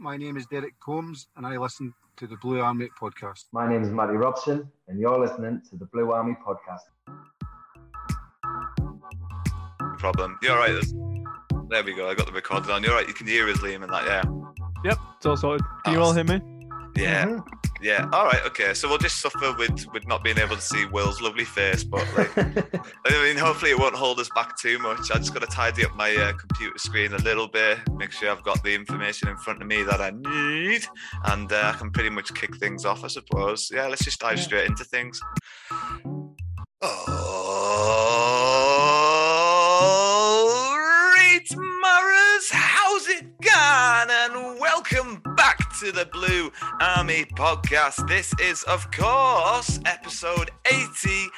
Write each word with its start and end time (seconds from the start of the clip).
my 0.00 0.16
name 0.16 0.38
is 0.38 0.46
Derek 0.46 0.80
Combs, 0.80 1.28
and 1.36 1.46
I 1.46 1.58
listen 1.58 1.92
to 2.16 2.26
the 2.26 2.36
Blue 2.38 2.60
Army 2.60 2.88
podcast. 2.98 3.44
My 3.52 3.68
name 3.68 3.82
is 3.82 3.90
Matty 3.90 4.14
Robson, 4.14 4.66
and 4.88 4.98
you're 4.98 5.18
listening 5.18 5.60
to 5.68 5.76
the 5.76 5.84
Blue 5.86 6.12
Army 6.12 6.36
podcast. 6.44 6.80
Problem. 9.98 10.38
You're 10.42 10.56
right. 10.56 10.82
There 11.68 11.84
we 11.84 11.94
go. 11.94 12.08
I 12.08 12.14
got 12.14 12.26
the 12.26 12.32
recording 12.32 12.70
on. 12.70 12.82
You're 12.82 12.94
right. 12.94 13.06
You 13.06 13.12
can 13.12 13.26
hear 13.26 13.46
us, 13.50 13.58
Liam, 13.58 13.82
and 13.82 13.92
that. 13.92 14.04
Yeah. 14.06 14.22
Yep. 14.84 14.98
It's 15.18 15.26
all 15.26 15.36
sorted. 15.36 15.66
Can 15.84 15.92
you 15.92 16.00
all 16.00 16.14
hear 16.14 16.24
me? 16.24 16.40
Yeah. 16.96 17.26
Mm-hmm. 17.26 17.59
Yeah. 17.82 18.08
All 18.12 18.26
right. 18.26 18.44
Okay. 18.44 18.74
So 18.74 18.88
we'll 18.88 18.98
just 18.98 19.20
suffer 19.20 19.54
with 19.56 19.86
with 19.92 20.06
not 20.06 20.22
being 20.22 20.38
able 20.38 20.56
to 20.56 20.62
see 20.62 20.84
Will's 20.86 21.20
lovely 21.20 21.44
face, 21.44 21.82
but 21.82 22.06
like, 22.16 22.36
I 22.38 23.22
mean, 23.22 23.36
hopefully 23.36 23.70
it 23.70 23.78
won't 23.78 23.94
hold 23.94 24.20
us 24.20 24.28
back 24.34 24.58
too 24.58 24.78
much. 24.78 25.10
I 25.10 25.16
just 25.16 25.32
got 25.32 25.40
to 25.40 25.46
tidy 25.46 25.84
up 25.84 25.94
my 25.96 26.14
uh, 26.14 26.32
computer 26.32 26.78
screen 26.78 27.14
a 27.14 27.18
little 27.18 27.48
bit, 27.48 27.78
make 27.96 28.12
sure 28.12 28.30
I've 28.30 28.42
got 28.42 28.62
the 28.62 28.74
information 28.74 29.28
in 29.28 29.36
front 29.38 29.62
of 29.62 29.68
me 29.68 29.82
that 29.84 30.00
I 30.00 30.10
need, 30.10 30.84
and 31.26 31.50
uh, 31.50 31.72
I 31.74 31.78
can 31.78 31.90
pretty 31.90 32.10
much 32.10 32.34
kick 32.34 32.56
things 32.56 32.84
off, 32.84 33.02
I 33.04 33.08
suppose. 33.08 33.70
Yeah. 33.72 33.86
Let's 33.86 34.04
just 34.04 34.20
dive 34.20 34.36
yeah. 34.36 34.42
straight 34.42 34.66
into 34.66 34.84
things. 34.84 35.20
All 36.82 36.88
right, 40.78 41.46
Maras, 41.54 42.50
how's 42.50 43.08
it 43.08 43.26
gone? 43.40 44.08
And 44.10 44.60
welcome 44.60 45.22
back 45.36 45.59
to 45.80 45.92
the 45.92 46.04
Blue 46.12 46.52
Army 46.78 47.24
podcast. 47.24 48.06
This 48.06 48.34
is, 48.38 48.64
of 48.64 48.90
course, 48.90 49.80
episode 49.86 50.50
89, 50.70 51.30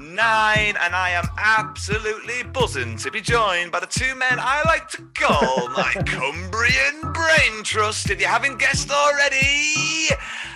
and 0.00 0.96
I 0.96 1.10
am 1.10 1.28
absolutely 1.38 2.42
buzzing 2.42 2.96
to 2.96 3.12
be 3.12 3.20
joined 3.20 3.70
by 3.70 3.78
the 3.78 3.86
two 3.86 4.16
men 4.16 4.38
I 4.40 4.62
like 4.64 4.88
to 4.90 5.02
call 5.14 5.68
my 5.76 5.92
Cumbrian 6.06 7.12
brain 7.12 7.62
trust. 7.62 8.10
If 8.10 8.20
you 8.20 8.26
haven't 8.26 8.58
guessed 8.58 8.90
already, 8.90 10.08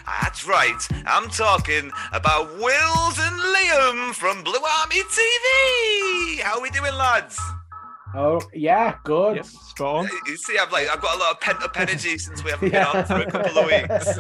that's 0.05 0.44
right, 0.44 0.88
I'm 1.06 1.31
talking 1.31 1.93
about 2.12 2.49
Wills 2.59 3.19
and 3.20 3.41
Liam 3.55 4.15
from 4.15 4.43
Blue 4.43 4.55
Army 4.81 5.03
TV. 5.03 6.41
How 6.41 6.56
are 6.56 6.62
we 6.62 6.70
doing, 6.70 6.94
lads? 6.94 7.38
Oh 8.16 8.41
yeah, 8.53 8.97
good. 9.05 9.47
Yep, 9.78 9.89
strong. 9.89 10.09
You 10.27 10.37
see, 10.37 10.59
I've 10.59 10.71
like 10.71 10.89
I've 10.89 11.00
got 11.00 11.16
a 11.16 11.19
lot 11.19 11.31
of 11.33 11.41
pent 11.41 11.62
up 11.62 11.78
energy 11.81 12.19
since 12.19 12.44
we 12.44 12.50
haven't 12.50 12.72
yeah. 12.72 12.93
been 12.93 13.00
on 13.00 13.06
for 13.06 13.21
a 13.21 13.31
couple 13.31 13.59
of 13.59 13.66
weeks. 13.66 14.19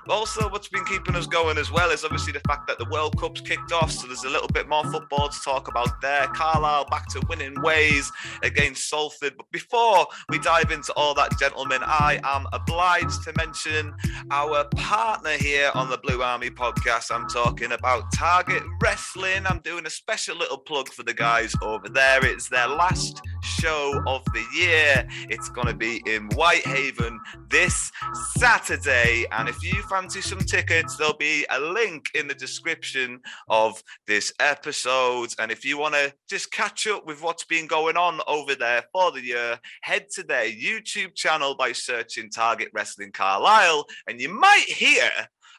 also, 0.08 0.48
what's 0.48 0.68
been 0.68 0.84
keeping 0.84 1.14
us 1.14 1.26
going 1.26 1.58
as 1.58 1.70
well 1.70 1.90
is 1.90 2.02
obviously 2.04 2.32
the 2.32 2.40
fact 2.40 2.66
that 2.66 2.78
the 2.78 2.86
World 2.86 3.16
Cup's 3.18 3.40
kicked 3.40 3.70
off, 3.72 3.92
so 3.92 4.06
there's 4.08 4.24
a 4.24 4.28
little 4.28 4.48
bit 4.48 4.68
more 4.68 4.84
football 4.84 5.28
to 5.28 5.40
talk 5.44 5.68
about 5.68 6.00
there. 6.00 6.26
Carlisle 6.28 6.86
back 6.90 7.06
to 7.10 7.22
winning 7.28 7.60
ways 7.62 8.10
against 8.42 8.88
Salford. 8.88 9.34
But 9.36 9.50
before 9.52 10.06
we 10.28 10.38
dive 10.40 10.72
into 10.72 10.92
all 10.94 11.14
that, 11.14 11.38
gentlemen, 11.38 11.82
I 11.84 12.20
am 12.24 12.46
obliged 12.52 13.22
to 13.24 13.32
mention 13.36 13.94
our 14.30 14.64
partner 14.76 15.32
here 15.32 15.70
on 15.74 15.88
the 15.88 15.98
Blue 15.98 16.22
Army 16.22 16.50
podcast. 16.50 17.14
I'm 17.14 17.28
talking 17.28 17.72
about 17.72 18.12
Target 18.12 18.62
Wrestling. 18.82 19.46
I'm 19.46 19.60
doing 19.60 19.86
a 19.86 19.90
special 19.90 20.36
little 20.36 20.58
plug 20.58 20.88
for 20.88 21.04
the 21.04 21.14
guys 21.14 21.54
over 21.62 21.88
there. 21.88 22.24
It's 22.24 22.48
their 22.48 22.66
last 22.66 23.22
show 23.42 24.02
of 24.06 24.24
the 24.26 24.44
year. 24.54 25.06
It's 25.28 25.48
going 25.48 25.66
to 25.66 25.74
be 25.74 26.02
in 26.06 26.28
Whitehaven 26.30 27.18
this 27.48 27.90
Saturday. 28.36 29.26
And 29.32 29.48
if 29.48 29.62
you 29.62 29.82
fancy 29.82 30.20
some 30.20 30.38
tickets, 30.38 30.96
there'll 30.96 31.14
be 31.14 31.46
a 31.50 31.60
link 31.60 32.06
in 32.14 32.28
the 32.28 32.34
description 32.34 33.20
of 33.48 33.82
this 34.06 34.32
episode. 34.40 35.34
And 35.38 35.50
if 35.50 35.64
you 35.64 35.78
want 35.78 35.94
to 35.94 36.12
just 36.28 36.52
catch 36.52 36.86
up 36.86 37.06
with 37.06 37.22
what's 37.22 37.44
been 37.44 37.66
going 37.66 37.96
on 37.96 38.20
over 38.26 38.54
there 38.54 38.84
for 38.92 39.12
the 39.12 39.22
year, 39.22 39.58
head 39.82 40.06
to 40.14 40.22
their 40.22 40.46
YouTube 40.46 41.14
channel 41.14 41.54
by 41.54 41.72
searching 41.72 42.30
Target 42.30 42.68
Wrestling 42.72 43.12
Carlisle, 43.12 43.86
and 44.06 44.20
you 44.20 44.28
might 44.28 44.64
hear 44.66 45.10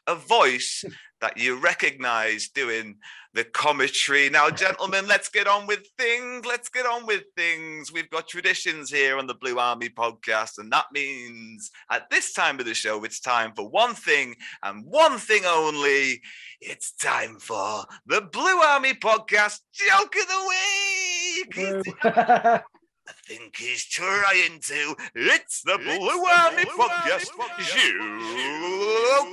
a 0.06 0.14
voice 0.14 0.84
that 1.20 1.38
you 1.38 1.56
recognize 1.56 2.48
doing 2.48 2.96
the 3.34 3.44
commentary. 3.44 4.28
Now, 4.28 4.50
gentlemen, 4.50 5.06
let's 5.06 5.28
get 5.28 5.46
on 5.46 5.66
with 5.66 5.86
things. 5.98 6.44
Let's 6.44 6.68
get 6.68 6.84
on 6.84 7.06
with 7.06 7.22
things. 7.36 7.92
We've 7.92 8.10
got 8.10 8.28
traditions 8.28 8.90
here 8.90 9.16
on 9.16 9.26
the 9.26 9.34
Blue 9.34 9.58
Army 9.58 9.88
podcast, 9.88 10.58
and 10.58 10.70
that 10.72 10.86
means 10.92 11.70
at 11.90 12.10
this 12.10 12.32
time 12.32 12.58
of 12.58 12.66
the 12.66 12.74
show, 12.74 13.04
it's 13.04 13.20
time 13.20 13.52
for 13.54 13.68
one 13.68 13.94
thing 13.94 14.34
and 14.62 14.84
one 14.84 15.18
thing 15.18 15.44
only. 15.46 16.20
It's 16.60 16.92
time 16.92 17.38
for 17.38 17.84
the 18.06 18.20
Blue 18.20 18.60
Army 18.60 18.94
podcast 18.94 19.60
joke 19.72 20.14
of 20.16 20.28
the 20.28 21.82
week. 22.04 22.62
I 23.12 23.14
think 23.26 23.56
he's 23.56 23.84
trying 23.84 24.60
to. 24.62 24.96
It's 25.14 25.60
the 25.62 25.76
Blue 25.76 25.98
it's 26.00 26.40
Army 26.40 26.64
Blue 26.64 26.78
podcast 26.78 27.28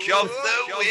joke 0.06 0.24
of 0.24 0.30
the 0.30 0.78
week. 0.80 0.90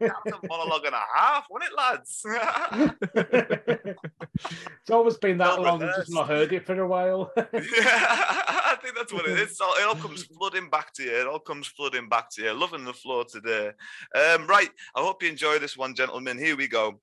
That's 0.00 0.26
a 0.26 0.40
monologue 0.46 0.86
and 0.86 0.94
a 0.94 1.02
half, 1.14 1.46
wasn't 1.50 1.70
it, 1.70 1.76
lads? 1.76 2.24
it's 4.80 4.90
always 4.90 5.18
been 5.18 5.36
that 5.38 5.44
not 5.44 5.60
long. 5.60 5.82
I've 5.82 5.96
just 5.96 6.10
not 6.10 6.28
heard 6.28 6.54
it 6.54 6.64
for 6.64 6.80
a 6.80 6.88
while. 6.88 7.30
yeah, 7.36 7.44
I 7.52 8.78
think 8.82 8.96
that's 8.96 9.12
what 9.12 9.26
it 9.26 9.38
is. 9.38 9.50
It 9.50 9.60
all, 9.60 9.74
it 9.74 9.84
all 9.84 9.96
comes 9.96 10.22
flooding 10.22 10.70
back 10.70 10.94
to 10.94 11.02
you. 11.02 11.20
It 11.20 11.26
all 11.26 11.38
comes 11.38 11.66
flooding 11.66 12.08
back 12.08 12.30
to 12.30 12.42
you. 12.42 12.52
Loving 12.52 12.84
the 12.84 12.94
floor 12.94 13.24
today. 13.24 13.72
Um, 14.14 14.46
right. 14.46 14.70
I 14.94 15.02
hope 15.02 15.22
you 15.22 15.28
enjoy 15.28 15.58
this 15.58 15.76
one, 15.76 15.94
gentlemen. 15.94 16.38
Here 16.38 16.56
we 16.56 16.66
go. 16.66 16.98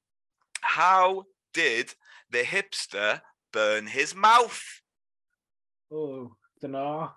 How 0.61 1.25
did 1.53 1.93
the 2.31 2.43
hipster 2.43 3.21
burn 3.53 3.87
his 3.87 4.15
mouth? 4.15 4.61
Oh, 5.91 6.31
don't 6.61 6.71
know. 6.71 7.09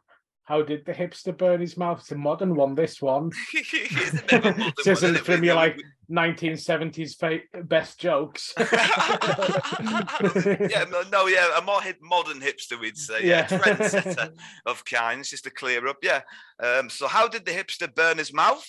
How 0.45 0.62
did 0.62 0.85
the 0.85 0.93
hipster 0.93 1.37
burn 1.37 1.61
his 1.61 1.77
mouth? 1.77 2.01
It's 2.01 2.11
a 2.11 2.17
modern 2.17 2.57
one, 2.57 2.75
this 2.75 3.01
one. 3.01 3.31
Says 4.81 5.03
it 5.05 5.19
from 5.19 5.45
your 5.45 5.55
like 5.55 5.81
1970s 6.11 7.17
fa- 7.17 7.62
best 7.65 8.01
jokes. 8.01 8.53
yeah, 8.59 8.67
no, 11.12 11.29
yeah, 11.29 11.57
a 11.57 11.62
more 11.62 11.81
hip, 11.81 11.99
modern 12.03 12.41
hipster, 12.41 12.81
we'd 12.81 12.97
say. 12.97 13.25
Yeah, 13.25 13.47
yeah. 13.49 13.59
trendsetter 13.59 14.33
of 14.67 14.85
kinds, 14.85 15.31
just 15.31 15.45
to 15.45 15.51
clear 15.51 15.87
up. 15.87 15.99
Yeah. 16.03 16.23
Um, 16.61 16.91
so, 16.91 17.07
how 17.07 17.29
did 17.29 17.47
the 17.47 17.53
hipster 17.53 17.95
burn 17.95 18.19
his 18.19 18.33
mouth? 18.33 18.69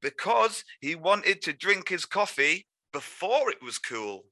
Because 0.00 0.64
he 0.80 0.94
wanted 0.94 1.42
to 1.42 1.52
drink 1.52 1.88
his 1.88 2.04
coffee 2.04 2.68
before 2.92 3.50
it 3.50 3.62
was 3.62 3.78
cool. 3.78 4.24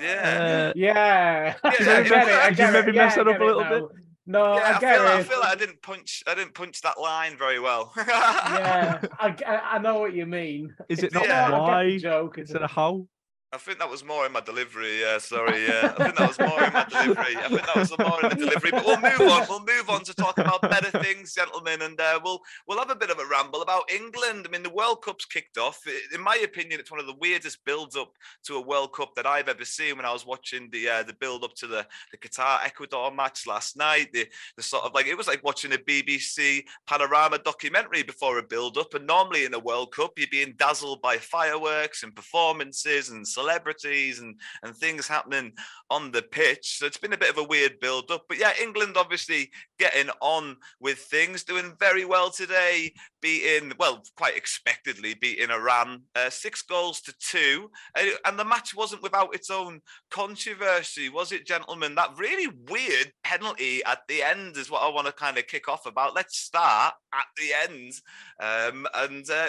Yeah. 0.00 0.70
Uh, 0.70 0.72
yeah. 0.76 1.54
yeah. 1.54 1.54
I 1.64 2.02
get 2.02 2.56
it. 2.56 2.60
I 2.60 2.70
maybe 2.70 2.90
it. 2.90 2.94
mess 2.94 3.16
yeah, 3.16 3.24
that 3.24 3.28
up 3.28 3.40
a 3.40 3.44
little 3.44 3.64
bit? 3.64 3.84
No, 4.28 4.56
yeah, 4.56 4.60
I 4.60 4.76
I, 4.76 4.80
get 4.80 4.98
feel, 4.98 5.06
I 5.06 5.22
feel 5.22 5.40
like 5.40 5.48
I 5.48 5.54
didn't 5.54 5.82
punch. 5.82 6.24
I 6.26 6.34
didn't 6.34 6.54
punch 6.54 6.80
that 6.82 6.98
line 7.00 7.36
very 7.38 7.60
well. 7.60 7.92
yeah, 7.96 9.00
I, 9.20 9.36
I, 9.46 9.60
I 9.74 9.78
know 9.78 10.00
what 10.00 10.14
you 10.14 10.26
mean. 10.26 10.74
Is 10.88 11.04
it 11.04 11.12
not 11.12 11.26
Yeah. 11.26 11.46
I 11.46 11.50
get 11.50 11.56
the 11.56 11.62
why 11.62 11.98
joke? 11.98 12.38
instead 12.38 12.62
of 12.62 12.70
how? 12.72 13.06
I 13.52 13.58
think 13.58 13.78
that 13.78 13.88
was 13.88 14.04
more 14.04 14.26
in 14.26 14.32
my 14.32 14.40
delivery. 14.40 15.00
Yeah, 15.00 15.18
sorry. 15.18 15.64
Yeah, 15.66 15.94
I 15.96 16.02
think 16.02 16.16
that 16.16 16.28
was 16.28 16.38
more 16.40 16.64
in 16.64 16.72
my 16.72 16.84
delivery. 16.90 17.36
I 17.36 17.48
think 17.48 17.64
that 17.64 17.76
was 17.76 17.98
more 17.98 18.22
in 18.24 18.28
the 18.30 18.34
delivery. 18.34 18.70
But 18.72 18.84
we'll 18.84 19.00
move 19.00 19.20
on. 19.20 19.46
We'll 19.48 19.60
move 19.60 19.88
on 19.88 20.02
to 20.02 20.14
talk 20.14 20.38
about 20.38 20.62
better 20.62 20.90
things, 20.98 21.32
gentlemen, 21.32 21.82
and 21.82 21.98
uh, 22.00 22.18
we'll 22.24 22.40
we'll 22.66 22.78
have 22.78 22.90
a 22.90 22.96
bit 22.96 23.10
of 23.10 23.20
a 23.20 23.26
ramble 23.26 23.62
about 23.62 23.90
England. 23.90 24.46
I 24.46 24.50
mean, 24.50 24.64
the 24.64 24.70
World 24.70 25.02
Cup's 25.02 25.24
kicked 25.24 25.58
off. 25.58 25.80
In 26.12 26.20
my 26.20 26.36
opinion, 26.42 26.80
it's 26.80 26.90
one 26.90 26.98
of 26.98 27.06
the 27.06 27.14
weirdest 27.20 27.64
build-up 27.64 28.12
to 28.46 28.56
a 28.56 28.60
World 28.60 28.92
Cup 28.92 29.14
that 29.14 29.26
I've 29.26 29.48
ever 29.48 29.64
seen. 29.64 29.96
When 29.96 30.06
I 30.06 30.12
was 30.12 30.26
watching 30.26 30.68
the 30.72 30.88
uh, 30.88 31.02
the 31.04 31.14
build 31.14 31.44
up 31.44 31.54
to 31.54 31.68
the 31.68 31.86
the 32.10 32.18
Qatar 32.18 32.64
Ecuador 32.64 33.12
match 33.12 33.46
last 33.46 33.76
night, 33.76 34.08
the 34.12 34.26
the 34.56 34.62
sort 34.62 34.84
of 34.84 34.92
like 34.92 35.06
it 35.06 35.16
was 35.16 35.28
like 35.28 35.44
watching 35.44 35.72
a 35.72 35.78
BBC 35.78 36.64
panorama 36.88 37.38
documentary 37.38 38.02
before 38.02 38.38
a 38.38 38.42
build 38.42 38.76
up. 38.76 38.92
And 38.94 39.06
normally 39.06 39.44
in 39.44 39.54
a 39.54 39.58
World 39.60 39.92
Cup, 39.94 40.14
you're 40.16 40.26
being 40.32 40.54
dazzled 40.58 41.00
by 41.00 41.16
fireworks 41.18 42.02
and 42.02 42.14
performances 42.14 43.10
and 43.10 43.26
celebrities 43.36 44.20
and 44.20 44.34
and 44.62 44.74
things 44.74 45.06
happening 45.06 45.52
on 45.90 46.10
the 46.10 46.22
pitch. 46.22 46.78
So 46.78 46.86
it's 46.86 46.96
been 47.04 47.12
a 47.12 47.18
bit 47.18 47.30
of 47.30 47.38
a 47.38 47.44
weird 47.44 47.78
build 47.80 48.10
up. 48.10 48.24
But 48.28 48.38
yeah, 48.38 48.52
England 48.60 48.96
obviously 48.96 49.50
getting 49.78 50.10
on 50.20 50.56
with 50.80 50.98
things, 50.98 51.44
doing 51.44 51.74
very 51.78 52.04
well 52.04 52.30
today, 52.30 52.92
beating, 53.20 53.72
well, 53.78 54.02
quite 54.16 54.36
expectedly, 54.36 55.14
beating 55.14 55.50
Iran 55.50 56.02
uh, 56.14 56.30
six 56.30 56.62
goals 56.62 57.00
to 57.02 57.14
two. 57.18 57.70
Uh, 57.96 58.04
and 58.24 58.38
the 58.38 58.44
match 58.44 58.74
wasn't 58.74 59.02
without 59.02 59.34
its 59.34 59.50
own 59.50 59.80
controversy, 60.10 61.08
was 61.08 61.32
it, 61.32 61.46
gentlemen? 61.46 61.94
That 61.94 62.16
really 62.16 62.48
weird 62.68 63.12
penalty 63.24 63.82
at 63.84 64.00
the 64.08 64.22
end 64.22 64.56
is 64.56 64.70
what 64.70 64.82
I 64.82 64.88
want 64.88 65.06
to 65.06 65.12
kind 65.12 65.38
of 65.38 65.46
kick 65.46 65.68
off 65.68 65.86
about. 65.86 66.14
Let's 66.14 66.38
start 66.38 66.94
at 67.12 67.26
the 67.36 67.70
end. 67.70 67.92
Um, 68.40 68.86
and 68.94 69.28
uh, 69.30 69.48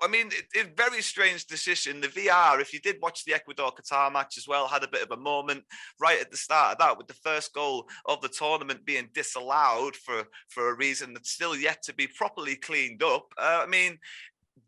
I 0.00 0.08
mean, 0.08 0.28
it, 0.28 0.46
it 0.54 0.76
very 0.76 1.02
strange 1.02 1.46
decision. 1.46 2.00
The 2.00 2.08
VR, 2.08 2.60
if 2.60 2.72
you 2.72 2.80
did 2.80 2.96
watch 3.02 3.24
the 3.24 3.34
Ecuador 3.34 3.72
Qatar 3.72 4.12
match 4.12 4.38
as 4.38 4.46
well, 4.46 4.68
had 4.68 4.84
a 4.84 4.88
bit 4.88 5.02
of 5.02 5.10
a 5.10 5.20
moment 5.20 5.64
right 6.00 6.20
at 6.20 6.30
the 6.30 6.36
start 6.36 6.72
of 6.72 6.78
that 6.78 6.96
with 6.96 7.08
the 7.08 7.14
first 7.14 7.52
goal 7.52 7.88
of 8.06 8.20
the 8.20 8.28
tournament 8.28 8.84
being 8.84 9.08
disallowed 9.14 9.96
for 9.96 10.24
for 10.48 10.70
a 10.70 10.76
reason 10.76 11.14
that's 11.14 11.30
still 11.30 11.56
yet 11.56 11.82
to 11.84 11.94
be 11.94 12.06
properly 12.06 12.56
cleaned 12.56 13.02
up. 13.02 13.32
Uh, 13.36 13.60
I 13.62 13.66
mean, 13.66 13.98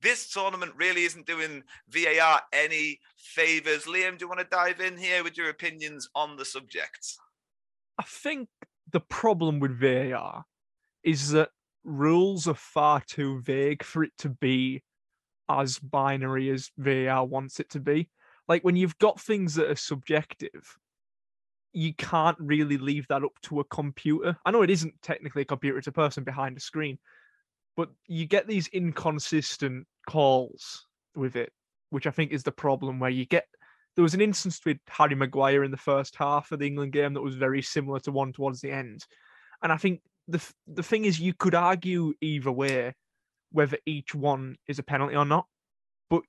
this 0.02 0.30
tournament 0.30 0.72
really 0.76 1.04
isn't 1.04 1.26
doing 1.26 1.62
VAR 1.88 2.42
any 2.52 3.00
favors. 3.16 3.84
Liam, 3.84 4.18
do 4.18 4.24
you 4.24 4.28
want 4.28 4.40
to 4.40 4.46
dive 4.50 4.80
in 4.80 4.96
here 4.96 5.22
with 5.22 5.36
your 5.36 5.50
opinions 5.50 6.08
on 6.14 6.36
the 6.36 6.44
subject? 6.44 7.14
I 7.98 8.04
think 8.04 8.48
the 8.90 9.00
problem 9.00 9.60
with 9.60 9.78
VAR 9.78 10.44
is 11.02 11.30
that 11.30 11.50
rules 11.84 12.46
are 12.46 12.54
far 12.54 13.02
too 13.06 13.40
vague 13.42 13.82
for 13.82 14.04
it 14.04 14.12
to 14.18 14.28
be 14.28 14.82
as 15.58 15.78
binary 15.78 16.50
as 16.50 16.70
VAR 16.78 17.24
wants 17.24 17.60
it 17.60 17.70
to 17.70 17.80
be. 17.80 18.08
Like 18.48 18.64
when 18.64 18.76
you've 18.76 18.98
got 18.98 19.20
things 19.20 19.54
that 19.54 19.70
are 19.70 19.76
subjective, 19.76 20.76
you 21.72 21.94
can't 21.94 22.36
really 22.40 22.78
leave 22.78 23.06
that 23.08 23.22
up 23.22 23.40
to 23.42 23.60
a 23.60 23.64
computer. 23.64 24.36
I 24.44 24.50
know 24.50 24.62
it 24.62 24.70
isn't 24.70 24.94
technically 25.02 25.42
a 25.42 25.46
computer, 25.46 25.78
it's 25.78 25.86
a 25.86 25.92
person 25.92 26.24
behind 26.24 26.56
a 26.56 26.60
screen, 26.60 26.98
but 27.76 27.90
you 28.06 28.26
get 28.26 28.46
these 28.46 28.68
inconsistent 28.68 29.86
calls 30.08 30.86
with 31.14 31.36
it, 31.36 31.52
which 31.90 32.06
I 32.06 32.10
think 32.10 32.32
is 32.32 32.42
the 32.42 32.52
problem 32.52 32.98
where 32.98 33.10
you 33.10 33.26
get 33.26 33.46
there 33.96 34.02
was 34.02 34.14
an 34.14 34.20
instance 34.20 34.60
with 34.64 34.78
Harry 34.88 35.14
Maguire 35.14 35.64
in 35.64 35.70
the 35.70 35.76
first 35.76 36.14
half 36.16 36.52
of 36.52 36.60
the 36.60 36.66
England 36.66 36.92
game 36.92 37.14
that 37.14 37.22
was 37.22 37.34
very 37.34 37.60
similar 37.60 37.98
to 38.00 38.12
one 38.12 38.32
towards 38.32 38.60
the 38.60 38.70
end. 38.70 39.04
And 39.62 39.72
I 39.72 39.76
think 39.76 40.00
the 40.28 40.42
the 40.66 40.82
thing 40.82 41.04
is 41.04 41.20
you 41.20 41.34
could 41.34 41.54
argue 41.54 42.14
either 42.20 42.52
way 42.52 42.94
whether 43.52 43.78
each 43.86 44.14
one 44.14 44.56
is 44.66 44.78
a 44.78 44.82
penalty 44.82 45.16
or 45.16 45.24
not. 45.24 45.46
But 46.08 46.22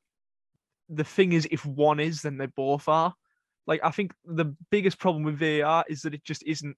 the 0.89 1.03
thing 1.03 1.33
is 1.33 1.47
if 1.51 1.65
one 1.65 1.99
is 1.99 2.21
then 2.21 2.37
they 2.37 2.47
both 2.47 2.87
are. 2.87 3.13
Like 3.67 3.81
I 3.83 3.91
think 3.91 4.13
the 4.25 4.55
biggest 4.69 4.99
problem 4.99 5.23
with 5.23 5.39
VAR 5.39 5.85
is 5.87 6.01
that 6.01 6.13
it 6.13 6.23
just 6.23 6.43
isn't 6.43 6.75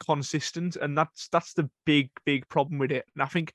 consistent 0.00 0.76
and 0.76 0.96
that's 0.96 1.28
that's 1.28 1.54
the 1.54 1.68
big 1.84 2.10
big 2.24 2.48
problem 2.48 2.78
with 2.78 2.92
it. 2.92 3.04
And 3.14 3.22
I 3.22 3.26
think 3.26 3.52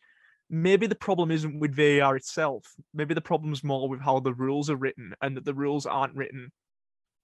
maybe 0.50 0.88
the 0.88 0.96
problem 0.96 1.32
isn't 1.32 1.60
with 1.60 1.76
VAR 1.76 2.16
itself. 2.16 2.74
Maybe 2.94 3.14
the 3.14 3.22
problem's 3.22 3.64
more 3.64 3.90
with 3.90 4.02
how 4.02 4.20
the 4.20 4.34
rules 4.34 4.70
are 4.70 4.76
written 4.76 5.14
and 5.22 5.38
that 5.38 5.46
the 5.46 5.54
rules 5.54 5.86
aren't 5.86 6.16
written 6.16 6.52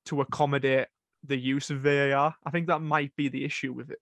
to 0.06 0.22
accommodate 0.22 0.88
the 1.25 1.38
use 1.38 1.69
of 1.69 1.81
VAR. 1.81 2.36
I 2.45 2.50
think 2.52 2.68
that 2.68 2.81
might 2.81 3.16
be 3.16 3.30
the 3.30 3.45
issue 3.45 3.74
with 3.74 3.92
it. 3.92 4.00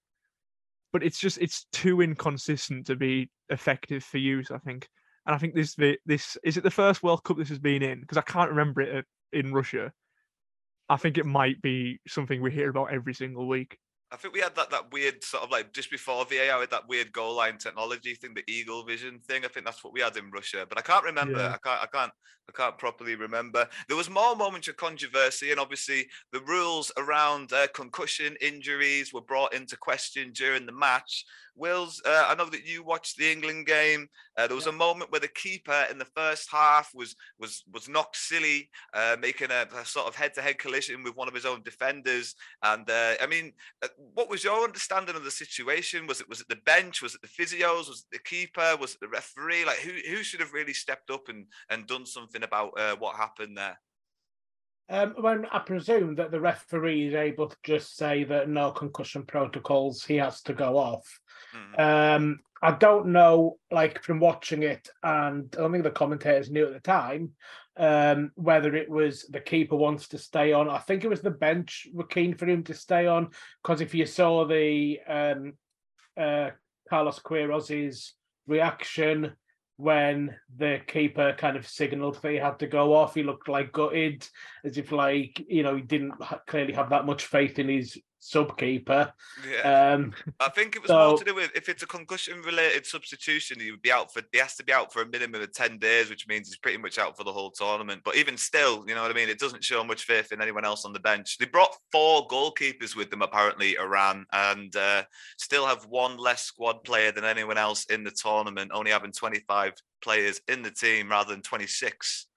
But 0.94 1.04
it's 1.04 1.20
just 1.20 1.38
it's 1.40 1.66
too 1.72 2.02
inconsistent 2.02 2.88
to 2.88 2.96
be 2.96 3.30
effective 3.50 4.04
for 4.04 4.18
use, 4.18 4.52
I 4.52 4.58
think. 4.58 4.88
And 5.26 5.36
I 5.36 5.38
think 5.38 5.54
this 5.54 5.76
this 6.06 6.38
is 6.44 6.58
it 6.58 6.64
the 6.64 6.72
first 6.72 7.04
World 7.04 7.24
Cup 7.24 7.38
this 7.38 7.50
has 7.50 7.60
been 7.60 7.84
in 7.84 8.02
because 8.02 8.18
I 8.18 8.22
can't 8.22 8.50
remember 8.50 8.82
it 8.82 8.98
uh, 8.98 9.02
in 9.38 9.54
Russia. 9.54 9.92
I 10.90 10.96
think 10.96 11.18
it 11.18 11.26
might 11.26 11.62
be 11.62 12.00
something 12.08 12.42
we 12.42 12.52
hear 12.52 12.70
about 12.70 12.94
every 12.94 13.14
single 13.14 13.48
week. 13.48 13.78
I 14.12 14.16
think 14.16 14.34
we 14.34 14.40
had 14.40 14.56
that 14.56 14.72
that 14.72 14.92
weird 14.92 15.24
sort 15.24 15.44
of 15.44 15.52
like 15.52 15.74
just 15.74 15.92
before 15.92 16.26
VAR, 16.26 16.60
with 16.60 16.70
that 16.70 16.88
weird 16.88 17.12
goal 17.12 17.36
line 17.36 17.58
technology 17.58 18.16
thing, 18.16 18.34
the 18.34 18.52
Eagle 18.52 18.86
Vision 18.86 19.20
thing. 19.20 19.44
I 19.44 19.50
think 19.50 19.66
that's 19.66 19.84
what 19.84 19.94
we 19.94 20.02
had 20.02 20.16
in 20.16 20.32
Russia, 20.32 20.66
but 20.68 20.78
I 20.78 20.82
can't 20.82 21.04
remember. 21.04 21.40
Yeah. 21.40 21.56
I 21.56 21.58
can't. 21.58 21.82
I 21.82 21.88
can't. 21.88 22.12
I 22.50 22.54
can't 22.54 22.78
properly 22.78 23.16
remember. 23.16 23.68
There 23.90 23.98
was 23.98 24.10
more 24.10 24.34
moments 24.34 24.70
of 24.70 24.78
controversy, 24.78 25.52
and 25.52 25.60
obviously 25.60 26.08
the 26.32 26.40
rules 26.42 26.92
around 26.98 27.52
uh, 27.52 27.68
concussion 27.74 28.38
injuries 28.40 29.14
were 29.14 29.22
brought 29.22 29.54
into 29.54 29.76
question 29.76 30.32
during 30.32 30.66
the 30.66 30.72
match. 30.72 31.26
Wills, 31.58 32.02
uh, 32.06 32.26
I 32.28 32.36
know 32.36 32.50
that 32.50 32.66
you 32.66 32.84
watched 32.84 33.18
the 33.18 33.32
England 33.32 33.66
game. 33.66 34.08
Uh, 34.38 34.48
there 34.48 34.56
was 34.56 34.68
a 34.68 34.72
moment 34.72 35.12
where 35.12 35.20
the 35.20 35.28
keeper 35.28 35.86
in 35.90 35.98
the 35.98 36.06
first 36.16 36.50
half 36.52 36.92
was 36.94 37.16
was 37.40 37.64
was 37.72 37.90
knocked 37.90 38.16
silly, 38.16 38.70
uh, 38.94 39.18
making 39.20 39.52
a, 39.52 39.68
a 39.76 39.86
sort 39.86 40.08
of 40.08 40.16
head-to-head 40.16 40.60
collision 40.60 41.04
with 41.04 41.16
one 41.16 41.28
of 41.28 41.34
his 41.34 41.46
own 41.46 41.62
defenders. 41.64 42.36
And 42.64 42.90
uh, 42.90 43.16
I 43.22 43.28
mean, 43.28 43.54
uh, 43.84 43.88
what 44.14 44.30
was 44.30 44.44
your 44.44 44.64
understanding 44.64 45.16
of 45.16 45.24
the 45.24 45.32
situation? 45.32 46.08
Was 46.08 46.22
it 46.22 46.30
was 46.30 46.42
it 46.42 46.48
the 46.50 46.58
bench? 46.66 47.02
Was 47.02 47.16
it 47.16 47.22
the 47.22 47.28
physios? 47.28 47.90
Was 47.90 48.06
it 48.10 48.18
the 48.18 48.30
keeper? 48.30 48.78
Was 48.80 48.94
it 48.94 49.00
the 49.02 49.08
referee? 49.08 49.66
Like 49.66 49.80
who 49.80 49.92
who 50.10 50.24
should 50.24 50.40
have 50.40 50.54
really 50.54 50.74
stepped 50.74 51.10
up 51.10 51.30
and 51.30 51.48
and 51.70 51.88
done 51.88 52.06
something 52.06 52.44
about 52.44 52.80
uh, 52.80 52.96
what 52.98 53.16
happened 53.16 53.58
there? 53.58 53.80
Um, 54.90 55.16
when 55.20 55.46
I 55.52 55.60
presume 55.60 56.16
that 56.16 56.32
the 56.32 56.40
referee 56.40 57.08
is 57.08 57.14
able 57.14 57.50
to 57.50 57.58
just 57.64 57.98
say 57.98 58.24
that 58.26 58.48
no 58.48 58.72
concussion 58.72 59.26
protocols, 59.26 60.04
he 60.04 60.16
has 60.16 60.42
to 60.44 60.54
go 60.54 60.78
off. 60.78 61.20
Um, 61.78 62.40
I 62.62 62.72
don't 62.72 63.08
know, 63.08 63.58
like 63.70 64.02
from 64.02 64.20
watching 64.20 64.64
it, 64.64 64.90
and 65.04 65.54
I 65.56 65.62
don't 65.62 65.72
think 65.72 65.84
the 65.84 65.92
commentators 65.92 66.50
knew 66.50 66.66
at 66.68 66.74
the 66.74 66.80
time 66.80 67.34
um, 67.78 68.32
whether 68.36 68.76
it 68.76 68.90
was 68.90 69.24
the 69.24 69.40
keeper 69.40 69.76
wants 69.76 70.08
to 70.10 70.18
stay 70.18 70.52
on. 70.52 70.70
I 70.70 70.80
think 70.80 71.04
it 71.04 71.10
was 71.10 71.22
the 71.22 71.32
bench 71.32 71.88
were 71.94 72.06
keen 72.06 72.36
for 72.36 72.48
him 72.48 72.64
to 72.64 72.74
stay 72.74 73.08
on 73.08 73.30
because 73.62 73.82
if 73.82 73.94
you 73.94 74.06
saw 74.06 74.46
the 74.46 75.00
um, 75.08 75.54
uh, 76.18 76.50
Carlos 76.90 77.20
Queiroz's 77.20 78.14
reaction 78.48 79.34
when 79.78 80.36
the 80.58 80.82
keeper 80.88 81.36
kind 81.38 81.56
of 81.56 81.68
signaled 81.68 82.20
that 82.22 82.32
he 82.32 82.38
had 82.38 82.60
to 82.60 82.68
go 82.68 82.94
off. 82.94 83.14
He 83.14 83.24
looked 83.24 83.48
like 83.48 83.72
gutted, 83.72 84.28
as 84.66 84.78
if 84.78 84.92
like 84.92 85.44
you 85.48 85.64
know 85.64 85.76
he 85.76 85.82
didn't 85.82 86.14
clearly 86.48 86.74
have 86.74 86.90
that 86.90 87.06
much 87.06 87.26
faith 87.26 87.60
in 87.60 87.70
his 87.70 87.98
sub 88.28 88.58
keeper. 88.58 89.14
Yeah. 89.50 89.94
Um, 89.94 90.14
I 90.42 90.50
think 90.50 90.76
it 90.76 90.82
was 90.82 90.90
so- 90.90 91.10
more 91.10 91.18
to 91.18 91.24
do 91.24 91.34
with 91.36 91.52
if 91.56 91.70
it's 91.70 91.84
a 91.84 91.88
concussion 91.88 92.42
related 92.42 92.86
substitution, 92.86 93.60
he 93.60 93.72
would 93.72 93.82
be 93.82 93.92
out 93.92 94.14
for 94.14 94.22
he 94.32 94.40
has 94.40 94.56
to 94.58 94.64
be 94.66 94.74
out 94.74 94.92
for 94.92 95.02
a 95.02 95.08
minimum 95.08 95.42
of 95.42 95.54
10 95.54 95.78
days, 95.78 96.10
which 96.10 96.28
means 96.28 96.48
he's 96.48 96.58
pretty 96.58 96.78
much 96.78 96.98
out 96.98 97.16
for 97.16 97.24
the 97.24 97.32
whole 97.32 97.52
tournament. 97.52 98.02
But 98.04 98.18
even 98.18 98.38
still, 98.38 98.84
you 98.88 98.96
know 98.96 99.02
what 99.02 99.12
I 99.12 99.14
mean? 99.14 99.30
It 99.30 99.40
doesn't 99.40 99.64
show 99.64 99.84
much 99.84 100.04
faith 100.04 100.34
in 100.34 100.42
anyone 100.42 100.66
else 100.66 100.84
on 100.84 100.92
the 100.92 101.00
bench. 101.00 101.38
They 101.38 101.46
brought 101.46 101.76
four 101.92 102.28
goalkeepers 102.28 102.96
with 102.96 103.10
them, 103.10 103.22
apparently, 103.22 103.78
Iran, 103.78 104.26
and 104.34 104.76
uh, 104.76 105.04
still 105.38 105.66
have 105.66 105.86
one 105.86 106.18
less 106.18 106.44
squad 106.44 106.84
player 106.84 107.14
than 107.14 107.24
anyone 107.24 107.58
else 107.58 107.86
in 107.86 108.04
the 108.04 108.12
tournament, 108.12 108.72
only 108.74 108.92
having 108.92 109.14
25 109.14 109.74
players 110.02 110.42
in 110.50 110.64
the 110.64 110.72
team 110.72 111.10
rather 111.10 111.32
than 111.32 111.42
26. 111.42 112.28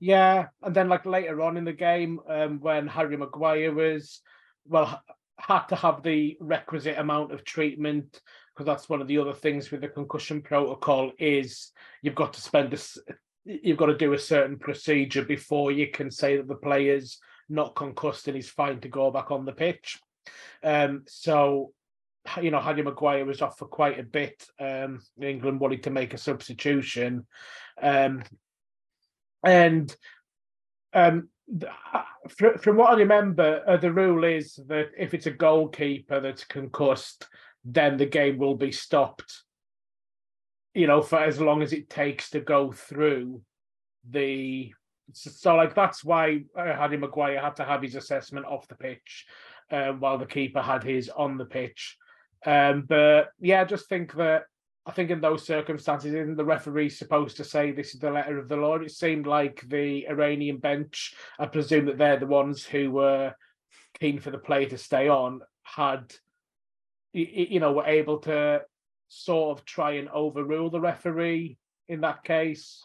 Yeah, 0.00 0.46
and 0.62 0.74
then 0.74 0.88
like 0.88 1.06
later 1.06 1.40
on 1.42 1.56
in 1.56 1.64
the 1.64 1.72
game, 1.72 2.18
um, 2.28 2.58
when 2.58 2.88
Harry 2.88 3.16
Maguire 3.16 3.72
was 3.72 4.22
well 4.66 5.02
had 5.40 5.64
to 5.66 5.76
have 5.76 6.02
the 6.02 6.36
requisite 6.40 6.98
amount 6.98 7.32
of 7.32 7.44
treatment 7.44 8.20
because 8.54 8.66
that's 8.66 8.88
one 8.88 9.00
of 9.00 9.08
the 9.08 9.18
other 9.18 9.32
things 9.32 9.70
with 9.70 9.80
the 9.80 9.88
concussion 9.88 10.42
protocol 10.42 11.12
is 11.18 11.72
you've 12.02 12.14
got 12.14 12.32
to 12.34 12.40
spend 12.40 12.72
a 12.72 12.76
s- 12.76 12.98
you've 13.44 13.78
got 13.78 13.86
to 13.86 13.96
do 13.96 14.12
a 14.12 14.18
certain 14.18 14.58
procedure 14.58 15.24
before 15.24 15.72
you 15.72 15.90
can 15.90 16.10
say 16.10 16.36
that 16.36 16.46
the 16.46 16.54
player's 16.54 17.18
not 17.48 17.74
concussed 17.74 18.28
and 18.28 18.36
he's 18.36 18.50
fine 18.50 18.80
to 18.80 18.88
go 18.88 19.10
back 19.10 19.30
on 19.30 19.44
the 19.44 19.52
pitch. 19.52 19.98
Um, 20.62 21.04
so 21.08 21.72
you 22.40 22.50
know, 22.50 22.60
Harry 22.60 22.82
Maguire 22.82 23.24
was 23.24 23.40
off 23.40 23.58
for 23.58 23.66
quite 23.66 23.98
a 23.98 24.04
bit. 24.04 24.44
Um, 24.58 25.00
England 25.20 25.58
wanted 25.58 25.84
to 25.84 25.90
make 25.90 26.12
a 26.12 26.18
substitution. 26.18 27.26
Um, 27.80 28.22
and 29.42 29.94
um, 30.92 31.28
from 32.28 32.76
what 32.76 32.90
I 32.90 32.96
remember, 32.96 33.62
uh, 33.66 33.76
the 33.76 33.92
rule 33.92 34.24
is 34.24 34.58
that 34.68 34.90
if 34.96 35.14
it's 35.14 35.26
a 35.26 35.32
goalkeeper 35.32 36.20
that's 36.20 36.44
concussed, 36.44 37.28
then 37.64 37.96
the 37.96 38.06
game 38.06 38.38
will 38.38 38.56
be 38.56 38.72
stopped. 38.72 39.42
You 40.74 40.86
know, 40.86 41.02
for 41.02 41.18
as 41.18 41.40
long 41.40 41.62
as 41.62 41.72
it 41.72 41.90
takes 41.90 42.30
to 42.30 42.40
go 42.40 42.72
through 42.72 43.42
the. 44.08 44.72
So, 45.12 45.56
like 45.56 45.74
that's 45.74 46.04
why 46.04 46.44
Harry 46.54 46.96
Maguire 46.96 47.40
had 47.40 47.56
to 47.56 47.64
have 47.64 47.82
his 47.82 47.96
assessment 47.96 48.46
off 48.46 48.68
the 48.68 48.76
pitch, 48.76 49.26
um, 49.72 49.98
while 49.98 50.18
the 50.18 50.26
keeper 50.26 50.62
had 50.62 50.84
his 50.84 51.08
on 51.08 51.36
the 51.36 51.46
pitch. 51.46 51.96
Um, 52.46 52.84
but 52.88 53.30
yeah, 53.40 53.62
I 53.62 53.64
just 53.64 53.88
think 53.88 54.14
that 54.14 54.44
I 54.86 54.92
think 54.92 55.10
in 55.10 55.20
those 55.20 55.44
circumstances, 55.44 56.14
isn't 56.14 56.36
the 56.36 56.44
referee 56.44 56.88
supposed 56.88 57.36
to 57.36 57.44
say 57.44 57.70
this 57.70 57.94
is 57.94 58.00
the 58.00 58.10
letter 58.10 58.38
of 58.38 58.48
the 58.48 58.56
law? 58.56 58.76
It 58.76 58.90
seemed 58.90 59.26
like 59.26 59.62
the 59.68 60.06
Iranian 60.08 60.56
bench, 60.56 61.14
I 61.38 61.46
presume 61.46 61.86
that 61.86 61.98
they're 61.98 62.18
the 62.18 62.26
ones 62.26 62.64
who 62.64 62.90
were 62.90 63.34
keen 63.98 64.20
for 64.20 64.30
the 64.30 64.38
player 64.38 64.68
to 64.70 64.78
stay 64.78 65.08
on, 65.08 65.42
had, 65.62 66.14
you 67.12 67.60
know, 67.60 67.72
were 67.72 67.86
able 67.86 68.18
to 68.20 68.62
sort 69.08 69.58
of 69.58 69.64
try 69.64 69.92
and 69.92 70.08
overrule 70.08 70.70
the 70.70 70.80
referee 70.80 71.58
in 71.88 72.00
that 72.00 72.24
case. 72.24 72.82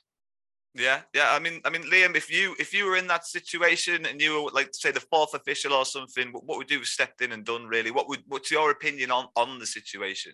Yeah, 0.73 1.01
yeah. 1.13 1.31
I 1.31 1.39
mean, 1.39 1.61
I 1.63 1.69
mean, 1.69 1.83
Liam, 1.83 2.17
if 2.17 2.29
you 2.29 2.53
if 2.59 2.73
you 2.73 2.85
were 2.85 2.97
in 2.97 3.07
that 3.07 3.25
situation 3.25 4.05
and 4.05 4.19
you 4.19 4.43
were 4.43 4.51
like 4.51 4.71
say 4.73 4.91
the 4.91 4.99
fourth 4.99 5.33
official 5.33 5.71
or 5.71 5.85
something, 5.85 6.33
what 6.33 6.57
would 6.57 6.69
you 6.69 6.79
have 6.79 6.87
stepped 6.87 7.21
in 7.21 7.31
and 7.31 7.45
done? 7.45 7.65
Really, 7.65 7.91
what 7.91 8.09
would 8.09 8.23
what's 8.27 8.51
your 8.51 8.71
opinion 8.71 9.09
on 9.09 9.27
on 9.37 9.57
the 9.59 9.65
situation? 9.65 10.33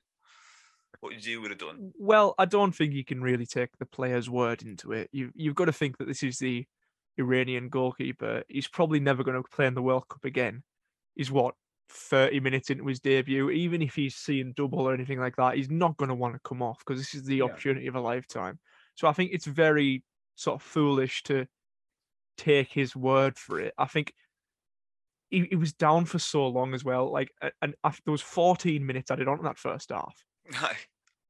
What 1.02 1.26
you 1.26 1.42
would 1.42 1.52
have 1.52 1.60
done? 1.60 1.92
Well, 1.98 2.36
I 2.38 2.46
don't 2.46 2.74
think 2.74 2.94
you 2.94 3.04
can 3.04 3.22
really 3.22 3.46
take 3.46 3.78
the 3.78 3.86
player's 3.86 4.30
word 4.30 4.62
into 4.62 4.94
it. 4.94 5.10
You 5.12 5.32
you've 5.36 5.56
got 5.56 5.66
to 5.66 5.74
think 5.74 5.98
that 5.98 6.08
this 6.08 6.24
is 6.24 6.38
the 6.38 6.66
Iranian 7.18 7.70
goalkeeper. 7.70 8.44
He's 8.48 8.68
probably 8.68 9.00
never 9.00 9.24
going 9.24 9.42
to 9.42 9.50
play 9.50 9.66
in 9.66 9.74
the 9.74 9.82
World 9.82 10.08
Cup 10.08 10.26
again. 10.26 10.64
He's 11.16 11.32
what 11.32 11.56
30 11.90 12.40
minutes 12.40 12.70
into 12.70 12.86
his 12.86 13.00
debut. 13.00 13.50
Even 13.50 13.82
if 13.82 13.96
he's 13.96 14.16
seeing 14.16 14.54
double 14.54 14.80
or 14.80 14.94
anything 14.94 15.20
like 15.20 15.36
that, 15.38 15.56
he's 15.56 15.70
not 15.70 15.98
going 15.98 16.10
to 16.10 16.16
want 16.16 16.36
to 16.36 16.40
come 16.44 16.62
off 16.62 16.80
because 16.80 17.00
this 17.00 17.16
is 17.16 17.24
the 17.24 17.38
yeah. 17.38 17.44
opportunity 17.44 17.88
of 17.88 17.96
a 17.96 18.02
lifetime. 18.02 18.60
So 18.96 19.08
I 19.08 19.14
think 19.14 19.32
it's 19.34 19.46
very 19.46 20.04
sort 20.36 20.56
of 20.56 20.62
foolish 20.62 21.24
to 21.24 21.48
take 22.38 22.72
his 22.72 22.96
word 22.96 23.38
for 23.38 23.60
it. 23.60 23.74
I 23.78 23.86
think 23.86 24.14
he, 25.30 25.48
he 25.50 25.56
was 25.56 25.74
down 25.74 26.06
for 26.06 26.20
so 26.20 26.48
long 26.48 26.74
as 26.74 26.84
well. 26.84 27.12
Like, 27.12 27.32
and 27.62 27.76
after 27.84 28.02
there 28.06 28.12
was 28.12 28.22
14 28.22 28.86
minutes 28.86 29.12
added 29.12 29.28
on 29.28 29.40
in 29.40 29.46
that 29.46 29.58
first 29.58 29.90
half. 29.90 30.24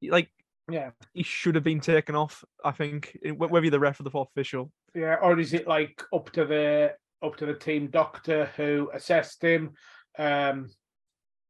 like, 0.10 0.32
yeah, 0.70 0.92
he 1.14 1.24
should 1.24 1.56
have 1.56 1.64
been 1.64 1.82
taken 1.82 2.16
off. 2.16 2.44
I 2.64 2.72
think 2.72 3.18
whether 3.36 3.62
you're 3.62 3.72
the 3.72 3.80
ref 3.80 4.00
or 4.00 4.04
the 4.04 4.12
fourth 4.12 4.30
official. 4.30 4.72
Yeah, 4.96 5.16
or 5.22 5.40
is 5.40 5.54
it 5.54 5.68
like 5.68 6.04
up 6.14 6.32
to 6.32 6.46
the 6.46 6.94
up 7.22 7.36
to 7.38 7.46
the 7.46 7.54
team 7.54 7.88
doctor 7.88 8.50
who 8.58 8.90
assessed 8.94 9.44
him? 9.44 9.72
Um, 10.18 10.70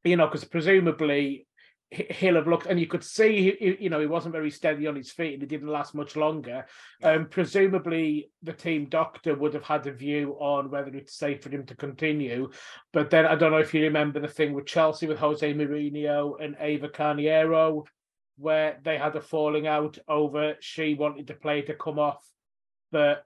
you 0.03 0.15
know, 0.15 0.27
because 0.27 0.43
presumably 0.43 1.47
he'll 1.91 2.35
have 2.35 2.47
looked, 2.47 2.67
and 2.67 2.79
you 2.79 2.87
could 2.87 3.03
see, 3.03 3.77
you 3.79 3.89
know, 3.89 3.99
he 3.99 4.05
wasn't 4.05 4.31
very 4.31 4.49
steady 4.49 4.87
on 4.87 4.95
his 4.95 5.11
feet, 5.11 5.33
and 5.33 5.43
it 5.43 5.49
didn't 5.49 5.67
last 5.67 5.93
much 5.93 6.15
longer. 6.15 6.65
Um, 7.03 7.27
presumably, 7.29 8.31
the 8.41 8.53
team 8.53 8.85
doctor 8.85 9.35
would 9.35 9.53
have 9.53 9.65
had 9.65 9.85
a 9.87 9.91
view 9.91 10.37
on 10.39 10.71
whether 10.71 10.95
it's 10.95 11.17
safe 11.17 11.43
for 11.43 11.49
him 11.49 11.65
to 11.65 11.75
continue. 11.75 12.49
But 12.93 13.09
then 13.09 13.25
I 13.25 13.35
don't 13.35 13.51
know 13.51 13.57
if 13.57 13.73
you 13.73 13.83
remember 13.83 14.21
the 14.21 14.29
thing 14.29 14.53
with 14.53 14.65
Chelsea 14.67 15.05
with 15.05 15.19
Jose 15.19 15.53
Mourinho 15.53 16.41
and 16.41 16.55
Eva 16.63 16.87
Carneiro, 16.87 17.85
where 18.37 18.79
they 18.83 18.97
had 18.97 19.15
a 19.15 19.21
falling 19.21 19.67
out 19.67 19.97
over 20.07 20.55
she 20.59 20.93
wanted 20.93 21.27
the 21.27 21.33
player 21.33 21.61
to 21.63 21.73
come 21.75 21.99
off, 21.99 22.23
but 22.91 23.23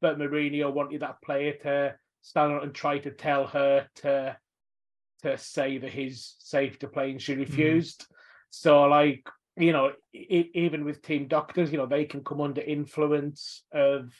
but 0.00 0.18
Mourinho 0.18 0.72
wanted 0.72 1.00
that 1.02 1.22
player 1.22 1.52
to 1.62 1.94
stand 2.22 2.52
up 2.52 2.62
and 2.62 2.74
try 2.74 2.98
to 2.98 3.10
tell 3.10 3.46
her 3.46 3.88
to 3.96 4.36
to 5.22 5.36
say 5.38 5.78
that 5.78 5.92
he's 5.92 6.36
safe 6.38 6.78
to 6.78 6.88
play 6.88 7.10
and 7.10 7.20
she 7.20 7.32
mm-hmm. 7.32 7.42
refused. 7.42 8.02
Mm. 8.02 8.06
So 8.50 8.82
like 8.84 9.28
you 9.56 9.72
know, 9.72 9.92
it, 10.12 10.48
even 10.54 10.84
with 10.84 11.02
team 11.02 11.26
doctors, 11.28 11.70
you 11.70 11.78
know, 11.78 11.86
they 11.86 12.04
can 12.04 12.24
come 12.24 12.40
under 12.40 12.60
influence 12.60 13.62
of 13.72 14.12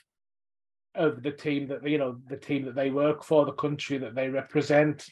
of 0.93 1.23
the 1.23 1.31
team 1.31 1.67
that 1.67 1.87
you 1.87 1.97
know 1.97 2.17
the 2.27 2.37
team 2.37 2.65
that 2.65 2.75
they 2.75 2.89
work 2.89 3.23
for, 3.23 3.45
the 3.45 3.53
country 3.53 3.97
that 3.99 4.15
they 4.15 4.29
represent. 4.29 5.05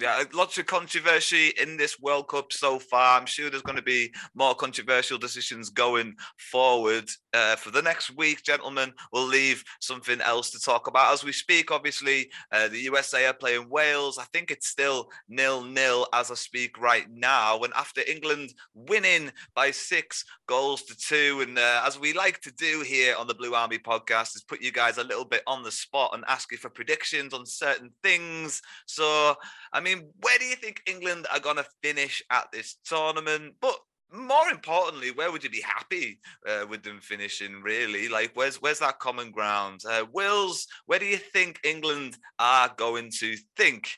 Yeah, 0.00 0.24
lots 0.32 0.56
of 0.56 0.64
controversy 0.64 1.52
in 1.60 1.76
this 1.76 2.00
World 2.00 2.28
Cup 2.28 2.54
so 2.54 2.78
far. 2.78 3.20
I'm 3.20 3.26
sure 3.26 3.50
there's 3.50 3.60
going 3.60 3.76
to 3.76 3.82
be 3.82 4.10
more 4.34 4.54
controversial 4.54 5.18
decisions 5.18 5.68
going 5.68 6.14
forward. 6.38 7.10
Uh, 7.34 7.54
for 7.56 7.70
the 7.70 7.82
next 7.82 8.16
week, 8.16 8.42
gentlemen, 8.42 8.94
we'll 9.12 9.26
leave 9.26 9.62
something 9.80 10.18
else 10.22 10.48
to 10.50 10.58
talk 10.58 10.86
about 10.86 11.12
as 11.12 11.22
we 11.22 11.32
speak. 11.32 11.70
Obviously, 11.70 12.30
uh, 12.50 12.68
the 12.68 12.78
USA 12.78 13.26
are 13.26 13.34
playing 13.34 13.68
Wales. 13.68 14.16
I 14.16 14.24
think 14.32 14.50
it's 14.50 14.68
still 14.68 15.10
nil 15.28 15.62
nil 15.64 16.06
as 16.14 16.30
I 16.30 16.34
speak 16.34 16.80
right 16.80 17.04
now. 17.10 17.58
And 17.60 17.74
after 17.74 18.00
England 18.08 18.54
winning 18.74 19.30
by 19.54 19.70
six 19.70 20.24
goals 20.46 20.82
to 20.84 20.96
two, 20.96 21.44
and 21.46 21.58
uh, 21.58 21.82
as 21.84 22.00
we 22.00 22.14
like 22.14 22.40
to 22.40 22.52
do 22.52 22.80
here 22.86 23.16
on 23.18 23.26
the 23.26 23.34
Blue 23.34 23.54
Army 23.54 23.78
podcast, 23.78 24.34
is 24.34 24.44
put 24.48 24.62
you 24.62 24.72
guys 24.72 24.96
a 24.96 25.04
little 25.04 25.26
bit 25.26 25.42
on 25.46 25.62
the 25.62 25.70
spot 25.70 26.12
and 26.14 26.24
ask 26.26 26.50
you 26.50 26.56
for 26.56 26.70
predictions 26.70 27.34
on 27.34 27.44
certain 27.44 27.90
things. 28.02 28.62
So, 28.86 29.34
I 29.74 29.80
mean 29.80 29.89
mean, 29.94 30.10
where 30.20 30.38
do 30.38 30.44
you 30.44 30.56
think 30.56 30.82
England 30.86 31.26
are 31.32 31.40
going 31.40 31.56
to 31.56 31.66
finish 31.82 32.22
at 32.30 32.50
this 32.52 32.76
tournament? 32.84 33.54
But 33.60 33.76
more 34.12 34.48
importantly, 34.50 35.10
where 35.12 35.30
would 35.30 35.44
you 35.44 35.50
be 35.50 35.62
happy 35.62 36.18
uh, 36.48 36.66
with 36.68 36.82
them 36.82 37.00
finishing? 37.00 37.62
Really, 37.62 38.08
like 38.08 38.32
where's 38.34 38.56
where's 38.56 38.80
that 38.80 38.98
common 38.98 39.30
ground? 39.30 39.82
Uh, 39.88 40.04
Wills, 40.12 40.66
where 40.86 40.98
do 40.98 41.06
you 41.06 41.16
think 41.16 41.60
England 41.64 42.16
are 42.38 42.72
going 42.76 43.10
to 43.20 43.36
think 43.56 43.90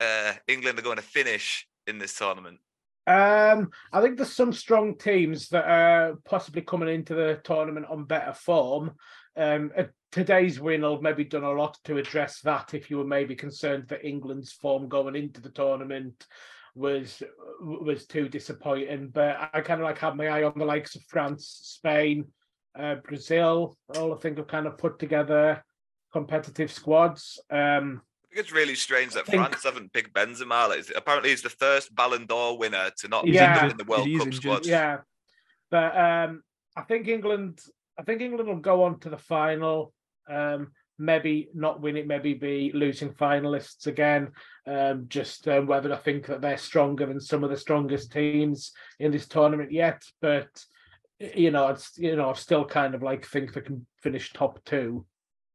uh, 0.00 0.34
England 0.48 0.78
are 0.78 0.82
going 0.82 0.96
to 0.96 1.02
finish 1.02 1.66
in 1.86 1.98
this 1.98 2.16
tournament? 2.16 2.58
Um, 3.06 3.70
I 3.92 4.00
think 4.00 4.16
there's 4.16 4.32
some 4.32 4.52
strong 4.52 4.96
teams 4.96 5.48
that 5.48 5.64
are 5.64 6.14
possibly 6.24 6.62
coming 6.62 6.88
into 6.88 7.14
the 7.14 7.40
tournament 7.42 7.86
on 7.90 8.04
better 8.04 8.32
form. 8.32 8.92
Um, 9.36 9.72
today's 10.12 10.60
win 10.60 10.82
will 10.82 11.00
maybe 11.00 11.24
done 11.24 11.42
a 11.42 11.50
lot 11.50 11.78
to 11.84 11.96
address 11.96 12.40
that. 12.42 12.74
If 12.74 12.90
you 12.90 12.98
were 12.98 13.04
maybe 13.04 13.34
concerned 13.34 13.88
that 13.88 14.06
England's 14.06 14.52
form 14.52 14.88
going 14.88 15.16
into 15.16 15.40
the 15.40 15.50
tournament 15.50 16.26
was 16.74 17.22
was 17.60 18.06
too 18.06 18.28
disappointing, 18.28 19.08
but 19.08 19.50
I 19.52 19.60
kind 19.62 19.80
of 19.80 19.84
like 19.84 19.98
had 19.98 20.16
my 20.16 20.28
eye 20.28 20.44
on 20.44 20.54
the 20.56 20.64
likes 20.64 20.94
of 20.94 21.02
France, 21.02 21.60
Spain, 21.62 22.26
uh, 22.78 22.96
Brazil. 22.96 23.76
All 23.96 24.14
I 24.14 24.18
think 24.18 24.38
have 24.38 24.46
kind 24.46 24.66
of 24.66 24.78
put 24.78 24.98
together 24.98 25.64
competitive 26.12 26.70
squads. 26.70 27.40
Um, 27.50 28.02
it's 28.30 28.52
really 28.52 28.74
strange 28.74 29.12
that 29.12 29.26
think... 29.26 29.42
France 29.42 29.64
haven't 29.64 29.92
picked 29.92 30.14
Benzema. 30.14 30.68
Like, 30.68 30.84
apparently, 30.96 31.30
he's 31.30 31.42
the 31.42 31.50
first 31.50 31.94
Ballon 31.94 32.26
d'Or 32.26 32.56
winner 32.56 32.90
to 32.98 33.08
not 33.08 33.26
yeah, 33.26 33.66
be 33.66 33.70
in 33.70 33.76
the 33.76 33.84
World 33.84 34.08
Cup 34.18 34.32
squad. 34.32 34.66
Yeah, 34.66 34.98
but 35.70 35.96
um, 35.96 36.42
I 36.76 36.82
think 36.82 37.08
England. 37.08 37.60
I 37.98 38.02
think 38.02 38.22
England 38.22 38.48
will 38.48 38.56
go 38.56 38.84
on 38.84 38.98
to 39.00 39.10
the 39.10 39.18
final. 39.18 39.92
Um, 40.28 40.72
maybe 40.98 41.48
not 41.54 41.80
win 41.80 41.96
it, 41.96 42.06
maybe 42.06 42.34
be 42.34 42.70
losing 42.74 43.10
finalists 43.10 43.86
again. 43.86 44.30
Um, 44.66 45.06
just 45.08 45.48
uh, 45.48 45.60
whether 45.60 45.92
I 45.92 45.96
think 45.96 46.26
that 46.26 46.40
they're 46.40 46.58
stronger 46.58 47.06
than 47.06 47.20
some 47.20 47.42
of 47.42 47.50
the 47.50 47.56
strongest 47.56 48.12
teams 48.12 48.72
in 49.00 49.10
this 49.10 49.26
tournament 49.26 49.72
yet. 49.72 50.02
But 50.20 50.48
you 51.18 51.50
know, 51.50 51.68
it's 51.68 51.96
you 51.96 52.16
know, 52.16 52.30
I 52.30 52.32
still 52.34 52.64
kind 52.64 52.94
of 52.94 53.02
like 53.02 53.26
think 53.26 53.52
they 53.52 53.60
can 53.60 53.86
finish 54.02 54.32
top 54.32 54.64
two. 54.64 55.04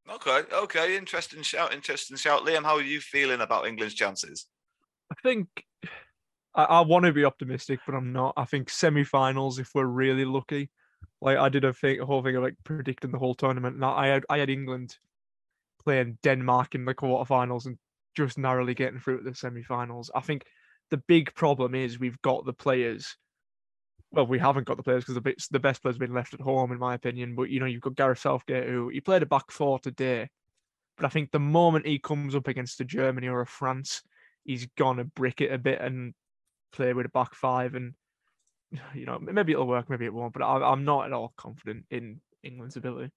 Okay, 0.10 0.42
okay, 0.54 0.96
interesting 0.96 1.42
shout, 1.42 1.74
interesting 1.74 2.18
shout. 2.18 2.46
Liam, 2.46 2.64
how 2.64 2.76
are 2.76 2.82
you 2.82 3.02
feeling 3.02 3.42
about 3.42 3.68
England's 3.68 3.94
chances? 3.94 4.48
I 5.12 5.16
think 5.22 5.48
I, 6.56 6.64
I 6.64 6.82
want 6.82 7.06
to 7.06 7.14
be 7.14 7.26
optimistic, 7.26 7.80
but 7.86 7.96
I'm 7.96 8.14
not. 8.14 8.34
I 8.38 8.46
think 8.46 8.70
semi-finals, 8.70 9.60
if 9.60 9.72
we're 9.76 9.86
really 9.86 10.26
lucky, 10.26 10.70
like 11.22 11.38
I 11.38 11.50
did 11.50 11.66
a, 11.66 11.74
thing, 11.74 12.00
whole 12.00 12.24
thing 12.24 12.36
of 12.36 12.44
like 12.44 12.56
predicting 12.64 13.12
the 13.12 13.18
whole 13.18 13.36
tournament. 13.36 13.76
And 13.76 13.86
I 13.86 14.08
had 14.08 14.26
I 14.30 14.38
had 14.40 14.50
England 14.50 14.98
playing 15.84 16.18
Denmark 16.22 16.76
in 16.76 16.86
the 16.86 16.94
quarterfinals 16.94 17.66
and 17.66 17.78
just 18.16 18.38
narrowly 18.38 18.74
getting 18.74 19.00
through 19.00 19.20
to 19.20 19.24
the 19.24 19.36
semi-finals. 19.36 20.12
I 20.14 20.22
think 20.22 20.46
the 20.90 20.98
big 20.98 21.34
problem 21.34 21.76
is 21.76 22.00
we've 22.00 22.22
got 22.22 22.46
the 22.46 22.54
players. 22.54 23.16
Well, 24.12 24.28
we 24.28 24.40
haven't 24.40 24.68
got 24.68 24.78
the 24.78 24.84
players 24.84 25.04
because 25.04 25.22
the, 25.22 25.36
the 25.52 25.60
best 25.60 25.82
players 25.82 25.96
have 25.96 26.00
been 26.00 26.14
left 26.14 26.34
at 26.34 26.42
home, 26.42 26.72
in 26.72 26.80
my 26.80 26.94
opinion. 26.94 27.36
But 27.36 27.50
you 27.50 27.60
know, 27.60 27.66
you've 27.66 27.82
got 27.82 27.96
Gareth 27.96 28.20
Southgate 28.20 28.68
who 28.68 28.90
he 28.90 29.02
played 29.02 29.24
a 29.24 29.26
back 29.26 29.52
four 29.52 29.80
today, 29.80 30.30
but 30.96 31.06
I 31.06 31.10
think 31.10 31.32
the 31.32 31.40
moment 31.40 31.88
he 31.88 32.00
comes 32.00 32.36
up 32.36 32.48
against 32.48 32.82
a 32.82 32.86
Germany 32.86 33.28
or 33.28 33.42
a 33.42 33.46
France, 33.46 34.02
he's 34.46 34.68
gonna 34.78 35.04
brick 35.04 35.42
it 35.42 35.52
a 35.52 35.58
bit 35.58 35.82
and 35.82 36.14
play 36.72 36.94
with 36.94 37.06
a 37.06 37.10
back 37.10 37.34
five 37.34 37.76
and 37.76 37.94
you 38.96 39.06
know, 39.06 39.20
maybe 39.20 39.54
it'll 39.54 39.68
work, 39.68 39.90
maybe 39.90 40.06
it 40.06 40.14
won't, 40.14 40.34
but 40.34 40.44
I, 40.44 40.72
am 40.72 40.86
not 40.86 41.06
at 41.06 41.14
all 41.14 41.34
confident 41.38 41.86
in 41.90 42.22
England's 42.44 42.78
ability. 42.78 43.12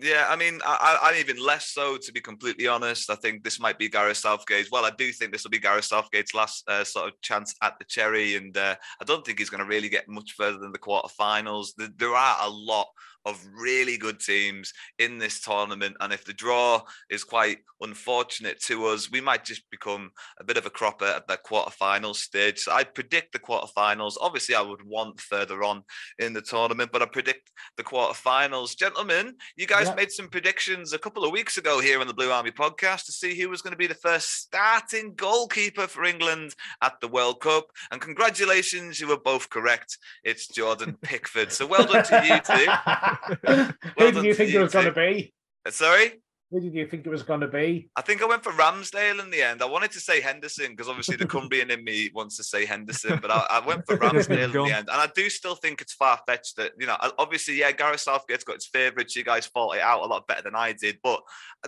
Yeah, 0.00 0.26
I 0.28 0.36
mean, 0.36 0.60
I, 0.64 1.10
am 1.10 1.18
even 1.18 1.44
less 1.44 1.70
so, 1.70 1.96
to 1.96 2.12
be 2.12 2.20
completely 2.20 2.68
honest. 2.68 3.10
I 3.10 3.16
think 3.16 3.42
this 3.42 3.58
might 3.58 3.80
be 3.80 3.88
Gareth 3.88 4.18
Southgate's. 4.18 4.70
Well, 4.70 4.84
I 4.84 4.92
do 4.96 5.10
think 5.10 5.32
this 5.32 5.42
will 5.42 5.50
be 5.50 5.58
Gareth 5.58 5.86
Southgate's 5.86 6.34
last 6.34 6.68
uh, 6.68 6.84
sort 6.84 7.08
of 7.08 7.20
chance 7.20 7.52
at 7.62 7.76
the 7.80 7.84
cherry, 7.84 8.36
and 8.36 8.56
uh, 8.56 8.76
I 9.00 9.04
don't 9.04 9.26
think 9.26 9.40
he's 9.40 9.50
going 9.50 9.62
to 9.62 9.68
really 9.68 9.88
get 9.88 10.08
much 10.08 10.34
further 10.36 10.58
than 10.58 10.70
the 10.70 10.78
quarterfinals. 10.78 11.70
There, 11.76 11.88
there 11.96 12.14
are 12.14 12.36
a 12.42 12.48
lot 12.48 12.86
of 13.24 13.44
really 13.52 13.96
good 13.96 14.20
teams 14.20 14.72
in 14.98 15.18
this 15.18 15.40
tournament. 15.40 15.96
And 16.00 16.12
if 16.12 16.24
the 16.24 16.32
draw 16.32 16.82
is 17.10 17.24
quite 17.24 17.58
unfortunate 17.80 18.60
to 18.62 18.86
us, 18.86 19.10
we 19.10 19.20
might 19.20 19.44
just 19.44 19.68
become 19.70 20.10
a 20.40 20.44
bit 20.44 20.56
of 20.56 20.66
a 20.66 20.70
cropper 20.70 21.04
at 21.04 21.26
the 21.28 21.36
quarterfinals 21.36 22.16
stage. 22.16 22.60
So 22.60 22.72
I 22.72 22.84
predict 22.84 23.32
the 23.32 23.38
quarterfinals. 23.38 24.14
Obviously, 24.20 24.54
I 24.54 24.62
would 24.62 24.82
want 24.82 25.20
further 25.20 25.62
on 25.62 25.82
in 26.18 26.32
the 26.32 26.42
tournament, 26.42 26.90
but 26.92 27.02
I 27.02 27.06
predict 27.06 27.50
the 27.76 27.84
quarterfinals. 27.84 28.76
Gentlemen, 28.76 29.34
you 29.56 29.66
guys 29.66 29.94
made 29.94 30.10
some 30.10 30.28
predictions 30.28 30.92
a 30.92 30.98
couple 30.98 31.24
of 31.24 31.32
weeks 31.32 31.58
ago 31.58 31.80
here 31.80 32.00
on 32.00 32.06
the 32.06 32.14
Blue 32.14 32.30
Army 32.30 32.50
podcast 32.50 33.04
to 33.06 33.12
see 33.12 33.38
who 33.38 33.48
was 33.48 33.62
going 33.62 33.72
to 33.72 33.78
be 33.78 33.86
the 33.86 33.94
first 33.94 34.32
starting 34.32 35.14
goalkeeper 35.14 35.86
for 35.86 36.04
England 36.04 36.54
at 36.82 36.94
the 37.00 37.08
World 37.08 37.40
Cup. 37.40 37.66
And 37.90 38.00
congratulations, 38.00 39.00
you 39.00 39.08
were 39.08 39.20
both 39.20 39.50
correct. 39.50 39.98
It's 40.24 40.48
Jordan 40.48 40.96
Pickford. 41.02 41.52
So 41.52 41.66
well 41.66 41.86
done 41.86 42.04
to 42.04 42.26
you 42.26 42.40
two. 42.40 42.66
Who 43.98 44.12
did 44.12 44.24
you 44.24 44.34
think 44.34 44.52
it 44.52 44.60
was 44.60 44.72
going 44.72 44.86
to 44.86 44.92
be? 44.92 45.32
Sorry? 45.68 46.20
Who 46.50 46.60
did 46.60 46.72
you 46.72 46.86
think 46.86 47.04
it 47.04 47.10
was 47.10 47.22
going 47.22 47.40
to 47.40 47.46
be? 47.46 47.90
I 47.94 48.00
think 48.00 48.22
I 48.22 48.26
went 48.26 48.42
for 48.42 48.52
Ramsdale 48.52 49.22
in 49.22 49.30
the 49.30 49.42
end. 49.42 49.60
I 49.60 49.66
wanted 49.66 49.90
to 49.92 50.00
say 50.00 50.22
Henderson 50.22 50.70
because 50.70 50.88
obviously 50.88 51.16
the 51.16 51.26
Cumbrian 51.26 51.70
in 51.70 51.84
me 51.84 52.10
wants 52.14 52.38
to 52.38 52.44
say 52.44 52.64
Henderson, 52.64 53.18
but 53.20 53.30
I, 53.30 53.44
I 53.50 53.66
went 53.66 53.86
for 53.86 53.96
Ramsdale 53.98 54.44
in 54.44 54.52
the 54.52 54.74
end. 54.74 54.88
And 54.88 54.98
I 54.98 55.08
do 55.14 55.28
still 55.28 55.54
think 55.54 55.82
it's 55.82 55.92
far 55.92 56.18
fetched 56.26 56.56
that, 56.56 56.72
you 56.78 56.86
know, 56.86 56.96
obviously, 57.18 57.56
yeah, 57.56 57.72
Gareth 57.72 58.00
Southgate's 58.00 58.44
got 58.44 58.56
his 58.56 58.66
favourites. 58.66 59.14
You 59.14 59.24
guys 59.24 59.46
fought 59.46 59.76
it 59.76 59.82
out 59.82 60.02
a 60.02 60.06
lot 60.06 60.26
better 60.26 60.40
than 60.40 60.54
I 60.54 60.72
did. 60.72 61.00
But, 61.02 61.20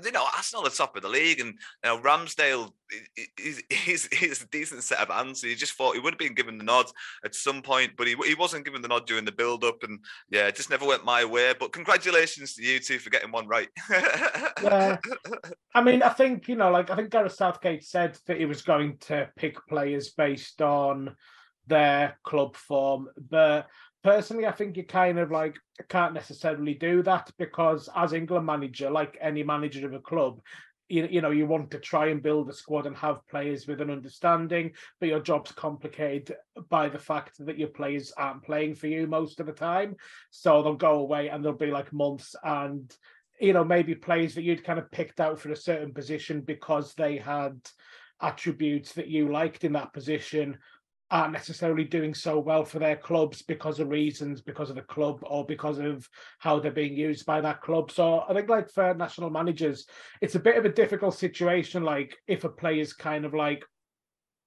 you 0.03 0.13
know, 0.13 0.25
Arsenal 0.35 0.67
are 0.67 0.71
top 0.71 0.97
of 0.97 1.03
the 1.03 1.11
league. 1.11 1.41
And, 1.41 1.51
you 1.85 1.91
know, 1.91 1.99
Ramsdale, 1.99 2.71
he's, 3.37 3.63
he's, 3.71 4.09
he's 4.17 4.43
a 4.43 4.49
decent 4.49 4.83
set 4.83 5.01
of 5.01 5.09
hands. 5.09 5.43
So 5.43 5.47
you 5.47 5.57
just 5.57 5.75
thought 5.75 5.95
he 5.95 6.01
would 6.01 6.15
have 6.15 6.19
been 6.19 6.35
given 6.35 6.57
the 6.57 6.65
nod 6.65 6.87
at 7.23 7.35
some 7.35 7.61
point, 7.61 7.93
but 7.99 8.07
he, 8.07 8.17
he 8.25 8.35
wasn't 8.35 8.65
given 8.65 8.81
the 8.81 8.89
nod 8.89 9.07
during 9.07 9.27
the 9.27 9.33
build 9.33 9.63
up. 9.63 9.83
And 9.83 9.99
yeah, 10.31 10.47
it 10.47 10.57
just 10.57 10.71
never 10.71 10.87
went 10.87 11.05
my 11.05 11.23
way. 11.23 11.53
But 11.59 11.75
congratulations 11.75 12.55
to 12.55 12.63
you 12.63 12.79
two 12.79 12.99
for 12.99 13.11
getting 13.11 13.31
one 13.31 13.47
right. 13.47 13.69
yeah. 13.91 14.70
Uh, 14.71 14.97
I 15.75 15.83
mean, 15.83 16.03
I 16.03 16.11
think 16.11 16.49
you 16.49 16.57
know, 16.57 16.71
like 16.71 16.91
I 16.91 16.97
think 16.97 17.11
Gareth 17.11 17.33
Southgate 17.33 17.85
said 17.85 18.19
that 18.27 18.39
he 18.39 18.45
was 18.45 18.63
going 18.63 18.99
to 19.03 19.29
pick 19.37 19.57
players 19.69 20.11
based 20.11 20.63
on 20.63 21.17
their 21.67 22.19
club 22.25 22.57
form, 22.57 23.09
but 23.31 23.69
personally, 24.03 24.47
I 24.47 24.53
think 24.53 24.77
you 24.77 24.85
kind 24.85 25.19
of 25.19 25.31
like 25.31 25.57
can't 25.89 26.15
necessarily 26.15 26.75
do 26.75 27.03
that 27.03 27.31
because 27.39 27.89
as 27.95 28.13
England 28.13 28.47
manager, 28.47 28.91
like 28.91 29.17
any 29.21 29.43
manager 29.43 29.87
of 29.87 29.95
a 29.95 30.01
club, 30.01 30.41
you, 30.91 31.07
you 31.11 31.21
know 31.21 31.31
you 31.31 31.47
want 31.47 31.71
to 31.71 31.79
try 31.79 32.09
and 32.09 32.23
build 32.23 32.51
a 32.51 32.53
squad 32.53 32.87
and 32.87 32.97
have 32.97 33.27
players 33.29 33.67
with 33.67 33.81
an 33.81 33.91
understanding 33.91 34.73
but 34.99 35.09
your 35.09 35.21
job's 35.21 35.53
complicated 35.53 36.37
by 36.69 36.89
the 36.89 36.99
fact 36.99 37.37
that 37.47 37.59
your 37.59 37.69
players 37.69 38.13
aren't 38.17 38.43
playing 38.43 38.75
for 38.75 38.89
you 38.89 39.07
most 39.07 39.41
of 39.41 39.47
the 39.47 39.53
time. 39.53 39.97
So 40.31 40.63
they'll 40.63 40.75
go 40.75 40.99
away 40.99 41.29
and 41.29 41.45
they'll 41.45 41.53
be 41.53 41.71
like 41.71 41.93
months 41.93 42.35
and 42.43 42.93
you 43.41 43.53
know, 43.53 43.65
maybe 43.65 43.95
players 43.95 44.35
that 44.35 44.43
you'd 44.43 44.65
kind 44.65 44.79
of 44.79 44.91
picked 44.91 45.21
out 45.21 45.41
for 45.41 45.51
a 45.51 45.57
certain 45.57 45.93
position 45.93 46.43
because 46.43 46.95
they 46.95 47.17
had 47.17 47.59
attributes 48.21 48.93
that 48.93 49.09
you 49.09 49.33
liked 49.33 49.65
in 49.65 49.73
that 49.73 49.93
position 49.93 50.59
aren't 51.11 51.33
necessarily 51.33 51.85
doing 51.85 52.15
so 52.15 52.39
well 52.39 52.65
for 52.65 52.79
their 52.79 52.97
clubs 52.97 53.43
because 53.43 53.81
of 53.81 53.89
reasons, 53.89 54.41
because 54.41 54.71
of 54.71 54.77
the 54.77 54.83
club 54.83 55.19
or 55.23 55.45
because 55.45 55.79
of 55.79 56.09
how 56.39 56.61
they're 56.61 56.71
being 56.71 56.97
used 56.97 57.27
by 57.27 57.41
that 57.41 57.61
club. 57.63 57.91
So 57.91 58.21
I 58.29 58.35
think 58.35 58.49
like 58.49 58.71
for 58.71 58.95
national 58.95 59.31
managers, 59.31 59.87
it's 60.21 60.37
a 60.37 60.41
bit 60.41 60.57
of 60.57 60.65
a 60.65 60.73
difficult 60.73 61.15
situation. 61.15 61.83
Like 61.83 62.17
if 62.29 62.45
a 62.45 62.49
player's 62.49 62.93
kind 62.93 63.25
of 63.25 63.35
like 63.35 63.65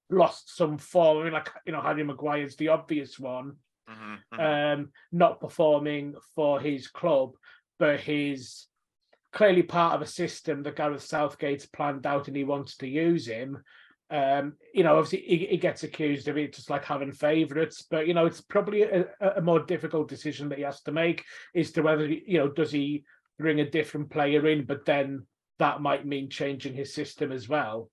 lost 0.10 0.56
some 0.56 0.78
form, 0.78 1.18
I 1.18 1.24
mean, 1.26 1.34
like 1.34 1.50
you 1.66 1.74
know, 1.74 1.82
Harry 1.82 2.04
Maguire's 2.04 2.56
the 2.56 2.70
obvious 2.70 3.20
one. 3.20 3.58
Mm-hmm, 3.90 4.40
mm-hmm. 4.40 4.82
Um, 4.82 4.92
not 5.12 5.42
performing 5.42 6.14
for 6.34 6.62
his 6.62 6.88
club, 6.88 7.32
but 7.78 8.00
his 8.00 8.68
clearly 9.34 9.64
part 9.64 9.96
of 9.96 10.02
a 10.02 10.08
system 10.08 10.64
that 10.64 10.76
Gareth 10.76 11.04
Southgate's 11.04 11.66
planned 11.66 12.06
out 12.06 12.28
and 12.28 12.38
he 12.38 12.44
wants 12.44 12.78
to 12.78 12.88
use 12.88 13.28
him. 13.28 13.62
Um, 14.10 14.54
you 14.74 14.84
know, 14.84 14.98
obviously 14.98 15.24
he, 15.26 15.48
he, 15.48 15.58
gets 15.58 15.82
accused 15.82 16.28
of 16.28 16.38
it 16.38 16.54
just 16.54 16.70
like 16.70 16.86
having 16.86 17.12
favourites, 17.12 17.84
but 17.90 18.06
you 18.06 18.14
know, 18.14 18.28
it's 18.28 18.42
probably 18.42 18.84
a, 18.84 19.06
a, 19.38 19.42
more 19.42 19.60
difficult 19.60 20.08
decision 20.08 20.50
that 20.50 20.60
he 20.60 20.64
has 20.64 20.82
to 20.82 20.92
make 20.92 21.24
is 21.56 21.72
to 21.72 21.82
whether 21.82 22.06
you 22.06 22.38
know 22.38 22.48
does 22.48 22.72
he 22.72 23.06
bring 23.40 23.60
a 23.60 23.70
different 23.70 24.12
player 24.12 24.46
in, 24.46 24.66
but 24.66 24.86
then 24.86 25.26
that 25.58 25.82
might 25.82 26.06
mean 26.06 26.30
changing 26.30 26.76
his 26.76 26.94
system 26.94 27.32
as 27.32 27.50
well. 27.50 27.90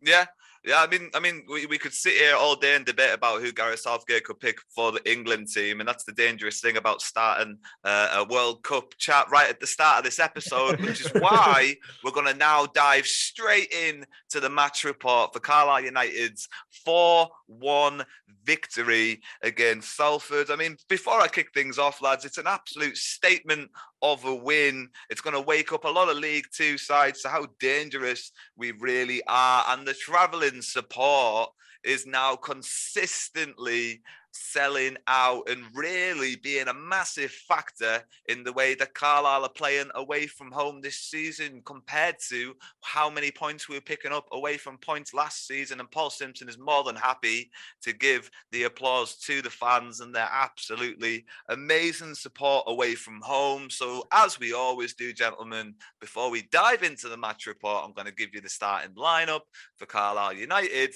Yeah, 0.00 0.26
yeah, 0.64 0.80
I 0.80 0.86
mean, 0.86 1.10
I 1.14 1.20
mean, 1.20 1.42
we, 1.46 1.66
we 1.66 1.76
could 1.76 1.92
sit 1.92 2.14
here 2.14 2.34
all 2.36 2.56
day 2.56 2.74
and 2.74 2.86
debate 2.86 3.12
about 3.12 3.42
who 3.42 3.52
Gareth 3.52 3.80
Southgate 3.80 4.24
could 4.24 4.40
pick 4.40 4.58
for 4.74 4.92
the 4.92 5.10
England 5.10 5.48
team, 5.48 5.80
and 5.80 5.88
that's 5.88 6.04
the 6.04 6.12
dangerous 6.12 6.60
thing 6.60 6.78
about 6.78 7.02
starting 7.02 7.58
uh, 7.84 8.08
a 8.14 8.24
World 8.24 8.62
Cup 8.62 8.96
chat 8.96 9.26
right 9.30 9.50
at 9.50 9.60
the 9.60 9.66
start 9.66 9.98
of 9.98 10.04
this 10.04 10.18
episode, 10.18 10.80
which 10.80 11.02
is 11.02 11.12
why 11.18 11.76
we're 12.02 12.12
going 12.12 12.32
to 12.32 12.38
now 12.38 12.64
dive 12.64 13.06
straight 13.06 13.72
in 13.72 14.06
to 14.30 14.40
the 14.40 14.48
match 14.48 14.84
report 14.84 15.34
for 15.34 15.40
Carlisle 15.40 15.84
United's 15.84 16.48
four-one 16.84 18.02
victory 18.44 19.20
against 19.42 19.96
Salford. 19.96 20.50
I 20.50 20.56
mean, 20.56 20.78
before 20.88 21.20
I 21.20 21.28
kick 21.28 21.52
things 21.52 21.78
off, 21.78 22.00
lads, 22.00 22.24
it's 22.24 22.38
an 22.38 22.46
absolute 22.46 22.96
statement 22.96 23.70
of 24.04 24.24
a 24.26 24.34
win. 24.34 24.90
It's 25.08 25.22
going 25.22 25.34
to 25.34 25.40
wake 25.40 25.72
up 25.72 25.84
a 25.84 25.88
lot 25.88 26.10
of 26.10 26.18
League 26.18 26.46
Two 26.52 26.76
sides 26.78 27.22
to 27.22 27.28
how 27.28 27.46
dangerous 27.58 28.30
we 28.54 28.70
really 28.72 29.22
are, 29.26 29.64
and 29.68 29.86
the 29.86 29.94
travelling 29.94 30.62
support 30.62 31.50
is 31.82 32.06
now 32.06 32.36
consistently 32.36 34.02
selling 34.34 34.96
out 35.06 35.48
and 35.48 35.64
really 35.74 36.36
being 36.36 36.68
a 36.68 36.74
massive 36.74 37.30
factor 37.30 38.02
in 38.28 38.42
the 38.42 38.52
way 38.52 38.74
that 38.74 38.94
Carlisle 38.94 39.44
are 39.44 39.48
playing 39.48 39.90
away 39.94 40.26
from 40.26 40.50
home 40.50 40.80
this 40.80 40.98
season 40.98 41.62
compared 41.64 42.16
to 42.28 42.54
how 42.82 43.08
many 43.08 43.30
points 43.30 43.68
we 43.68 43.76
were 43.76 43.80
picking 43.80 44.12
up 44.12 44.26
away 44.32 44.56
from 44.56 44.76
points 44.78 45.14
last 45.14 45.46
season. 45.46 45.80
And 45.80 45.90
Paul 45.90 46.10
Simpson 46.10 46.48
is 46.48 46.58
more 46.58 46.82
than 46.82 46.96
happy 46.96 47.50
to 47.82 47.92
give 47.92 48.30
the 48.50 48.64
applause 48.64 49.16
to 49.18 49.40
the 49.40 49.50
fans 49.50 50.00
and 50.00 50.14
their 50.14 50.28
absolutely 50.30 51.24
amazing 51.48 52.14
support 52.14 52.64
away 52.66 52.94
from 52.94 53.20
home. 53.22 53.70
So, 53.70 54.06
as 54.12 54.40
we 54.40 54.52
always 54.52 54.94
do, 54.94 55.12
gentlemen, 55.12 55.74
before 56.00 56.30
we 56.30 56.42
dive 56.50 56.82
into 56.82 57.08
the 57.08 57.16
match 57.16 57.46
report, 57.46 57.84
I'm 57.84 57.92
going 57.92 58.06
to 58.06 58.14
give 58.14 58.34
you 58.34 58.40
the 58.40 58.48
starting 58.48 58.94
lineup 58.94 59.42
for 59.76 59.86
Carlisle 59.86 60.34
United 60.34 60.94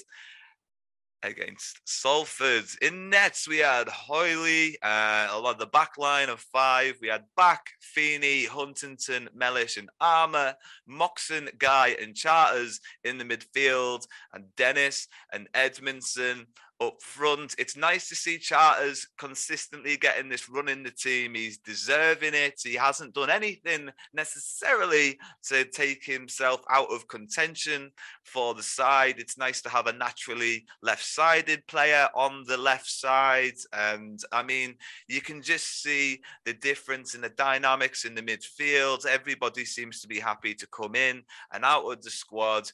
against 1.22 1.81
Salford. 1.85 2.64
In 2.83 3.11
nets, 3.11 3.48
we 3.48 3.59
had 3.59 3.88
Holy, 3.88 4.78
uh, 4.83 5.28
a 5.31 5.38
lot 5.38 5.54
of 5.54 5.59
the 5.59 5.66
back 5.66 5.98
line 5.98 6.28
of 6.28 6.40
five. 6.40 6.94
We 7.00 7.09
had 7.09 7.24
Back, 7.37 7.70
Feeney, 7.81 8.44
Huntington, 8.44 9.28
Mellish, 9.35 9.76
and 9.76 9.90
Armer, 10.00 10.54
Moxon, 10.87 11.48
Guy, 11.59 11.96
and 12.00 12.14
Charters 12.14 12.81
in 13.04 13.18
the 13.18 13.24
midfield, 13.24 14.07
and 14.33 14.44
Dennis 14.57 15.09
and 15.33 15.48
Edmondson 15.54 16.46
up 16.80 17.02
front. 17.02 17.54
It's 17.58 17.76
nice 17.76 18.08
to 18.08 18.14
see 18.14 18.38
Charters 18.38 19.08
consistently 19.18 19.96
getting 19.96 20.28
this 20.28 20.48
run 20.48 20.68
in 20.68 20.82
the 20.82 20.90
team. 20.90 21.34
He's 21.34 21.58
deserving 21.58 22.34
it. 22.34 22.60
He 22.62 22.74
hasn't 22.74 23.14
done 23.14 23.30
anything 23.30 23.90
necessarily 24.14 25.18
to 25.48 25.64
take 25.64 26.04
himself 26.04 26.62
out 26.70 26.90
of 26.92 27.08
contention 27.08 27.90
for 28.22 28.54
the 28.54 28.62
side. 28.62 29.16
It's 29.18 29.38
nice 29.38 29.60
to 29.62 29.68
have 29.68 29.86
a 29.88 29.92
naturally 29.92 30.66
left 30.82 31.04
sided 31.04 31.66
player 31.66 32.08
on 32.14 32.44
the 32.46 32.56
left 32.56 32.88
side. 32.88 33.56
And 33.72 34.20
I 34.32 34.42
mean, 34.42 34.76
you 35.08 35.20
can 35.20 35.42
just 35.42 35.82
see 35.82 36.20
the 36.44 36.54
difference 36.54 37.14
in 37.14 37.22
the 37.22 37.30
dynamics 37.30 38.04
in 38.04 38.14
the 38.14 38.22
midfield. 38.22 39.04
Everybody 39.04 39.64
seems 39.64 40.00
to 40.00 40.08
be 40.08 40.20
happy 40.20 40.54
to 40.54 40.66
come 40.68 40.94
in 40.94 41.22
and 41.52 41.64
out 41.64 41.90
of 41.90 42.02
the 42.02 42.10
squad. 42.10 42.70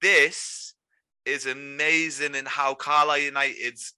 This 0.00 0.74
is 1.24 1.46
amazing 1.46 2.34
in 2.34 2.46
how 2.46 2.74
Carlisle 2.74 3.18
United's 3.18 3.94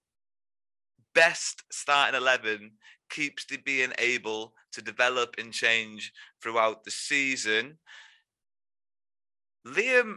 best 1.15 1.63
starting 1.71 2.21
11 2.21 2.73
keeps 3.11 3.45
to 3.47 3.59
being 3.63 3.93
able 3.99 4.55
to 4.73 4.83
develop 4.83 5.35
and 5.39 5.53
change 5.53 6.13
throughout 6.43 6.85
the 6.85 6.91
season. 6.91 7.79
Liam, 9.67 10.17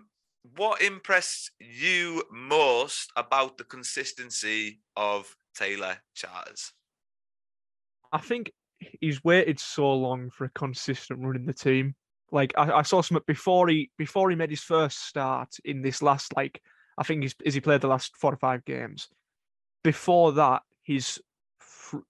what 0.55 0.81
impressed 0.81 1.51
you 1.59 2.23
most 2.31 3.11
about 3.15 3.57
the 3.57 3.63
consistency 3.63 4.79
of 4.95 5.35
Taylor 5.55 5.97
Charters? 6.13 6.71
I 8.11 8.19
think 8.19 8.51
he's 9.01 9.23
waited 9.23 9.59
so 9.59 9.91
long 9.93 10.29
for 10.29 10.45
a 10.45 10.49
consistent 10.49 11.19
run 11.21 11.35
in 11.35 11.45
the 11.45 11.53
team. 11.53 11.95
Like 12.31 12.53
I, 12.57 12.71
I 12.71 12.81
saw 12.81 13.01
some 13.01 13.19
before 13.27 13.67
he 13.67 13.91
before 13.97 14.29
he 14.29 14.35
made 14.35 14.49
his 14.49 14.61
first 14.61 15.05
start 15.05 15.49
in 15.63 15.81
this 15.81 16.01
last 16.01 16.35
like 16.35 16.61
I 16.97 17.03
think 17.03 17.23
he's 17.23 17.35
as 17.45 17.53
he 17.53 17.61
played 17.61 17.81
the 17.81 17.87
last 17.87 18.15
four 18.15 18.33
or 18.33 18.37
five 18.37 18.65
games. 18.65 19.09
Before 19.83 20.31
that, 20.33 20.63
his 20.81 21.21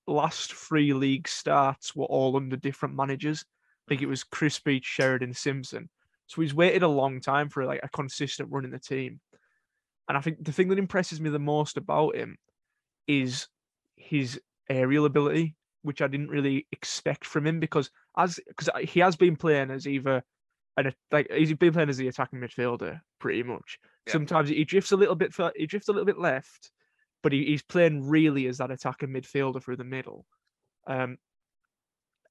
last 0.08 0.54
three 0.54 0.94
league 0.94 1.28
starts 1.28 1.96
were 1.96 2.06
all 2.06 2.38
under 2.38 2.56
different 2.56 2.96
managers. 2.96 3.46
I 3.86 3.90
think 3.90 4.02
it 4.02 4.08
was 4.08 4.26
Beech, 4.64 4.86
Sheridan, 4.86 5.34
Simpson. 5.34 5.90
So 6.28 6.42
he's 6.42 6.54
waited 6.54 6.84
a 6.84 6.88
long 6.88 7.22
time 7.22 7.50
for 7.50 7.66
like 7.66 7.82
a 7.84 7.90
consistent 7.90 8.52
run 8.52 8.66
in 8.66 8.72
the 8.72 8.80
team. 8.80 9.20
And 10.08 10.18
I 10.18 10.22
think 10.22 10.44
the 10.44 10.52
thing 10.52 10.70
that 10.70 10.80
impresses 10.80 11.20
me 11.20 11.30
the 11.30 11.40
most 11.40 11.78
about 11.78 12.16
him 12.16 12.38
is 13.08 13.48
his 13.96 14.40
aerial 14.70 15.06
ability. 15.06 15.56
which 15.86 16.02
I 16.02 16.08
didn't 16.08 16.30
really 16.30 16.66
expect 16.72 17.26
from 17.26 17.46
him 17.46 17.60
because 17.60 17.92
as 18.18 18.40
because 18.48 18.70
he 18.90 19.02
has 19.02 19.16
been 19.16 19.36
playing 19.36 19.70
as 19.70 19.88
either 19.88 20.24
and 20.78 20.94
like 21.12 21.32
he's 21.32 21.54
been 21.54 21.74
playing 21.74 21.90
as 21.90 21.98
the 21.98 22.08
attacking 22.08 22.40
midfielder 22.40 23.00
pretty 23.20 23.44
much. 23.44 23.80
Yeah. 24.08 24.14
Sometimes 24.14 24.50
he 24.50 24.64
drifts 24.66 24.92
a 24.92 24.98
little 24.98 25.16
bit 25.16 25.34
for 25.34 25.52
he 25.56 25.66
drifts 25.66 25.88
a 25.88 25.92
little 25.92 26.06
bit 26.06 26.20
left, 26.20 26.72
but 27.24 27.32
he, 27.32 27.46
he's 27.46 27.64
playing 27.64 28.08
really 28.08 28.48
as 28.48 28.58
that 28.58 28.72
attacking 28.72 29.10
midfielder 29.10 29.62
through 29.62 29.78
the 29.78 29.84
middle. 29.84 30.26
Um, 30.88 31.18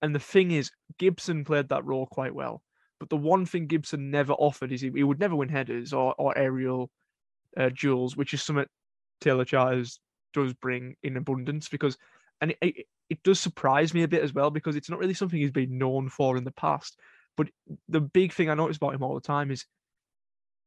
and 0.02 0.14
the 0.14 0.20
thing 0.20 0.50
is, 0.50 0.70
Gibson 0.98 1.44
played 1.44 1.70
that 1.70 1.84
role 1.84 2.06
quite 2.06 2.34
well. 2.34 2.62
But 3.00 3.08
the 3.08 3.16
one 3.16 3.46
thing 3.46 3.66
Gibson 3.66 4.10
never 4.10 4.34
offered 4.34 4.70
is 4.70 4.80
he, 4.80 4.90
he 4.94 5.02
would 5.02 5.18
never 5.18 5.34
win 5.34 5.48
headers 5.48 5.92
or, 5.92 6.14
or 6.18 6.36
aerial 6.36 6.90
uh, 7.56 7.70
duels, 7.70 8.16
which 8.16 8.34
is 8.34 8.42
something 8.42 8.66
Taylor 9.20 9.44
Charters 9.44 10.00
does 10.32 10.52
bring 10.54 10.96
in 11.02 11.16
abundance 11.16 11.68
because, 11.68 11.96
and 12.40 12.52
it, 12.52 12.58
it, 12.60 12.86
it 13.10 13.22
does 13.22 13.40
surprise 13.40 13.94
me 13.94 14.02
a 14.02 14.08
bit 14.08 14.22
as 14.22 14.32
well 14.32 14.50
because 14.50 14.76
it's 14.76 14.90
not 14.90 14.98
really 14.98 15.14
something 15.14 15.38
he's 15.38 15.50
been 15.50 15.78
known 15.78 16.08
for 16.08 16.36
in 16.36 16.44
the 16.44 16.52
past. 16.52 16.98
But 17.36 17.48
the 17.88 18.00
big 18.00 18.32
thing 18.32 18.48
I 18.48 18.54
notice 18.54 18.76
about 18.76 18.94
him 18.94 19.02
all 19.02 19.14
the 19.14 19.20
time 19.20 19.50
is 19.50 19.66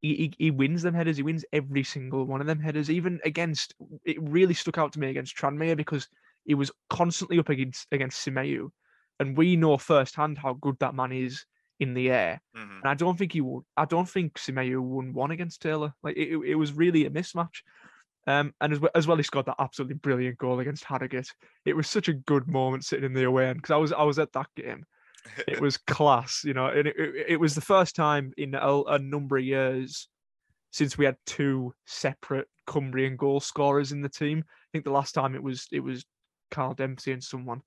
he, 0.01 0.15
he, 0.15 0.33
he 0.37 0.51
wins 0.51 0.83
them 0.83 0.93
headers. 0.93 1.17
He 1.17 1.23
wins 1.23 1.45
every 1.53 1.83
single 1.83 2.25
one 2.25 2.41
of 2.41 2.47
them 2.47 2.59
headers. 2.59 2.89
Even 2.89 3.19
against, 3.23 3.73
it 4.05 4.21
really 4.21 4.53
stuck 4.53 4.77
out 4.77 4.93
to 4.93 4.99
me 4.99 5.09
against 5.09 5.35
Tranmere 5.35 5.77
because 5.77 6.07
he 6.45 6.55
was 6.55 6.71
constantly 6.89 7.39
up 7.39 7.49
against 7.49 7.87
against 7.91 8.25
Simeu, 8.25 8.69
and 9.19 9.37
we 9.37 9.55
know 9.55 9.77
firsthand 9.77 10.37
how 10.37 10.53
good 10.53 10.77
that 10.79 10.95
man 10.95 11.11
is 11.11 11.45
in 11.79 11.93
the 11.93 12.09
air. 12.09 12.41
Mm-hmm. 12.55 12.77
And 12.83 12.85
I 12.85 12.93
don't 12.93 13.17
think 13.17 13.33
he 13.33 13.41
would. 13.41 13.63
I 13.75 13.85
don't 13.85 14.09
think 14.09 14.37
Simeu 14.37 14.81
won 14.81 15.13
one 15.13 15.31
against 15.31 15.61
Taylor. 15.61 15.93
Like 16.03 16.15
it, 16.15 16.37
it 16.37 16.55
was 16.55 16.73
really 16.73 17.05
a 17.05 17.09
mismatch. 17.09 17.61
Um, 18.27 18.53
and 18.59 18.73
as 18.73 18.79
well, 18.79 18.91
as 18.93 19.07
well, 19.07 19.17
he 19.17 19.23
scored 19.23 19.45
that 19.45 19.55
absolutely 19.57 19.95
brilliant 19.95 20.37
goal 20.37 20.59
against 20.59 20.83
Harrogate. 20.83 21.31
It 21.65 21.75
was 21.75 21.87
such 21.87 22.09
a 22.09 22.13
good 22.13 22.47
moment 22.47 22.83
sitting 22.83 23.05
in 23.05 23.13
the 23.13 23.23
away 23.23 23.47
end 23.47 23.59
because 23.59 23.71
I 23.71 23.77
was 23.77 23.93
I 23.93 24.03
was 24.03 24.19
at 24.19 24.33
that 24.33 24.47
game. 24.55 24.85
It 25.47 25.61
was 25.61 25.77
class, 25.77 26.43
you 26.43 26.53
know, 26.53 26.67
and 26.67 26.87
it, 26.87 26.95
it, 26.97 27.25
it 27.29 27.39
was 27.39 27.55
the 27.55 27.61
first 27.61 27.95
time 27.95 28.33
in 28.37 28.55
a, 28.55 28.81
a, 28.83 28.99
number 28.99 29.37
of 29.37 29.43
years 29.43 30.07
since 30.71 30.97
we 30.97 31.05
had 31.05 31.17
two 31.25 31.73
separate 31.85 32.47
Cumbrian 32.65 33.15
goal 33.15 33.39
scorers 33.39 33.91
in 33.91 34.01
the 34.01 34.09
team. 34.09 34.43
I 34.47 34.67
think 34.71 34.83
the 34.83 34.91
last 34.91 35.13
time 35.13 35.35
it 35.35 35.43
was 35.43 35.67
it 35.71 35.79
was 35.79 36.05
Kyle 36.51 36.73
Dempsey 36.73 37.11
and 37.11 37.23
someone. 37.23 37.61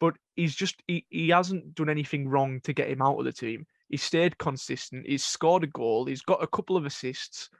But 0.00 0.14
he's 0.34 0.54
just 0.54 0.82
he, 0.88 1.06
he 1.10 1.28
hasn't 1.28 1.74
done 1.74 1.88
anything 1.88 2.28
wrong 2.28 2.60
to 2.64 2.72
get 2.72 2.88
him 2.88 3.02
out 3.02 3.18
of 3.18 3.24
the 3.24 3.32
team. 3.32 3.66
He's 3.88 4.02
stayed 4.02 4.38
consistent. 4.38 5.06
He's 5.06 5.24
scored 5.24 5.64
a 5.64 5.68
goal. 5.68 6.06
He's 6.06 6.22
got 6.22 6.42
a 6.42 6.48
couple 6.48 6.76
of 6.76 6.86
assists. 6.86 7.50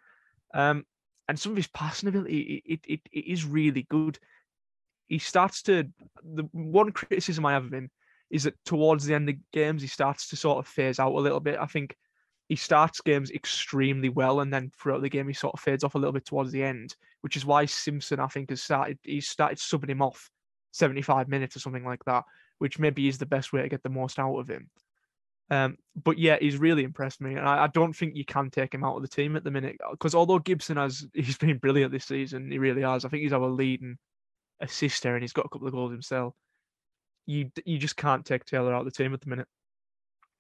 Um, 0.55 0.85
and 1.29 1.39
some 1.39 1.53
of 1.53 1.57
his 1.57 1.69
passing 1.69 2.09
ability 2.09 2.63
it, 2.67 2.81
it, 2.87 3.01
it 3.13 3.27
is 3.27 3.45
really 3.45 3.87
good. 3.89 4.19
He 5.09 5.19
starts 5.19 5.63
to 5.65 5.89
the 6.23 6.45
one 6.53 6.91
criticism 6.93 7.47
I 7.47 7.53
have 7.53 7.67
of 7.67 7.73
him 7.73 7.91
is 8.33 8.45
that 8.45 8.55
towards 8.65 9.05
the 9.05 9.15
end 9.15 9.29
of 9.29 9.37
games 9.53 9.83
he 9.83 9.89
starts 9.89 10.29
to 10.29 10.37
sort 10.37 10.59
of 10.59 10.67
phase 10.67 10.99
out 10.99 11.13
a 11.13 11.21
little 11.21 11.39
bit. 11.39 11.59
I 11.61 11.67
think 11.67 11.97
he 12.49 12.57
starts 12.57 13.01
games 13.03 13.31
extremely 13.31 14.09
well 14.09 14.41
and 14.41 14.53
then 14.53 14.73
throughout 14.77 15.03
the 15.03 15.11
game 15.11 15.29
he 15.29 15.35
sort 15.35 15.55
of 15.55 15.61
fades 15.61 15.85
off 15.85 15.95
a 15.95 15.99
little 15.99 16.13
bit 16.13 16.25
towards 16.25 16.51
the 16.51 16.65
end, 16.65 16.97
which 17.21 17.37
is 17.37 17.45
why 17.45 17.67
Simpson 17.67 18.19
I 18.19 18.27
think 18.27 18.51
has 18.51 18.63
started 18.63 18.99
he 19.03 19.21
started 19.21 19.59
subbing 19.59 19.91
him 19.91 20.03
off 20.03 20.31
75 20.73 21.29
minutes 21.29 21.57
or 21.57 21.61
something 21.61 21.85
like 21.85 22.05
that, 22.07 22.25
which 22.59 22.79
maybe 22.79 23.07
is 23.07 23.19
the 23.19 23.27
best 23.27 23.53
way 23.53 23.63
to 23.63 23.69
get 23.69 23.83
the 23.83 23.91
most 23.91 24.19
out 24.19 24.39
of 24.39 24.49
him. 24.49 24.71
Um, 25.51 25.77
but 26.03 26.19
yeah, 26.19 26.39
he's 26.41 26.57
really 26.57 26.83
impressed 26.83 27.21
me, 27.21 27.35
and 27.35 27.47
I, 27.47 27.65
I, 27.65 27.67
don't 27.67 27.93
think 27.93 28.17
you 28.17 28.25
can 28.25 28.49
take 28.49 28.73
him 28.73 28.85
out 28.85 28.97
of 28.97 29.03
the 29.03 29.09
team 29.09 29.37
at 29.37 29.45
the 29.45 29.51
minute 29.51 29.77
because 29.91 30.15
although 30.15 30.39
Gibson 30.39 30.79
has 30.79 31.07
he's 31.15 31.37
been 31.37 31.59
brilliant 31.59 31.93
this 31.93 32.07
season, 32.07 32.51
he 32.51 32.59
really 32.59 32.81
has. 32.81 33.05
I 33.05 33.11
think 33.11 33.23
he's 33.23 33.35
our 33.35 33.51
leading 33.51 33.99
assister, 34.61 35.15
and 35.15 35.23
he's 35.23 35.35
got 35.35 35.45
a 35.45 35.51
couple 35.51 35.67
of 35.67 35.75
goals 35.75 35.93
himself. 35.93 36.35
You 37.27 37.51
you 37.65 37.79
just 37.79 37.97
can't 37.97 38.25
take 38.25 38.45
Taylor 38.45 38.75
out 38.75 38.81
of 38.81 38.85
the 38.87 38.91
team 38.91 39.15
at 39.15 39.21
the 39.21 39.29
minute. 39.29 39.49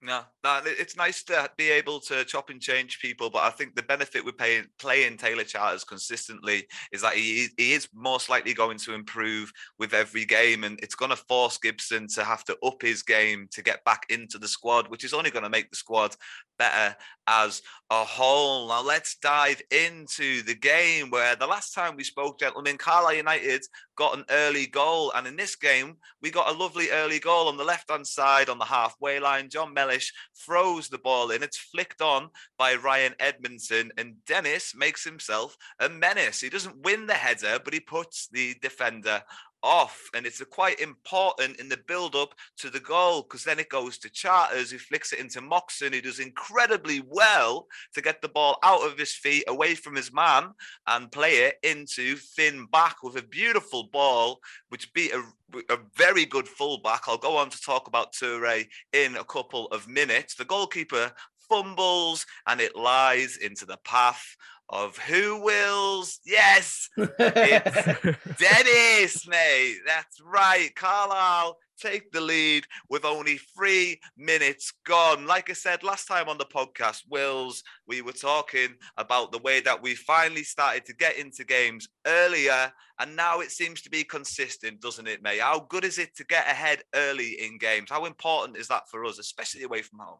No, 0.04 0.22
no, 0.42 0.60
it's 0.64 0.96
nice 0.96 1.22
to 1.24 1.48
be 1.56 1.70
able 1.70 2.00
to 2.00 2.24
chop 2.24 2.50
and 2.50 2.60
change 2.60 2.98
people, 2.98 3.30
but 3.30 3.44
I 3.44 3.50
think 3.50 3.76
the 3.76 3.84
benefit 3.84 4.24
with 4.24 4.36
playing, 4.36 4.64
playing 4.80 5.16
Taylor 5.16 5.44
Charters 5.44 5.84
consistently 5.84 6.66
is 6.90 7.02
that 7.02 7.14
he, 7.14 7.46
he 7.56 7.72
is 7.72 7.88
most 7.94 8.28
likely 8.28 8.52
going 8.52 8.78
to 8.78 8.94
improve 8.94 9.52
with 9.78 9.94
every 9.94 10.24
game, 10.24 10.64
and 10.64 10.76
it's 10.82 10.96
going 10.96 11.10
to 11.12 11.16
force 11.16 11.56
Gibson 11.56 12.08
to 12.14 12.24
have 12.24 12.42
to 12.46 12.58
up 12.64 12.82
his 12.82 13.04
game 13.04 13.46
to 13.52 13.62
get 13.62 13.84
back 13.84 14.04
into 14.10 14.38
the 14.38 14.48
squad, 14.48 14.88
which 14.88 15.04
is 15.04 15.14
only 15.14 15.30
going 15.30 15.44
to 15.44 15.48
make 15.48 15.70
the 15.70 15.76
squad 15.76 16.16
better 16.58 16.96
as 17.28 17.62
a 17.90 18.02
whole. 18.02 18.68
Now 18.68 18.82
let's 18.82 19.16
dive 19.16 19.62
into 19.70 20.42
the 20.42 20.56
game 20.56 21.10
where 21.10 21.36
the 21.36 21.46
last 21.46 21.74
time 21.74 21.94
we 21.96 22.02
spoke, 22.02 22.40
gentlemen, 22.40 22.76
Carlisle 22.76 23.14
United 23.14 23.62
got 23.96 24.16
an 24.16 24.24
early 24.30 24.66
goal, 24.66 25.12
and 25.14 25.26
in 25.26 25.36
this 25.36 25.56
game 25.56 25.96
we 26.20 26.30
got 26.30 26.48
a 26.48 26.58
lovely 26.58 26.90
early 26.90 27.18
goal 27.18 27.48
on 27.48 27.56
the 27.56 27.64
left-hand 27.64 28.06
side 28.06 28.48
on 28.48 28.58
the 28.58 28.64
halfway 28.64 29.18
line. 29.20 29.48
Jon 29.48 29.74
Mellish 29.74 30.12
throws 30.36 30.88
the 30.88 30.98
ball 30.98 31.30
in. 31.30 31.42
It's 31.42 31.58
flicked 31.58 32.00
on 32.00 32.30
by 32.58 32.74
Ryan 32.74 33.14
Edmondson, 33.20 33.90
and 33.96 34.14
Dennis 34.26 34.74
makes 34.74 35.04
himself 35.04 35.56
a 35.80 35.88
menace. 35.88 36.40
He 36.40 36.48
doesn't 36.48 36.84
win 36.84 37.06
the 37.06 37.14
header, 37.14 37.58
but 37.62 37.74
he 37.74 37.80
puts 37.80 38.28
the 38.28 38.54
defender 38.62 39.22
off, 39.62 40.08
and 40.14 40.26
it's 40.26 40.42
quite 40.44 40.80
important 40.80 41.60
in 41.60 41.68
the 41.68 41.78
build 41.86 42.14
up 42.14 42.34
to 42.58 42.70
the 42.70 42.80
goal 42.80 43.22
because 43.22 43.44
then 43.44 43.58
it 43.58 43.68
goes 43.68 43.98
to 43.98 44.10
Charters, 44.10 44.70
who 44.70 44.78
flicks 44.78 45.12
it 45.12 45.18
into 45.18 45.40
Moxon, 45.40 45.92
who 45.92 46.00
does 46.00 46.18
incredibly 46.18 47.02
well 47.06 47.66
to 47.94 48.02
get 48.02 48.20
the 48.20 48.28
ball 48.28 48.58
out 48.62 48.86
of 48.86 48.98
his 48.98 49.12
feet, 49.12 49.44
away 49.48 49.74
from 49.74 49.94
his 49.94 50.12
man, 50.12 50.50
and 50.86 51.12
play 51.12 51.36
it 51.36 51.56
into 51.62 52.16
Fin 52.16 52.66
Back 52.66 53.02
with 53.02 53.16
a 53.16 53.22
beautiful 53.22 53.84
ball, 53.92 54.40
which 54.68 54.92
beat 54.92 55.12
a, 55.12 55.22
a 55.70 55.78
very 55.96 56.24
good 56.24 56.48
fullback. 56.48 57.02
I'll 57.06 57.18
go 57.18 57.36
on 57.36 57.50
to 57.50 57.60
talk 57.60 57.88
about 57.88 58.12
Touray 58.12 58.66
in 58.92 59.16
a 59.16 59.24
couple 59.24 59.66
of 59.68 59.88
minutes. 59.88 60.34
The 60.34 60.44
goalkeeper 60.44 61.12
fumbles 61.48 62.24
and 62.46 62.60
it 62.60 62.74
lies 62.74 63.36
into 63.36 63.66
the 63.66 63.76
path 63.84 64.36
of 64.68 64.96
who 64.98 65.42
wills. 65.42 66.20
Yes, 66.24 66.88
it's 66.96 68.38
Dennis, 68.38 69.28
mate. 69.28 69.78
That's 69.86 70.20
right. 70.24 70.74
Carlisle 70.74 71.58
take 71.82 72.12
the 72.12 72.20
lead 72.20 72.64
with 72.88 73.04
only 73.04 73.38
three 73.56 74.00
minutes 74.16 74.72
gone. 74.86 75.26
Like 75.26 75.50
I 75.50 75.54
said 75.54 75.82
last 75.82 76.06
time 76.06 76.28
on 76.28 76.38
the 76.38 76.44
podcast, 76.44 77.02
Wills, 77.10 77.62
we 77.86 78.02
were 78.02 78.12
talking 78.12 78.74
about 78.96 79.32
the 79.32 79.38
way 79.38 79.60
that 79.60 79.82
we 79.82 79.94
finally 79.94 80.44
started 80.44 80.84
to 80.86 80.94
get 80.94 81.16
into 81.16 81.44
games 81.44 81.88
earlier, 82.06 82.72
and 82.98 83.16
now 83.16 83.40
it 83.40 83.50
seems 83.50 83.82
to 83.82 83.90
be 83.90 84.04
consistent, 84.04 84.80
doesn't 84.80 85.08
it, 85.08 85.22
mate? 85.22 85.40
How 85.40 85.66
good 85.68 85.84
is 85.84 85.98
it 85.98 86.14
to 86.16 86.24
get 86.24 86.46
ahead 86.46 86.82
early 86.94 87.32
in 87.40 87.58
games? 87.58 87.90
How 87.90 88.04
important 88.04 88.56
is 88.56 88.68
that 88.68 88.88
for 88.88 89.04
us, 89.04 89.18
especially 89.18 89.64
away 89.64 89.82
from 89.82 90.00
home? 90.00 90.18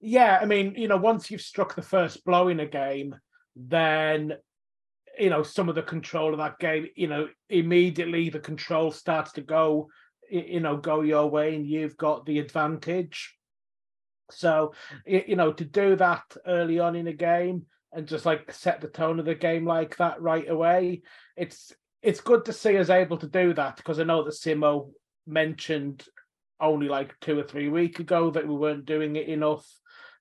Yeah, 0.00 0.38
I 0.40 0.46
mean, 0.46 0.74
you 0.76 0.88
know, 0.88 0.96
once 0.96 1.30
you've 1.30 1.42
struck 1.42 1.74
the 1.74 1.82
first 1.82 2.24
blow 2.24 2.48
in 2.48 2.60
a 2.60 2.66
game, 2.66 3.14
then 3.56 4.34
you 5.18 5.30
know 5.30 5.42
some 5.42 5.68
of 5.68 5.74
the 5.74 5.82
control 5.82 6.32
of 6.32 6.38
that 6.38 6.58
game 6.58 6.86
you 6.94 7.08
know 7.08 7.28
immediately 7.48 8.30
the 8.30 8.38
control 8.38 8.90
starts 8.90 9.32
to 9.32 9.40
go 9.40 9.88
you 10.30 10.60
know 10.60 10.76
go 10.76 11.00
your 11.00 11.28
way 11.28 11.54
and 11.54 11.66
you've 11.66 11.96
got 11.96 12.24
the 12.24 12.38
advantage. 12.38 13.36
So 14.30 14.74
you 15.04 15.36
know 15.36 15.52
to 15.52 15.64
do 15.64 15.96
that 15.96 16.22
early 16.46 16.78
on 16.78 16.94
in 16.94 17.08
a 17.08 17.12
game 17.12 17.66
and 17.92 18.06
just 18.06 18.24
like 18.24 18.52
set 18.52 18.80
the 18.80 18.88
tone 18.88 19.18
of 19.18 19.24
the 19.24 19.34
game 19.34 19.66
like 19.66 19.96
that 19.96 20.22
right 20.22 20.48
away 20.48 21.02
it's 21.36 21.72
it's 22.00 22.20
good 22.20 22.44
to 22.44 22.52
see 22.52 22.78
us 22.78 22.88
able 22.88 23.16
to 23.16 23.26
do 23.26 23.52
that 23.52 23.76
because 23.76 23.98
i 23.98 24.04
know 24.04 24.22
that 24.22 24.30
simo 24.30 24.88
mentioned 25.26 26.06
only 26.60 26.88
like 26.88 27.18
two 27.20 27.38
or 27.38 27.42
three 27.42 27.68
weeks 27.68 28.00
ago 28.00 28.30
that 28.30 28.46
we 28.46 28.54
weren't 28.54 28.84
doing 28.84 29.16
it 29.16 29.28
enough. 29.28 29.66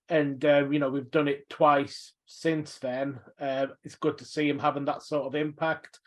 And 0.08 0.44
uh, 0.44 0.68
you 0.70 0.80
know 0.80 0.90
we've 0.90 1.12
done 1.12 1.28
it 1.28 1.50
twice 1.50 2.14
since 2.32 2.78
then. 2.78 3.20
Uh, 3.40 3.68
it's 3.84 3.96
good 3.96 4.20
to 4.20 4.26
see 4.26 4.48
him 4.48 4.60
having 4.60 4.86
that 4.86 5.02
sort 5.02 5.26
of 5.26 5.34
impact. 5.34 6.00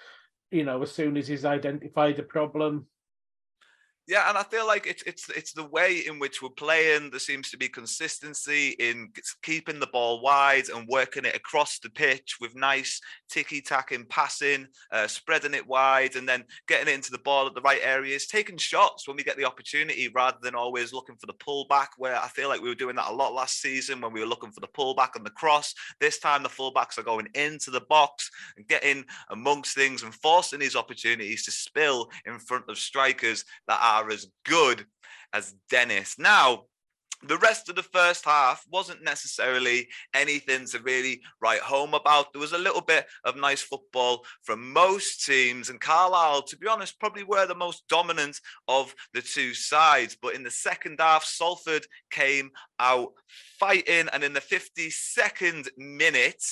You 0.53 0.65
know, 0.65 0.81
as 0.83 0.93
soon 0.93 1.17
as 1.17 1.27
he's 1.27 1.45
identified 1.45 2.17
the 2.17 2.23
problem, 2.23 2.87
yeah, 4.09 4.29
and 4.29 4.37
I 4.37 4.43
feel 4.43 4.67
like 4.67 4.87
it's 4.87 5.05
it's 5.05 5.29
it's 5.31 5.53
the 5.53 5.69
way 5.69 6.03
in 6.09 6.19
which 6.19 6.43
we're 6.43 6.49
playing. 6.49 7.11
There 7.11 7.21
seems 7.21 7.51
to 7.51 7.57
be 7.57 7.69
consistency 7.69 8.71
in 8.81 9.11
keeping 9.43 9.79
the 9.79 9.87
ball 9.87 10.21
wide 10.21 10.71
and 10.75 10.89
working 10.89 11.25
it 11.25 11.37
across 11.37 11.79
the 11.79 11.89
pitch 11.89 12.37
with 12.41 12.57
nice 12.57 13.01
ticky 13.31 13.61
tacking 13.61 14.05
passing, 14.09 14.67
uh, 14.91 15.07
spreading 15.07 15.55
it 15.55 15.67
wide, 15.69 16.17
and 16.17 16.29
then 16.29 16.43
getting 16.67 16.89
it 16.89 16.95
into 16.95 17.13
the 17.13 17.19
ball 17.19 17.47
at 17.47 17.55
the 17.55 17.61
right 17.61 17.81
areas, 17.85 18.27
taking 18.27 18.57
shots 18.57 19.07
when 19.07 19.17
we 19.17 19.23
get 19.23 19.37
the 19.37 19.45
opportunity, 19.45 20.09
rather 20.09 20.39
than 20.43 20.57
always 20.57 20.93
looking 20.93 21.17
for 21.17 21.27
the 21.27 21.35
pullback. 21.35 21.89
Where 21.97 22.17
I 22.17 22.27
feel 22.27 22.49
like 22.49 22.61
we 22.61 22.69
were 22.69 22.75
doing 22.75 22.97
that 22.97 23.11
a 23.11 23.15
lot 23.15 23.35
last 23.35 23.61
season 23.61 24.01
when 24.01 24.13
we 24.13 24.21
were 24.21 24.27
looking 24.27 24.51
for 24.51 24.61
the 24.61 24.67
pullback 24.67 25.15
and 25.15 25.25
the 25.25 25.31
cross. 25.31 25.75
This 26.01 26.19
time 26.19 26.43
the 26.43 26.49
fullbacks 26.49 26.99
are 26.99 27.05
going 27.05 27.29
into 27.35 27.71
the 27.71 27.83
box 27.83 28.29
and 28.57 28.67
getting 28.67 29.05
amongst 29.31 29.77
things 29.77 30.03
and 30.03 30.13
forcing 30.13 30.59
these 30.59 30.75
opportunities 30.75 31.45
to 31.45 31.53
spill 31.53 32.11
in 32.27 32.41
front 32.41 32.65
of 32.69 32.79
strikers 32.79 33.45
that 33.69 33.79
are 33.81 33.92
are 33.93 34.11
as 34.11 34.27
good 34.45 34.87
as 35.33 35.55
Dennis. 35.71 36.19
Now, 36.19 36.65
the 37.25 37.39
rest 37.39 37.69
of 37.69 37.77
the 37.77 37.85
first 37.85 38.25
half 38.25 38.65
wasn't 38.69 39.05
necessarily 39.05 39.89
anything 40.13 40.67
to 40.67 40.81
really 40.81 41.21
write 41.41 41.61
home 41.61 41.95
about. 41.95 42.33
There 42.33 42.41
was 42.41 42.53
a 42.53 42.59
little 42.59 42.81
bit 42.81 43.07
of 43.25 43.37
nice 43.37 43.63
football 43.63 44.25
from 44.43 44.73
most 44.73 45.25
teams, 45.25 45.71
and 45.71 45.81
Carlisle, 45.81 46.43
to 46.43 46.59
be 46.59 46.67
honest, 46.67 46.99
probably 46.99 47.23
were 47.23 47.47
the 47.47 47.55
most 47.55 47.85
dominant 47.89 48.41
of 48.67 48.93
the 49.15 49.23
two 49.23 49.55
sides. 49.55 50.17
But 50.21 50.35
in 50.35 50.43
the 50.43 50.51
second 50.51 50.99
half, 50.99 51.25
Salford 51.25 51.87
came 52.11 52.51
out 52.81 53.13
fighting, 53.61 54.09
and 54.13 54.25
in 54.25 54.33
the 54.33 54.41
52nd 54.41 55.69
minute, 55.77 56.45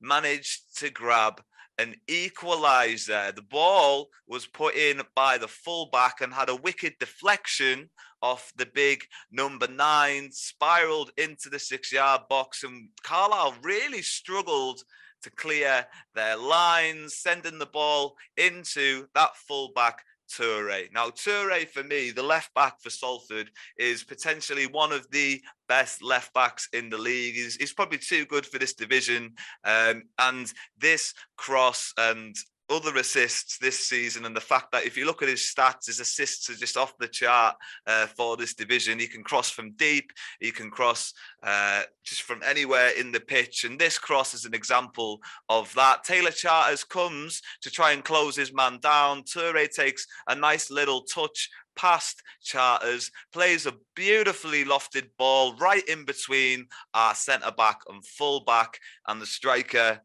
managed 0.00 0.78
to 0.78 0.90
grab 0.90 1.40
an 1.78 1.94
equaliser. 2.08 3.34
The 3.34 3.42
ball 3.42 4.08
was 4.26 4.46
put 4.46 4.74
in 4.74 5.00
by 5.14 5.38
the 5.38 5.48
fullback 5.48 6.20
and 6.20 6.32
had 6.32 6.48
a 6.48 6.56
wicked 6.56 6.94
deflection 6.98 7.88
off 8.20 8.52
the 8.56 8.66
big 8.66 9.04
number 9.30 9.68
nine, 9.68 10.30
spiraled 10.32 11.12
into 11.16 11.48
the 11.48 11.58
six 11.58 11.92
yard 11.92 12.22
box, 12.28 12.64
and 12.64 12.88
Carlisle 13.02 13.54
really 13.62 14.02
struggled 14.02 14.82
to 15.22 15.30
clear 15.30 15.86
their 16.14 16.36
lines, 16.36 17.14
sending 17.14 17.58
the 17.58 17.66
ball 17.66 18.16
into 18.36 19.06
that 19.14 19.36
fullback 19.36 20.02
Touray. 20.28 20.92
Now, 20.92 21.10
Touray, 21.10 21.66
for 21.68 21.82
me, 21.82 22.10
the 22.10 22.22
left 22.22 22.52
back 22.54 22.80
for 22.80 22.90
Salford, 22.90 23.50
is 23.78 24.04
potentially 24.04 24.66
one 24.66 24.92
of 24.92 25.10
the 25.10 25.40
best 25.68 26.02
left 26.02 26.32
backs 26.34 26.68
in 26.72 26.88
the 26.90 26.98
league. 26.98 27.34
He's, 27.34 27.56
he's 27.56 27.72
probably 27.72 27.98
too 27.98 28.24
good 28.26 28.46
for 28.46 28.58
this 28.58 28.74
division. 28.74 29.34
Um, 29.64 30.04
and 30.18 30.52
this 30.78 31.14
cross 31.36 31.92
and 31.96 32.36
other 32.70 32.94
assists 32.96 33.58
this 33.58 33.86
season, 33.86 34.24
and 34.24 34.36
the 34.36 34.40
fact 34.40 34.72
that 34.72 34.84
if 34.84 34.96
you 34.96 35.06
look 35.06 35.22
at 35.22 35.28
his 35.28 35.40
stats, 35.40 35.86
his 35.86 36.00
assists 36.00 36.50
are 36.50 36.54
just 36.54 36.76
off 36.76 36.96
the 36.98 37.08
chart 37.08 37.56
uh, 37.86 38.06
for 38.06 38.36
this 38.36 38.54
division. 38.54 38.98
He 38.98 39.06
can 39.06 39.22
cross 39.22 39.50
from 39.50 39.72
deep, 39.72 40.12
he 40.40 40.50
can 40.50 40.70
cross 40.70 41.12
uh, 41.42 41.82
just 42.04 42.22
from 42.22 42.42
anywhere 42.44 42.90
in 42.98 43.12
the 43.12 43.20
pitch, 43.20 43.64
and 43.64 43.78
this 43.78 43.98
cross 43.98 44.34
is 44.34 44.44
an 44.44 44.54
example 44.54 45.20
of 45.48 45.72
that. 45.74 46.04
Taylor 46.04 46.30
Charters 46.30 46.84
comes 46.84 47.42
to 47.62 47.70
try 47.70 47.92
and 47.92 48.04
close 48.04 48.36
his 48.36 48.52
man 48.52 48.78
down. 48.80 49.22
Touray 49.22 49.70
takes 49.70 50.06
a 50.26 50.34
nice 50.34 50.70
little 50.70 51.02
touch 51.02 51.48
past 51.78 52.22
Charters, 52.42 53.10
plays 53.32 53.64
a 53.64 53.74
beautifully 53.94 54.64
lofted 54.64 55.08
ball 55.16 55.54
right 55.56 55.86
in 55.88 56.04
between 56.04 56.66
our 56.92 57.14
centre 57.14 57.52
back 57.56 57.80
and 57.88 58.04
full 58.04 58.40
back, 58.40 58.78
and 59.06 59.22
the 59.22 59.26
striker 59.26 60.00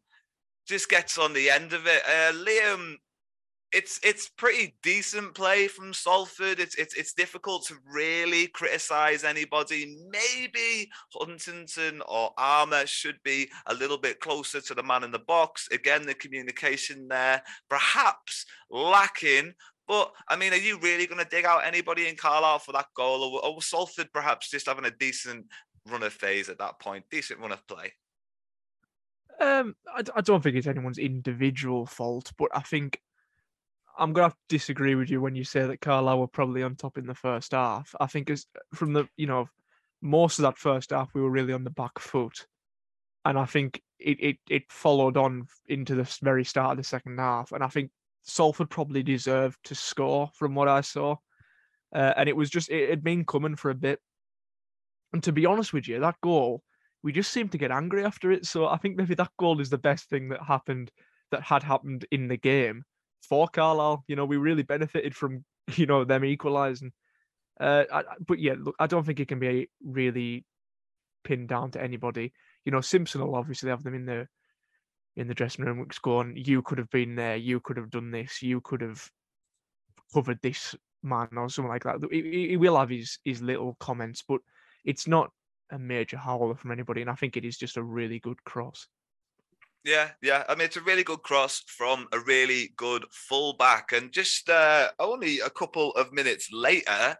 just 0.67 0.89
gets 0.89 1.17
on 1.17 1.33
the 1.33 1.49
end 1.49 1.73
of 1.73 1.85
it. 1.87 2.01
Uh, 2.05 2.33
Liam, 2.33 2.95
it's 3.73 3.99
it's 4.03 4.29
pretty 4.29 4.75
decent 4.83 5.33
play 5.33 5.67
from 5.67 5.93
Salford. 5.93 6.59
It's 6.59 6.75
it's 6.75 6.93
it's 6.93 7.13
difficult 7.13 7.65
to 7.67 7.75
really 7.91 8.47
criticize 8.47 9.23
anybody. 9.23 9.97
Maybe 10.09 10.89
Huntington 11.11 12.01
or 12.07 12.31
Armer 12.37 12.85
should 12.85 13.17
be 13.23 13.49
a 13.65 13.73
little 13.73 13.97
bit 13.97 14.19
closer 14.19 14.61
to 14.61 14.73
the 14.75 14.83
man 14.83 15.03
in 15.03 15.11
the 15.11 15.19
box. 15.19 15.67
Again, 15.71 16.05
the 16.05 16.13
communication 16.13 17.07
there 17.07 17.41
perhaps 17.69 18.45
lacking. 18.69 19.53
But 19.87 20.13
I 20.29 20.35
mean, 20.35 20.53
are 20.53 20.57
you 20.57 20.79
really 20.79 21.07
going 21.07 21.23
to 21.23 21.29
dig 21.29 21.45
out 21.45 21.65
anybody 21.65 22.07
in 22.07 22.15
Carlisle 22.15 22.59
for 22.59 22.71
that 22.73 22.87
goal, 22.95 23.23
or, 23.23 23.43
or 23.43 23.61
Salford 23.61 24.13
perhaps 24.13 24.49
just 24.49 24.67
having 24.67 24.85
a 24.85 24.91
decent 24.91 25.47
run 25.87 26.03
of 26.03 26.13
phase 26.13 26.47
at 26.47 26.59
that 26.59 26.79
point, 26.79 27.05
decent 27.09 27.39
run 27.39 27.51
of 27.51 27.67
play? 27.67 27.91
Um, 29.39 29.75
I, 29.87 30.03
I 30.15 30.21
don't 30.21 30.41
think 30.41 30.55
it's 30.55 30.67
anyone's 30.67 30.97
individual 30.97 31.85
fault, 31.85 32.31
but 32.37 32.49
I 32.53 32.61
think 32.61 32.99
I'm 33.97 34.13
gonna 34.13 34.25
have 34.27 34.33
to 34.33 34.39
disagree 34.49 34.95
with 34.95 35.09
you 35.09 35.21
when 35.21 35.35
you 35.35 35.43
say 35.43 35.65
that 35.65 35.81
Carlisle 35.81 36.19
were 36.19 36.27
probably 36.27 36.63
on 36.63 36.75
top 36.75 36.97
in 36.97 37.05
the 37.05 37.15
first 37.15 37.51
half. 37.51 37.93
I 37.99 38.07
think 38.07 38.29
as 38.29 38.45
from 38.73 38.93
the 38.93 39.07
you 39.17 39.27
know 39.27 39.47
most 40.01 40.39
of 40.39 40.43
that 40.43 40.57
first 40.57 40.91
half 40.91 41.13
we 41.13 41.21
were 41.21 41.29
really 41.29 41.53
on 41.53 41.63
the 41.63 41.69
back 41.69 41.99
foot, 41.99 42.47
and 43.25 43.37
I 43.37 43.45
think 43.45 43.81
it 43.99 44.17
it, 44.19 44.37
it 44.49 44.63
followed 44.71 45.17
on 45.17 45.47
into 45.67 45.95
the 45.95 46.17
very 46.21 46.43
start 46.43 46.71
of 46.71 46.77
the 46.77 46.83
second 46.83 47.19
half, 47.19 47.51
and 47.51 47.63
I 47.63 47.67
think 47.67 47.91
Salford 48.23 48.69
probably 48.69 49.03
deserved 49.03 49.57
to 49.65 49.75
score 49.75 50.29
from 50.33 50.55
what 50.55 50.67
I 50.67 50.81
saw, 50.81 51.17
uh, 51.93 52.13
and 52.17 52.27
it 52.29 52.35
was 52.35 52.49
just 52.49 52.69
it 52.69 52.89
had 52.89 53.03
been 53.03 53.25
coming 53.25 53.55
for 53.55 53.69
a 53.69 53.75
bit. 53.75 53.99
And 55.11 55.21
to 55.23 55.31
be 55.31 55.45
honest 55.45 55.73
with 55.73 55.87
you, 55.87 55.99
that 55.99 56.19
goal 56.21 56.63
we 57.03 57.11
just 57.11 57.31
seemed 57.31 57.51
to 57.51 57.57
get 57.57 57.71
angry 57.71 58.05
after 58.05 58.31
it. 58.31 58.45
So 58.45 58.67
I 58.67 58.77
think 58.77 58.95
maybe 58.95 59.15
that 59.15 59.31
goal 59.37 59.59
is 59.59 59.69
the 59.69 59.77
best 59.77 60.09
thing 60.09 60.29
that 60.29 60.41
happened 60.41 60.89
that 61.31 61.43
had 61.43 61.61
happened 61.61 62.05
in 62.11 62.29
the 62.29 62.37
game 62.37 62.83
for 63.27 63.47
Carlisle. 63.47 64.05
You 64.07 64.15
know, 64.15 64.25
we 64.25 64.37
really 64.37 64.63
benefited 64.63 65.15
from 65.15 65.43
you 65.75 65.85
know 65.85 66.05
them 66.05 66.25
equalising. 66.25 66.93
Uh, 67.59 67.83
I, 67.91 68.03
but 68.25 68.39
yeah, 68.39 68.55
look, 68.57 68.75
I 68.79 68.87
don't 68.87 69.05
think 69.05 69.19
it 69.19 69.27
can 69.27 69.39
be 69.39 69.69
really 69.83 70.45
pinned 71.23 71.49
down 71.49 71.71
to 71.71 71.81
anybody. 71.81 72.33
You 72.65 72.71
know, 72.71 72.81
Simpson 72.81 73.21
will 73.21 73.35
obviously 73.35 73.69
have 73.69 73.83
them 73.83 73.93
in 73.93 74.05
the 74.05 74.27
in 75.15 75.27
the 75.27 75.35
dressing 75.35 75.65
room, 75.65 75.85
going, 76.01 76.35
"You 76.37 76.61
could 76.61 76.77
have 76.77 76.89
been 76.89 77.15
there. 77.15 77.35
You 77.35 77.59
could 77.59 77.77
have 77.77 77.89
done 77.89 78.11
this. 78.11 78.41
You 78.41 78.61
could 78.61 78.81
have 78.81 79.07
covered 80.13 80.39
this 80.41 80.73
man 81.03 81.29
or 81.35 81.49
something 81.49 81.69
like 81.69 81.83
that." 81.83 81.99
He, 82.11 82.49
he 82.49 82.57
will 82.57 82.77
have 82.77 82.89
his 82.89 83.19
his 83.25 83.41
little 83.41 83.75
comments, 83.79 84.23
but 84.27 84.39
it's 84.85 85.07
not 85.07 85.31
a 85.73 85.79
major 85.79 86.17
howler 86.17 86.55
from 86.55 86.71
anybody, 86.71 87.01
and 87.01 87.09
I 87.09 87.15
think 87.15 87.35
it 87.35 87.45
is 87.45 87.57
just 87.57 87.77
a 87.77 87.83
really 87.83 88.19
good 88.19 88.43
cross. 88.43 88.87
Yeah, 89.83 90.11
yeah. 90.21 90.43
I 90.47 90.55
mean, 90.55 90.65
it's 90.65 90.77
a 90.77 90.81
really 90.81 91.03
good 91.03 91.23
cross 91.23 91.61
from 91.67 92.07
a 92.13 92.19
really 92.19 92.73
good 92.77 93.05
fullback, 93.11 93.91
and 93.91 94.11
just 94.11 94.49
uh, 94.49 94.89
only 94.99 95.39
a 95.39 95.49
couple 95.49 95.91
of 95.91 96.13
minutes 96.13 96.49
later, 96.53 97.17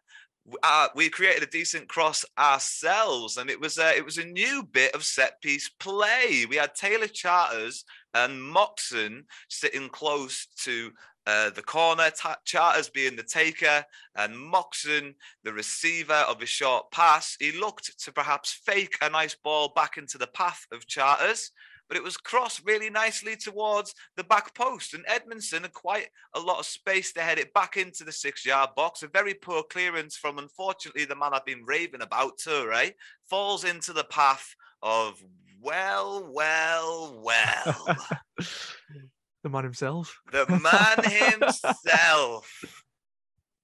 uh, 0.61 0.87
we 0.95 1.09
created 1.09 1.43
a 1.43 1.51
decent 1.51 1.89
cross 1.89 2.23
ourselves, 2.37 3.37
and 3.37 3.49
it 3.49 3.59
was 3.59 3.77
uh, 3.77 3.91
it 3.95 4.05
was 4.05 4.17
a 4.17 4.25
new 4.25 4.63
bit 4.63 4.93
of 4.95 5.03
set 5.03 5.41
piece 5.41 5.69
play. 5.69 6.45
We 6.49 6.55
had 6.55 6.75
Taylor 6.75 7.07
Charters 7.07 7.83
and 8.13 8.41
Moxon 8.41 9.25
sitting 9.49 9.89
close 9.89 10.47
to 10.63 10.91
uh, 11.25 11.49
the 11.51 11.61
corner, 11.61 12.09
Charters 12.45 12.89
being 12.89 13.15
the 13.15 13.23
taker, 13.23 13.85
and 14.15 14.37
Moxon, 14.37 15.15
the 15.43 15.53
receiver 15.53 16.13
of 16.13 16.41
a 16.41 16.45
short 16.45 16.91
pass. 16.91 17.37
He 17.39 17.51
looked 17.51 17.97
to 18.03 18.11
perhaps 18.11 18.51
fake 18.51 18.97
a 19.01 19.09
nice 19.09 19.35
ball 19.35 19.71
back 19.75 19.97
into 19.97 20.17
the 20.17 20.27
path 20.27 20.65
of 20.71 20.87
Charters, 20.87 21.51
but 21.87 21.97
it 21.97 22.03
was 22.03 22.17
crossed 22.17 22.61
really 22.65 22.89
nicely 22.89 23.35
towards 23.35 23.93
the 24.17 24.23
back 24.23 24.53
post. 24.55 24.93
And 24.93 25.05
Edmondson 25.07 25.63
had 25.63 25.73
quite 25.73 26.07
a 26.33 26.39
lot 26.39 26.59
of 26.59 26.65
space 26.65 27.13
to 27.13 27.21
head 27.21 27.39
it 27.39 27.53
back 27.53 27.77
into 27.77 28.03
the 28.03 28.11
six 28.11 28.45
yard 28.45 28.71
box. 28.75 29.03
A 29.03 29.07
very 29.07 29.33
poor 29.33 29.63
clearance 29.63 30.17
from, 30.17 30.39
unfortunately, 30.39 31.05
the 31.05 31.15
man 31.15 31.33
I've 31.33 31.45
been 31.45 31.65
raving 31.65 32.01
about, 32.01 32.37
Touray, 32.39 32.93
falls 33.29 33.63
into 33.63 33.93
the 33.93 34.05
path 34.05 34.55
of, 34.81 35.23
well, 35.61 36.27
well, 36.29 37.21
well. 37.23 37.97
The 39.43 39.49
man 39.49 39.65
himself. 39.65 40.21
The 40.31 40.45
man 40.63 41.41
himself. 41.41 42.49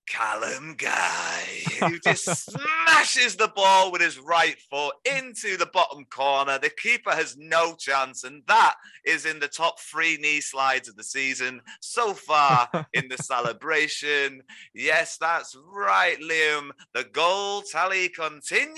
Callum 0.09 0.73
Guy, 0.75 1.43
who 1.79 1.99
just 1.99 2.25
smashes 2.51 3.35
the 3.35 3.47
ball 3.47 3.91
with 3.91 4.01
his 4.01 4.17
right 4.17 4.57
foot 4.69 4.95
into 5.05 5.55
the 5.55 5.67
bottom 5.67 6.03
corner. 6.05 6.57
The 6.57 6.71
keeper 6.71 7.11
has 7.11 7.37
no 7.37 7.75
chance, 7.75 8.23
and 8.23 8.41
that 8.47 8.75
is 9.05 9.27
in 9.27 9.39
the 9.39 9.47
top 9.47 9.79
three 9.79 10.17
knee 10.17 10.41
slides 10.41 10.89
of 10.89 10.95
the 10.95 11.03
season 11.03 11.61
so 11.79 12.13
far 12.13 12.67
in 12.93 13.07
the 13.07 13.17
celebration. 13.17 14.41
Yes, 14.73 15.17
that's 15.17 15.55
right, 15.71 16.19
Liam. 16.19 16.71
The 16.95 17.03
goal 17.03 17.61
tally 17.61 18.09
continues 18.09 18.77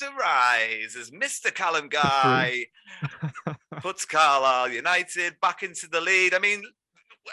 to 0.00 0.10
rise 0.18 0.96
as 0.98 1.12
Mr. 1.12 1.54
Callum 1.54 1.88
Guy 1.88 2.66
puts 3.84 4.06
Carlisle 4.06 4.70
United 4.70 5.38
back 5.42 5.62
into 5.62 5.86
the 5.86 6.00
lead. 6.00 6.32
I 6.32 6.38
mean, 6.38 6.62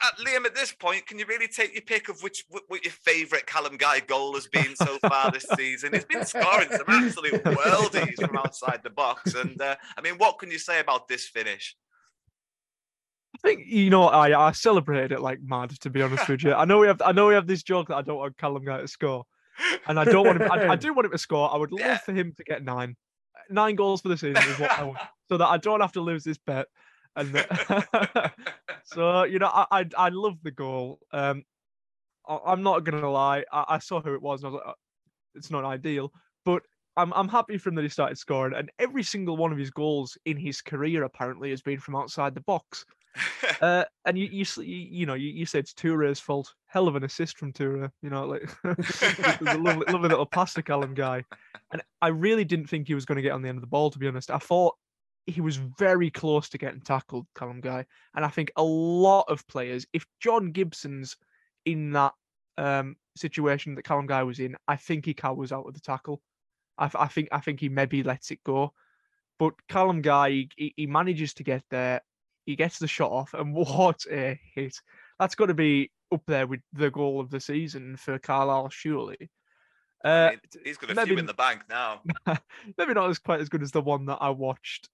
uh, 0.03 0.09
Liam, 0.25 0.45
at 0.45 0.53
this 0.53 0.73
point, 0.73 1.07
can 1.07 1.17
you 1.17 1.25
really 1.25 1.47
take 1.47 1.73
your 1.73 1.81
pick 1.81 2.09
of 2.09 2.21
which 2.21 2.43
what, 2.49 2.63
what 2.67 2.83
your 2.83 2.91
favourite 2.91 3.45
Callum 3.45 3.77
Guy 3.77 4.01
goal 4.01 4.33
has 4.33 4.47
been 4.47 4.75
so 4.75 4.97
far 5.07 5.31
this 5.31 5.45
season? 5.57 5.93
He's 5.93 6.03
been 6.03 6.25
scoring 6.25 6.67
some 6.69 6.83
absolute 6.89 7.41
worldies 7.45 8.15
from 8.15 8.35
outside 8.35 8.81
the 8.83 8.89
box, 8.89 9.33
and 9.33 9.61
uh, 9.61 9.77
I 9.97 10.01
mean, 10.01 10.15
what 10.15 10.39
can 10.39 10.51
you 10.51 10.59
say 10.59 10.81
about 10.81 11.07
this 11.07 11.25
finish? 11.25 11.77
I 13.33 13.47
think 13.47 13.61
you 13.67 13.89
know 13.89 14.09
I 14.09 14.49
I 14.49 14.51
celebrated 14.51 15.13
it 15.13 15.21
like 15.21 15.39
mad. 15.41 15.69
To 15.69 15.89
be 15.89 16.01
honest 16.01 16.27
with 16.27 16.43
you, 16.43 16.53
I 16.53 16.65
know 16.65 16.79
we 16.79 16.87
have 16.87 17.01
I 17.01 17.13
know 17.13 17.27
we 17.27 17.33
have 17.33 17.47
this 17.47 17.63
joke 17.63 17.87
that 17.87 17.95
I 17.95 18.01
don't 18.01 18.17
want 18.17 18.37
Callum 18.37 18.65
Guy 18.65 18.81
to 18.81 18.89
score, 18.89 19.23
and 19.87 19.97
I 19.97 20.03
don't 20.03 20.27
want 20.27 20.41
him. 20.41 20.51
I, 20.51 20.71
I 20.71 20.75
do 20.75 20.93
want 20.93 21.05
him 21.05 21.13
to 21.13 21.17
score. 21.17 21.49
I 21.53 21.55
would 21.55 21.71
love 21.71 21.79
yeah. 21.79 21.97
for 21.99 22.11
him 22.11 22.33
to 22.35 22.43
get 22.43 22.61
nine, 22.61 22.97
nine 23.49 23.75
goals 23.75 24.01
for 24.01 24.09
the 24.09 24.17
season 24.17 24.43
is 24.43 24.59
what 24.59 24.71
I 24.71 24.83
want, 24.83 24.99
so 25.29 25.37
that 25.37 25.47
I 25.47 25.57
don't 25.57 25.81
have 25.81 25.93
to 25.93 26.01
lose 26.01 26.23
this 26.23 26.37
bet. 26.37 26.67
And 27.15 27.45
so 28.83 29.23
you 29.23 29.39
know, 29.39 29.47
I, 29.53 29.65
I, 29.71 29.85
I 29.97 30.09
love 30.09 30.37
the 30.43 30.51
goal. 30.51 30.99
Um, 31.11 31.43
I, 32.27 32.53
am 32.53 32.63
not 32.63 32.83
gonna 32.83 33.09
lie. 33.09 33.43
I, 33.51 33.65
I, 33.69 33.79
saw 33.79 34.01
who 34.01 34.13
it 34.13 34.21
was, 34.21 34.43
and 34.43 34.49
I 34.49 34.51
was 34.51 34.61
like, 34.65 34.73
oh, 34.75 34.79
it's 35.35 35.51
not 35.51 35.65
ideal, 35.65 36.11
but 36.45 36.63
I'm 36.97 37.13
I'm 37.13 37.27
happy 37.27 37.57
from 37.57 37.75
that 37.75 37.83
he 37.83 37.89
started 37.89 38.17
scoring. 38.17 38.53
And 38.55 38.71
every 38.79 39.03
single 39.03 39.37
one 39.37 39.51
of 39.51 39.57
his 39.57 39.71
goals 39.71 40.17
in 40.25 40.37
his 40.37 40.61
career 40.61 41.03
apparently 41.03 41.49
has 41.49 41.61
been 41.61 41.79
from 41.79 41.95
outside 41.95 42.35
the 42.35 42.41
box. 42.41 42.85
Uh, 43.61 43.83
and 44.05 44.17
you, 44.17 44.27
you 44.31 44.45
you 44.63 45.05
know 45.05 45.13
you, 45.13 45.29
you 45.29 45.45
said 45.45 45.59
it's 45.59 45.73
Touray's 45.73 46.19
fault. 46.19 46.53
Hell 46.65 46.87
of 46.87 46.95
an 46.95 47.03
assist 47.03 47.37
from 47.37 47.53
Touré. 47.53 47.91
You 48.01 48.09
know, 48.09 48.25
like 48.25 48.49
a 48.63 49.57
lovely, 49.57 49.85
lovely 49.91 50.09
little 50.09 50.25
pass 50.25 50.53
to 50.55 50.63
Callum 50.63 50.93
Guy, 50.93 51.23
and 51.71 51.81
I 52.01 52.07
really 52.07 52.43
didn't 52.43 52.67
think 52.67 52.87
he 52.87 52.95
was 52.95 53.05
going 53.05 53.17
to 53.17 53.21
get 53.21 53.33
on 53.33 53.41
the 53.41 53.49
end 53.49 53.57
of 53.57 53.61
the 53.61 53.67
ball. 53.67 53.91
To 53.91 53.99
be 53.99 54.07
honest, 54.07 54.31
I 54.31 54.39
thought 54.39 54.75
he 55.27 55.41
was 55.41 55.57
very 55.57 56.09
close 56.09 56.49
to 56.49 56.57
getting 56.57 56.81
tackled, 56.81 57.27
Callum 57.35 57.61
Guy, 57.61 57.85
and 58.15 58.25
I 58.25 58.29
think 58.29 58.51
a 58.55 58.63
lot 58.63 59.25
of 59.27 59.47
players, 59.47 59.85
if 59.93 60.05
John 60.19 60.51
Gibson's 60.51 61.17
in 61.65 61.91
that 61.91 62.13
um, 62.57 62.95
situation 63.15 63.75
that 63.75 63.83
Callum 63.83 64.07
Guy 64.07 64.23
was 64.23 64.39
in, 64.39 64.55
I 64.67 64.75
think 64.75 65.05
he 65.05 65.13
cowers 65.13 65.51
out 65.51 65.67
of 65.67 65.73
the 65.73 65.79
tackle. 65.81 66.21
I, 66.77 66.89
I 66.95 67.07
think 67.07 67.29
I 67.31 67.39
think 67.39 67.59
he 67.59 67.69
maybe 67.69 68.03
lets 68.03 68.31
it 68.31 68.43
go. 68.43 68.73
But 69.39 69.53
Callum 69.67 70.01
Guy, 70.01 70.47
he, 70.55 70.73
he 70.77 70.87
manages 70.87 71.33
to 71.35 71.43
get 71.43 71.63
there. 71.69 72.01
He 72.45 72.55
gets 72.55 72.79
the 72.79 72.87
shot 72.87 73.11
off, 73.11 73.33
and 73.33 73.53
what 73.55 74.05
a 74.11 74.39
hit! 74.55 74.75
That's 75.19 75.35
got 75.35 75.47
to 75.47 75.53
be 75.53 75.91
up 76.11 76.23
there 76.27 76.47
with 76.47 76.61
the 76.73 76.91
goal 76.91 77.19
of 77.19 77.29
the 77.29 77.39
season 77.39 77.95
for 77.97 78.19
Carlisle, 78.19 78.69
surely. 78.69 79.29
Uh, 80.03 80.07
I 80.07 80.29
mean, 80.31 80.39
he's 80.63 80.77
got 80.77 80.89
a 80.89 80.95
maybe, 80.95 81.09
few 81.09 81.17
in 81.17 81.25
the 81.25 81.33
bank 81.33 81.63
now. 81.69 82.01
maybe 82.77 82.93
not 82.93 83.09
as 83.09 83.19
quite 83.19 83.39
as 83.39 83.49
good 83.49 83.61
as 83.61 83.71
the 83.71 83.81
one 83.81 84.05
that 84.07 84.17
I 84.19 84.29
watched 84.29 84.89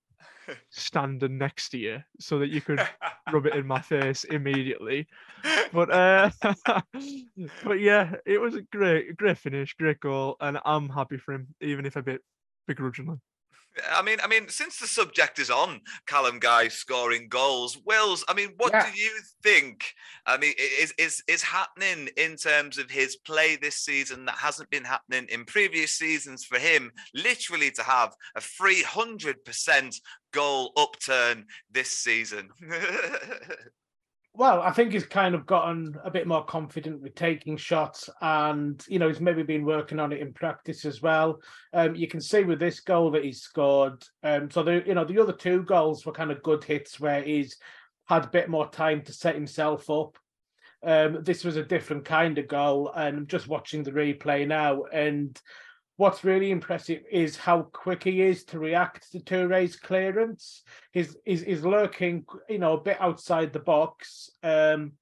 standing 0.70 1.38
next 1.38 1.70
to 1.70 1.78
you, 1.78 2.04
so 2.20 2.40
that 2.40 2.50
you 2.50 2.60
could 2.60 2.86
rub 3.32 3.46
it 3.46 3.56
in 3.56 3.66
my 3.66 3.82
face 3.82 4.26
immediately. 4.26 5.08
But 5.72 5.92
uh, 5.92 6.30
but 7.64 7.80
yeah, 7.80 8.16
it 8.26 8.40
was 8.40 8.56
a 8.56 8.62
great, 8.64 9.16
great 9.16 9.38
finish, 9.38 9.74
great 9.76 10.00
goal, 10.02 10.36
and 10.42 10.60
I'm 10.66 10.90
happy 10.90 11.18
for 11.18 11.34
him, 11.34 11.48
even 11.62 11.86
if 11.86 11.96
a 11.96 12.04
bit 12.04 12.22
begrudgingly. 12.68 13.18
I 13.92 14.02
mean, 14.02 14.18
I 14.24 14.28
mean, 14.28 14.48
since 14.50 14.80
the 14.80 14.88
subject 14.88 15.40
is 15.40 15.50
on 15.50 15.82
Callum 16.06 16.40
Guy 16.40 16.68
scoring 16.68 17.28
goals, 17.28 17.78
Wills, 17.86 18.24
I 18.28 18.34
mean, 18.34 18.50
what 18.58 18.74
yeah. 18.74 18.90
do 18.90 19.00
you 19.00 19.12
think? 19.44 19.94
I 20.26 20.38
mean, 20.38 20.54
is 20.58 20.94
is 20.98 21.24
is 21.28 21.44
happening 21.44 22.10
in 22.18 22.36
terms 22.36 22.78
of 22.78 22.90
his 22.90 23.16
play 23.16 23.56
this 23.56 23.78
season 23.78 24.26
that 24.26 24.38
hasn't 24.38 24.70
been 24.70 24.84
happening 24.84 25.28
in 25.30 25.46
previous 25.46 25.94
seasons 25.94 26.44
for 26.46 26.60
him? 26.60 26.92
Literally 27.14 27.72
to 27.72 27.84
have 27.84 28.16
a 28.36 28.42
three 28.42 28.84
hundred 28.84 29.44
percent 29.46 30.00
goal 30.32 30.72
upturn 30.78 31.46
this 31.72 31.90
season. 31.90 32.50
Well, 34.38 34.62
I 34.62 34.70
think 34.72 34.92
he's 34.94 35.04
kind 35.08 35.34
of 35.34 35.48
gotten 35.48 35.98
a 36.04 36.12
bit 36.12 36.28
more 36.28 36.46
confident 36.46 37.02
with 37.02 37.16
taking 37.16 37.58
shots, 37.58 38.08
and 38.22 38.86
you 38.88 39.00
know 39.00 39.08
he's 39.08 39.20
maybe 39.20 39.42
been 39.42 39.66
working 39.66 40.00
on 40.00 40.14
it 40.14 40.20
in 40.22 40.32
practice 40.32 40.86
as 40.86 41.02
well. 41.02 41.40
Um, 41.74 41.96
you 41.96 42.08
can 42.08 42.22
see 42.22 42.44
with 42.44 42.60
this 42.60 42.80
goal 42.80 43.10
that 43.12 43.24
he 43.24 43.34
scored. 43.34 44.04
Um, 44.22 44.52
so 44.52 44.62
the 44.62 44.84
you 44.86 44.94
know 44.94 45.06
the 45.06 45.20
other 45.20 45.34
two 45.34 45.64
goals 45.64 46.06
were 46.06 46.12
kind 46.12 46.30
of 46.30 46.44
good 46.44 46.64
hits 46.64 47.00
where 47.00 47.24
he's 47.24 47.58
had 48.06 48.26
a 48.26 48.30
bit 48.30 48.48
more 48.48 48.70
time 48.70 49.02
to 49.06 49.12
set 49.12 49.34
himself 49.34 49.90
up. 49.90 50.20
Um, 50.84 51.24
this 51.24 51.44
was 51.44 51.56
a 51.58 51.64
different 51.64 52.06
kind 52.06 52.38
of 52.38 52.48
goal, 52.48 52.92
and 52.96 53.18
I'm 53.18 53.28
just 53.28 53.48
watching 53.48 53.82
the 53.82 53.92
replay 53.92 54.48
now, 54.48 54.84
and 54.84 55.36
what's 55.98 56.24
really 56.24 56.52
impressive 56.52 57.02
is 57.12 57.36
how 57.36 57.64
quick 57.64 58.04
he 58.04 58.22
is 58.22 58.46
to 58.46 58.60
react 58.60 59.12
to 59.12 59.20
Touray's 59.20 59.76
clearance. 59.76 60.64
He's, 60.92 61.18
he's, 61.26 61.42
he's 61.42 61.66
lurking, 61.66 62.26
you 62.48 62.60
know, 62.60 62.74
a 62.74 62.82
bit 62.82 62.98
outside 63.02 63.52
the 63.52 63.60
box. 63.60 64.30
Um, 64.44 64.94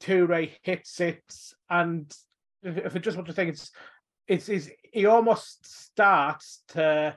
Touray 0.00 0.52
hits 0.62 1.00
it, 1.00 1.22
and 1.70 2.12
if, 2.62 2.76
if 2.76 2.96
I 2.96 2.98
just 2.98 3.16
want 3.16 3.28
to 3.28 3.32
think, 3.32 3.50
it's, 3.50 3.70
it's, 4.26 4.48
it's 4.48 4.68
he 4.92 5.06
almost 5.06 5.64
starts 5.86 6.62
to 6.68 7.16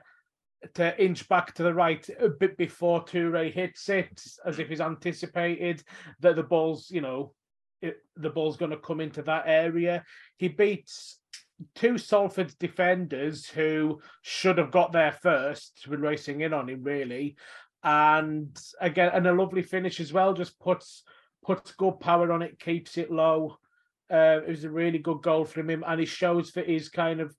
to 0.74 1.02
inch 1.02 1.28
back 1.28 1.54
to 1.54 1.62
the 1.62 1.74
right 1.74 2.08
a 2.18 2.28
bit 2.28 2.56
before 2.56 3.04
Touray 3.04 3.52
hits 3.52 3.88
it, 3.88 4.22
as 4.44 4.58
if 4.58 4.68
he's 4.68 4.80
anticipated 4.80 5.82
that 6.20 6.36
the 6.36 6.42
ball's, 6.42 6.90
you 6.90 7.00
know, 7.00 7.32
it, 7.82 7.98
the 8.16 8.30
ball's 8.30 8.56
going 8.56 8.70
to 8.70 8.78
come 8.78 9.00
into 9.00 9.22
that 9.22 9.44
area. 9.46 10.04
He 10.36 10.48
beats 10.48 11.18
two 11.74 11.98
Salford 11.98 12.54
defenders 12.58 13.46
who 13.46 14.00
should 14.22 14.58
have 14.58 14.70
got 14.70 14.92
there 14.92 15.12
first, 15.12 15.88
been 15.88 16.00
racing 16.00 16.42
in 16.42 16.52
on 16.52 16.68
him 16.68 16.82
really, 16.82 17.36
and 17.82 18.56
again, 18.80 19.10
and 19.14 19.26
a 19.26 19.32
lovely 19.32 19.62
finish 19.62 20.00
as 20.00 20.12
well. 20.12 20.34
Just 20.34 20.58
puts 20.58 21.02
puts 21.44 21.72
good 21.72 22.00
power 22.00 22.32
on 22.32 22.42
it, 22.42 22.58
keeps 22.58 22.98
it 22.98 23.10
low. 23.10 23.56
Uh, 24.10 24.40
it 24.46 24.48
was 24.48 24.64
a 24.64 24.70
really 24.70 24.98
good 24.98 25.22
goal 25.22 25.44
from 25.44 25.70
him, 25.70 25.84
and 25.86 26.00
he 26.00 26.06
shows 26.06 26.52
that 26.52 26.68
he's 26.68 26.88
kind 26.88 27.20
of 27.20 27.34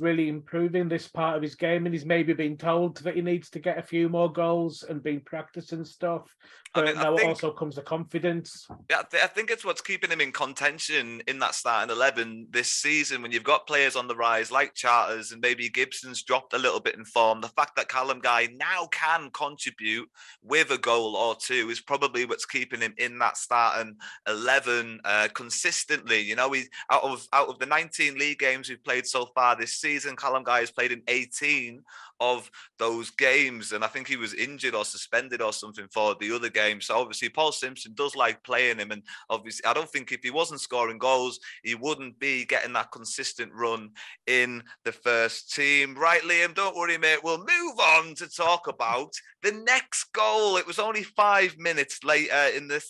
really 0.00 0.28
improving 0.28 0.88
this 0.88 1.06
part 1.06 1.36
of 1.36 1.42
his 1.42 1.54
game, 1.54 1.86
and 1.86 1.94
he's 1.94 2.06
maybe 2.06 2.32
been 2.32 2.56
told 2.56 2.96
that 2.98 3.14
he 3.14 3.20
needs 3.20 3.50
to 3.50 3.58
get 3.58 3.78
a 3.78 3.82
few 3.82 4.08
more 4.08 4.32
goals 4.32 4.82
and 4.88 5.02
been 5.02 5.20
practicing 5.20 5.84
stuff. 5.84 6.34
But 6.72 6.84
I 6.84 6.92
mean, 6.92 7.02
now 7.02 7.16
think, 7.16 7.28
also 7.28 7.52
comes 7.52 7.74
the 7.74 7.82
confidence. 7.82 8.68
Yeah, 8.88 9.02
I 9.12 9.26
think 9.26 9.50
it's 9.50 9.64
what's 9.64 9.80
keeping 9.80 10.10
him 10.10 10.20
in 10.20 10.30
contention 10.32 11.20
in 11.26 11.38
that 11.40 11.54
starting 11.54 11.94
eleven 11.94 12.46
this 12.50 12.70
season. 12.70 13.22
When 13.22 13.32
you've 13.32 13.42
got 13.42 13.66
players 13.66 13.96
on 13.96 14.06
the 14.06 14.14
rise 14.14 14.50
like 14.52 14.74
Charters 14.74 15.32
and 15.32 15.40
maybe 15.40 15.68
Gibson's 15.68 16.22
dropped 16.22 16.54
a 16.54 16.58
little 16.58 16.80
bit 16.80 16.94
in 16.94 17.04
form, 17.04 17.40
the 17.40 17.48
fact 17.48 17.74
that 17.76 17.88
Callum 17.88 18.20
Guy 18.20 18.48
now 18.56 18.86
can 18.92 19.30
contribute 19.30 20.08
with 20.42 20.70
a 20.70 20.78
goal 20.78 21.16
or 21.16 21.34
two 21.34 21.70
is 21.70 21.80
probably 21.80 22.24
what's 22.24 22.46
keeping 22.46 22.80
him 22.80 22.94
in 22.98 23.18
that 23.18 23.36
starting 23.36 23.96
eleven 24.28 25.00
uh, 25.04 25.28
consistently. 25.34 26.20
You 26.20 26.36
know, 26.36 26.52
he 26.52 26.64
out 26.90 27.02
of 27.02 27.26
out 27.32 27.48
of 27.48 27.58
the 27.58 27.66
nineteen 27.66 28.16
league 28.16 28.38
games 28.38 28.68
we've 28.68 28.84
played 28.84 29.06
so 29.06 29.26
far 29.34 29.56
this 29.56 29.74
season 29.74 29.89
season, 29.90 30.16
Callum 30.16 30.44
Guy 30.44 30.60
has 30.60 30.70
played 30.70 30.92
in 30.92 31.02
18 31.08 31.82
of 32.20 32.50
those 32.78 33.10
games, 33.10 33.72
and 33.72 33.82
I 33.82 33.88
think 33.88 34.06
he 34.06 34.16
was 34.16 34.34
injured 34.34 34.74
or 34.74 34.84
suspended 34.84 35.42
or 35.42 35.52
something 35.52 35.86
for 35.92 36.14
the 36.20 36.32
other 36.32 36.48
game. 36.48 36.80
So 36.80 36.96
obviously, 36.98 37.28
Paul 37.28 37.50
Simpson 37.50 37.92
does 37.94 38.14
like 38.14 38.44
playing 38.44 38.78
him, 38.78 38.92
and 38.92 39.02
obviously, 39.28 39.64
I 39.64 39.72
don't 39.72 39.88
think 39.88 40.12
if 40.12 40.20
he 40.22 40.30
wasn't 40.30 40.60
scoring 40.60 40.98
goals, 40.98 41.40
he 41.64 41.74
wouldn't 41.74 42.18
be 42.20 42.44
getting 42.44 42.72
that 42.74 42.92
consistent 42.92 43.52
run 43.52 43.90
in 44.26 44.62
the 44.84 44.92
first 44.92 45.52
team. 45.54 45.96
Right, 45.96 46.22
Liam? 46.22 46.54
Don't 46.54 46.76
worry, 46.76 46.98
mate. 46.98 47.24
We'll 47.24 47.38
move 47.38 47.80
on 47.80 48.14
to 48.16 48.28
talk 48.28 48.68
about 48.68 49.12
the 49.42 49.52
next 49.52 50.12
goal. 50.12 50.56
It 50.56 50.66
was 50.66 50.78
only 50.78 51.02
five 51.02 51.58
minutes 51.58 52.04
later 52.04 52.50
in 52.54 52.68
the 52.68 52.84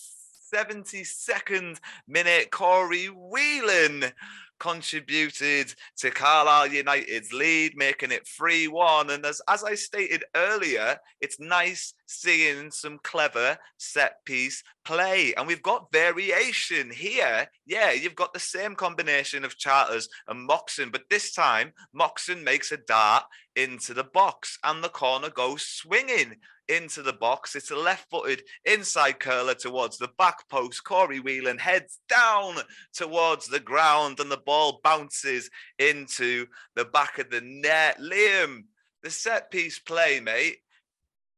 72nd 0.53 1.79
minute. 2.09 2.51
Corey 2.51 3.07
Whelan 3.07 4.13
contributed 4.61 5.75
to 5.97 6.11
Carlisle 6.11 6.69
United's 6.69 7.33
lead, 7.33 7.77
making 7.77 8.13
it 8.13 8.29
3 8.29 8.69
1. 8.69 9.11
And 9.11 9.27
as, 9.27 9.41
as 9.49 9.65
I 9.65 9.75
stated 9.75 10.23
earlier, 10.37 10.99
it's 11.21 11.41
nice 11.41 11.95
seeing 12.07 12.71
some 12.71 13.01
clever 13.03 13.59
set 13.79 14.25
piece 14.25 14.63
play. 14.85 15.35
And 15.37 15.47
we've 15.47 15.63
got 15.63 15.91
variation 15.93 16.91
here. 16.91 17.49
Yeah, 17.67 17.91
you've 17.91 18.15
got 18.15 18.33
the 18.33 18.41
same 18.41 18.75
combination 18.77 19.45
of 19.45 19.59
Charters 19.59 20.09
and 20.29 20.47
Moxon, 20.47 20.91
but 20.91 21.09
this 21.11 21.33
time 21.33 21.73
Moxon 21.93 22.45
makes 22.45 22.71
a 22.71 22.77
dart 22.77 23.25
into 23.57 23.95
the 23.95 24.05
box 24.05 24.59
and 24.63 24.83
the 24.85 24.89
corner 24.89 25.29
goes 25.29 25.63
swinging 25.63 26.37
into 26.71 27.03
the 27.03 27.13
box. 27.13 27.57
It's 27.57 27.71
a 27.71 27.77
left 27.77 28.09
footed 28.11 28.43
inside 28.65 29.19
curler 29.19 29.55
towards 29.55 29.99
the 29.99 30.11
back 30.17 30.49
post. 30.49 30.85
Corey 30.85 31.21
Whelan 31.21 31.59
heads 31.59 31.99
down 32.09 32.57
towards 32.95 33.47
the 33.47 33.61
ground 33.61 34.21
and 34.21 34.31
the 34.31 34.43
ball 34.47 34.81
bounces 34.83 35.51
into 35.79 36.47
the 36.77 36.85
back 36.85 37.19
of 37.19 37.31
the 37.31 37.41
net. 37.41 37.99
Liam, 37.99 38.65
the 39.03 39.11
set 39.11 39.51
piece 39.51 39.79
play, 39.79 40.21
mate. 40.21 40.59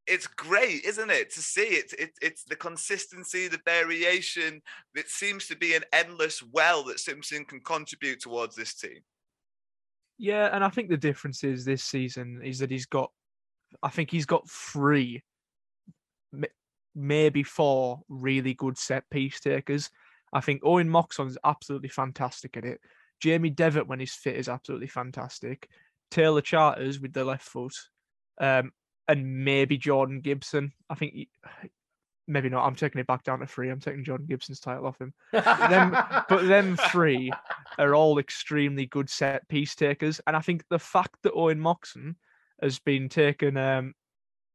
It's 0.07 0.27
great, 0.27 0.85
isn't 0.85 1.11
it, 1.11 1.33
to 1.35 1.40
see 1.40 1.61
it? 1.61 1.95
it? 1.97 2.11
It's 2.21 2.45
the 2.45 2.57
consistency, 2.57 3.47
the 3.49 3.61
variation. 3.64 4.61
It 4.95 5.09
seems 5.09 5.47
to 5.47 5.57
be 5.57 5.75
an 5.75 5.85
endless 5.92 6.42
well 6.42 6.83
that 6.85 6.99
Simpson 6.99 7.45
can 7.45 7.61
contribute 7.61 8.21
towards 8.21 8.57
this 8.57 8.75
team. 8.75 8.99
Yeah, 10.18 10.51
and 10.53 10.64
I 10.64 10.68
think 10.68 10.88
the 10.88 10.97
difference 10.97 11.45
is 11.45 11.64
this 11.64 11.85
season 11.85 12.42
is 12.45 12.59
that 12.59 12.71
he's 12.71 12.87
got 12.87 13.11
I 13.83 13.89
think 13.89 14.11
he's 14.11 14.27
got 14.27 14.49
three, 14.49 15.23
maybe 16.95 17.43
four 17.43 18.03
really 18.09 18.55
good 18.55 18.79
set 18.79 19.09
piece 19.11 19.41
takers. 19.41 19.91
I 20.33 20.41
think 20.41 20.63
Owen 20.65 20.89
Moxon 20.89 21.27
is 21.27 21.39
absolutely 21.45 21.91
fantastic 21.91 22.57
at 22.57 22.65
it. 22.65 22.81
Jamie 23.21 23.51
Devitt, 23.51 23.87
when 23.87 24.01
he's 24.01 24.15
fit, 24.15 24.37
is 24.37 24.49
absolutely 24.49 24.89
fantastic. 24.89 25.69
Taylor 26.11 26.41
Charters 26.41 27.01
with 27.01 27.13
the 27.13 27.25
left 27.25 27.45
foot, 27.45 27.75
um, 28.41 28.73
and 29.09 29.45
maybe 29.45 29.79
Jordan 29.79 30.21
Gibson. 30.21 30.73
I 30.91 30.95
think 30.95 31.15
he, 31.15 31.29
maybe 32.27 32.49
not. 32.49 32.67
I'm 32.67 32.75
taking 32.75 33.01
it 33.01 33.07
back 33.07 33.23
down 33.23 33.41
to 33.41 33.47
three. 33.47 33.71
I'm 33.71 33.81
taking 33.81 34.05
Jordan 34.05 34.27
Gibson's 34.27 34.61
title 34.61 34.87
off 34.87 35.01
him. 35.01 35.13
But 35.33 35.69
them, 35.69 35.97
but 36.29 36.47
them 36.47 36.77
three 36.77 37.33
are 37.79 37.95
all 37.95 38.19
extremely 38.19 38.87
good 38.87 39.09
set 39.09 39.49
piece 39.49 39.75
takers, 39.75 40.21
and 40.27 40.37
I 40.37 40.41
think 40.41 40.65
the 40.69 40.79
fact 40.79 41.17
that 41.23 41.33
Owen 41.35 41.61
Moxon 41.61 42.17
has 42.62 42.79
been 42.79 43.09
taking 43.09 43.57
um, 43.57 43.95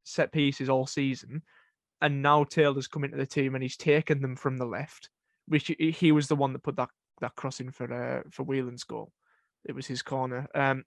set 0.03 0.31
pieces 0.31 0.69
all 0.69 0.87
season, 0.87 1.41
and 2.01 2.21
now 2.21 2.43
Taylor's 2.43 2.87
come 2.87 3.03
into 3.03 3.17
the 3.17 3.25
team 3.25 3.55
and 3.55 3.63
he's 3.63 3.77
taken 3.77 4.21
them 4.21 4.35
from 4.35 4.57
the 4.57 4.65
left, 4.65 5.09
which 5.47 5.71
he 5.77 6.11
was 6.11 6.27
the 6.27 6.35
one 6.35 6.53
that 6.53 6.63
put 6.63 6.75
that 6.77 6.89
that 7.21 7.35
crossing 7.35 7.71
for 7.71 7.91
uh, 7.91 8.21
for 8.31 8.43
Whelan's 8.43 8.83
goal. 8.83 9.11
It 9.65 9.75
was 9.75 9.87
his 9.87 10.01
corner. 10.01 10.47
Um, 10.55 10.83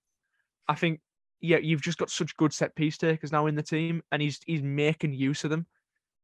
I 0.68 0.74
think 0.74 1.00
yeah, 1.40 1.58
you've 1.58 1.82
just 1.82 1.98
got 1.98 2.10
such 2.10 2.36
good 2.36 2.52
set 2.52 2.74
piece 2.74 2.98
takers 2.98 3.32
now 3.32 3.46
in 3.46 3.54
the 3.54 3.62
team, 3.62 4.02
and 4.12 4.22
he's 4.22 4.40
he's 4.46 4.62
making 4.62 5.12
use 5.12 5.44
of 5.44 5.50
them. 5.50 5.66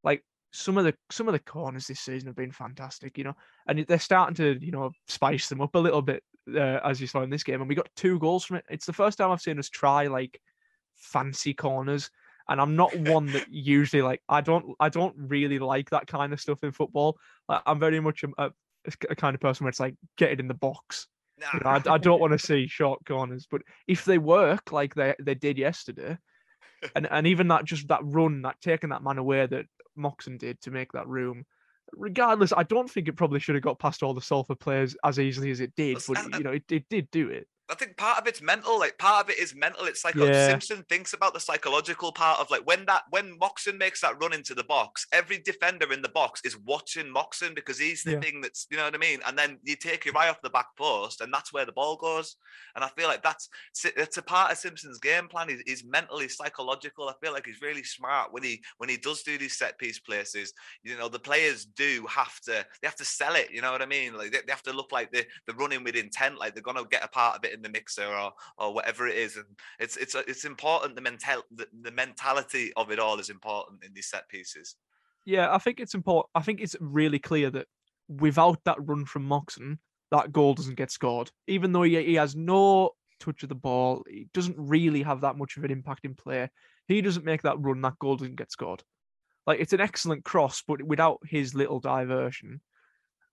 Like 0.04 0.22
some 0.52 0.78
of 0.78 0.84
the 0.84 0.94
some 1.10 1.28
of 1.28 1.32
the 1.32 1.38
corners 1.38 1.86
this 1.86 2.00
season 2.00 2.28
have 2.28 2.36
been 2.36 2.52
fantastic, 2.52 3.18
you 3.18 3.24
know, 3.24 3.34
and 3.66 3.84
they're 3.86 3.98
starting 3.98 4.36
to 4.36 4.58
you 4.64 4.72
know 4.72 4.90
spice 5.08 5.48
them 5.48 5.60
up 5.60 5.74
a 5.74 5.78
little 5.78 6.02
bit 6.02 6.22
uh, 6.54 6.80
as 6.84 7.00
you 7.00 7.06
saw 7.06 7.22
in 7.22 7.30
this 7.30 7.42
game, 7.42 7.60
and 7.60 7.68
we 7.68 7.74
got 7.74 7.88
two 7.96 8.18
goals 8.18 8.44
from 8.44 8.56
it. 8.56 8.64
It's 8.70 8.86
the 8.86 8.92
first 8.92 9.18
time 9.18 9.30
I've 9.30 9.40
seen 9.40 9.58
us 9.58 9.68
try 9.68 10.06
like 10.06 10.40
fancy 10.96 11.54
corners, 11.54 12.10
and 12.48 12.60
I'm 12.60 12.76
not 12.76 12.96
one 12.96 13.26
that 13.26 13.46
usually 13.50 14.02
like 14.02 14.22
I 14.28 14.40
don't 14.40 14.74
I 14.80 14.88
don't 14.88 15.14
really 15.16 15.58
like 15.58 15.90
that 15.90 16.06
kind 16.06 16.32
of 16.32 16.40
stuff 16.40 16.62
in 16.62 16.72
football. 16.72 17.18
Like, 17.48 17.62
I'm 17.66 17.78
very 17.78 18.00
much 18.00 18.24
a, 18.24 18.28
a, 18.38 18.50
a 19.10 19.16
kind 19.16 19.34
of 19.34 19.40
person 19.40 19.64
where 19.64 19.70
it's 19.70 19.80
like 19.80 19.96
get 20.16 20.32
it 20.32 20.40
in 20.40 20.48
the 20.48 20.54
box. 20.54 21.08
You 21.52 21.60
know, 21.60 21.70
I, 21.70 21.82
I 21.94 21.98
don't 21.98 22.20
want 22.20 22.32
to 22.32 22.38
see 22.38 22.66
short 22.66 23.04
corners, 23.04 23.46
but 23.50 23.60
if 23.86 24.06
they 24.06 24.16
work 24.16 24.72
like 24.72 24.94
they 24.94 25.14
they 25.20 25.34
did 25.34 25.58
yesterday, 25.58 26.16
and 26.96 27.06
and 27.10 27.26
even 27.26 27.48
that 27.48 27.64
just 27.64 27.88
that 27.88 28.00
run, 28.02 28.42
that 28.42 28.60
taking 28.60 28.90
that 28.90 29.02
man 29.02 29.18
away 29.18 29.46
that 29.46 29.66
Moxon 29.96 30.38
did 30.38 30.60
to 30.62 30.70
make 30.70 30.92
that 30.92 31.08
room. 31.08 31.44
Regardless, 31.92 32.52
I 32.52 32.64
don't 32.64 32.90
think 32.90 33.06
it 33.06 33.16
probably 33.16 33.38
should 33.38 33.54
have 33.54 33.62
got 33.62 33.78
past 33.78 34.02
all 34.02 34.12
the 34.12 34.20
Salford 34.20 34.58
players 34.58 34.96
as 35.04 35.20
easily 35.20 35.50
as 35.52 35.60
it 35.60 35.72
did, 35.76 35.98
but 36.08 36.36
you 36.36 36.42
know, 36.42 36.50
it, 36.50 36.64
it 36.70 36.84
did 36.90 37.08
do 37.12 37.28
it. 37.28 37.46
I 37.68 37.74
think 37.74 37.96
part 37.96 38.18
of 38.20 38.28
it's 38.28 38.40
mental. 38.40 38.78
Like 38.78 38.96
part 38.98 39.24
of 39.24 39.30
it 39.30 39.38
is 39.38 39.54
mental. 39.54 39.86
It's 39.86 40.04
like 40.04 40.14
Yeah. 40.14 40.46
Simpson 40.46 40.84
thinks 40.84 41.12
about 41.14 41.34
the 41.34 41.40
psychological 41.40 42.12
part 42.12 42.38
of 42.38 42.48
like 42.50 42.64
when 42.66 42.86
that 42.86 43.02
when 43.10 43.36
Moxon 43.38 43.76
makes 43.76 44.00
that 44.02 44.20
run 44.22 44.32
into 44.32 44.54
the 44.54 44.62
box, 44.64 45.06
every 45.12 45.38
defender 45.38 45.92
in 45.92 46.00
the 46.02 46.08
box 46.08 46.40
is 46.44 46.56
watching 46.56 47.10
Moxon 47.10 47.54
because 47.54 47.78
he's 47.78 48.04
the 48.04 48.12
Yeah. 48.12 48.20
thing 48.20 48.40
that's 48.40 48.66
you 48.70 48.76
know 48.76 48.84
what 48.84 48.94
I 48.94 48.98
mean. 48.98 49.20
And 49.26 49.36
then 49.36 49.58
you 49.64 49.74
take 49.74 50.04
your 50.04 50.16
eye 50.16 50.28
off 50.28 50.40
the 50.42 50.50
back 50.50 50.68
post, 50.76 51.20
and 51.20 51.32
that's 51.32 51.52
where 51.52 51.66
the 51.66 51.72
ball 51.72 51.96
goes. 51.96 52.36
And 52.76 52.84
I 52.84 52.88
feel 52.88 53.08
like 53.08 53.22
that's 53.22 53.48
it's 53.84 54.16
a 54.16 54.22
part 54.22 54.52
of 54.52 54.58
Simpson's 54.58 54.98
game 54.98 55.26
plan. 55.26 55.48
He's, 55.48 55.62
he's 55.66 55.84
mentally 55.84 56.28
psychological. 56.28 57.08
I 57.08 57.14
feel 57.20 57.32
like 57.32 57.46
he's 57.46 57.60
really 57.62 57.82
smart 57.82 58.32
when 58.32 58.44
he 58.44 58.62
when 58.78 58.88
he 58.88 58.96
does 58.96 59.22
do 59.22 59.38
these 59.38 59.58
set 59.58 59.76
piece 59.78 59.98
places. 59.98 60.52
You 60.84 60.96
know 60.96 61.08
the 61.08 61.18
players 61.18 61.64
do 61.64 62.06
have 62.08 62.38
to 62.42 62.64
they 62.80 62.86
have 62.86 62.96
to 62.96 63.04
sell 63.04 63.34
it. 63.34 63.50
You 63.50 63.60
know 63.60 63.72
what 63.72 63.82
I 63.82 63.86
mean? 63.86 64.14
Like 64.16 64.30
they, 64.30 64.38
they 64.46 64.52
have 64.52 64.62
to 64.62 64.72
look 64.72 64.92
like 64.92 65.10
they 65.10 65.26
they're 65.46 65.56
running 65.56 65.82
with 65.82 65.96
intent. 65.96 66.38
Like 66.38 66.54
they're 66.54 66.62
gonna 66.62 66.84
get 66.84 67.04
a 67.04 67.08
part 67.08 67.36
of 67.38 67.44
it 67.44 67.55
in 67.56 67.62
the 67.62 67.68
mixer 67.68 68.06
or 68.06 68.32
or 68.58 68.74
whatever 68.74 69.08
it 69.08 69.16
is. 69.16 69.36
And 69.36 69.46
it's 69.78 69.96
it's 69.96 70.14
it's 70.14 70.44
important. 70.44 70.94
The 70.94 71.00
mental 71.00 71.42
the, 71.50 71.66
the 71.82 71.90
mentality 71.90 72.72
of 72.76 72.90
it 72.90 72.98
all 72.98 73.18
is 73.18 73.30
important 73.30 73.84
in 73.84 73.92
these 73.94 74.08
set 74.08 74.28
pieces. 74.28 74.76
Yeah, 75.24 75.52
I 75.52 75.58
think 75.58 75.80
it's 75.80 75.94
important. 75.94 76.30
I 76.34 76.42
think 76.42 76.60
it's 76.60 76.76
really 76.80 77.18
clear 77.18 77.50
that 77.50 77.66
without 78.08 78.60
that 78.64 78.78
run 78.80 79.04
from 79.04 79.24
Moxon, 79.24 79.80
that 80.12 80.32
goal 80.32 80.54
doesn't 80.54 80.76
get 80.76 80.90
scored. 80.90 81.30
Even 81.48 81.72
though 81.72 81.82
he, 81.82 82.02
he 82.04 82.14
has 82.14 82.36
no 82.36 82.90
touch 83.18 83.42
of 83.42 83.48
the 83.48 83.54
ball, 83.54 84.04
he 84.08 84.28
doesn't 84.32 84.56
really 84.58 85.02
have 85.02 85.22
that 85.22 85.36
much 85.36 85.56
of 85.56 85.64
an 85.64 85.72
impact 85.72 86.04
in 86.04 86.14
play. 86.14 86.48
He 86.86 87.00
doesn't 87.00 87.24
make 87.24 87.42
that 87.42 87.58
run, 87.58 87.80
that 87.82 87.98
goal 87.98 88.16
doesn't 88.16 88.36
get 88.36 88.52
scored. 88.52 88.84
Like 89.46 89.60
it's 89.60 89.72
an 89.72 89.80
excellent 89.80 90.24
cross, 90.24 90.62
but 90.66 90.82
without 90.82 91.18
his 91.24 91.54
little 91.54 91.80
diversion, 91.80 92.60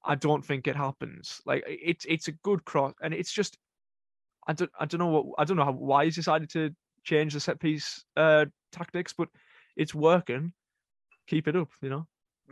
I 0.06 0.16
don't 0.16 0.46
think 0.46 0.68
it 0.68 0.76
happens. 0.76 1.42
Like 1.46 1.64
it's 1.68 2.06
it's 2.06 2.28
a 2.28 2.34
good 2.34 2.66
cross, 2.66 2.94
and 3.02 3.14
it's 3.14 3.32
just 3.32 3.58
I 4.48 4.54
don't 4.54 4.72
I 4.80 4.86
don't 4.86 5.00
know 5.00 5.08
what 5.08 5.26
I 5.38 5.44
don't 5.46 5.58
know 5.58 5.66
how, 5.66 5.72
why 5.72 6.06
he's 6.06 6.16
decided 6.16 6.50
to 6.52 6.72
change 7.04 7.34
the 7.34 7.40
set 7.40 7.60
piece 7.60 8.04
uh 8.18 8.46
tactics, 8.72 9.14
but 9.14 9.30
it's 9.76 9.96
working. 9.96 10.54
Keep 11.28 11.48
it 11.48 11.56
up, 11.56 11.70
you 11.82 11.90
know. 11.90 12.08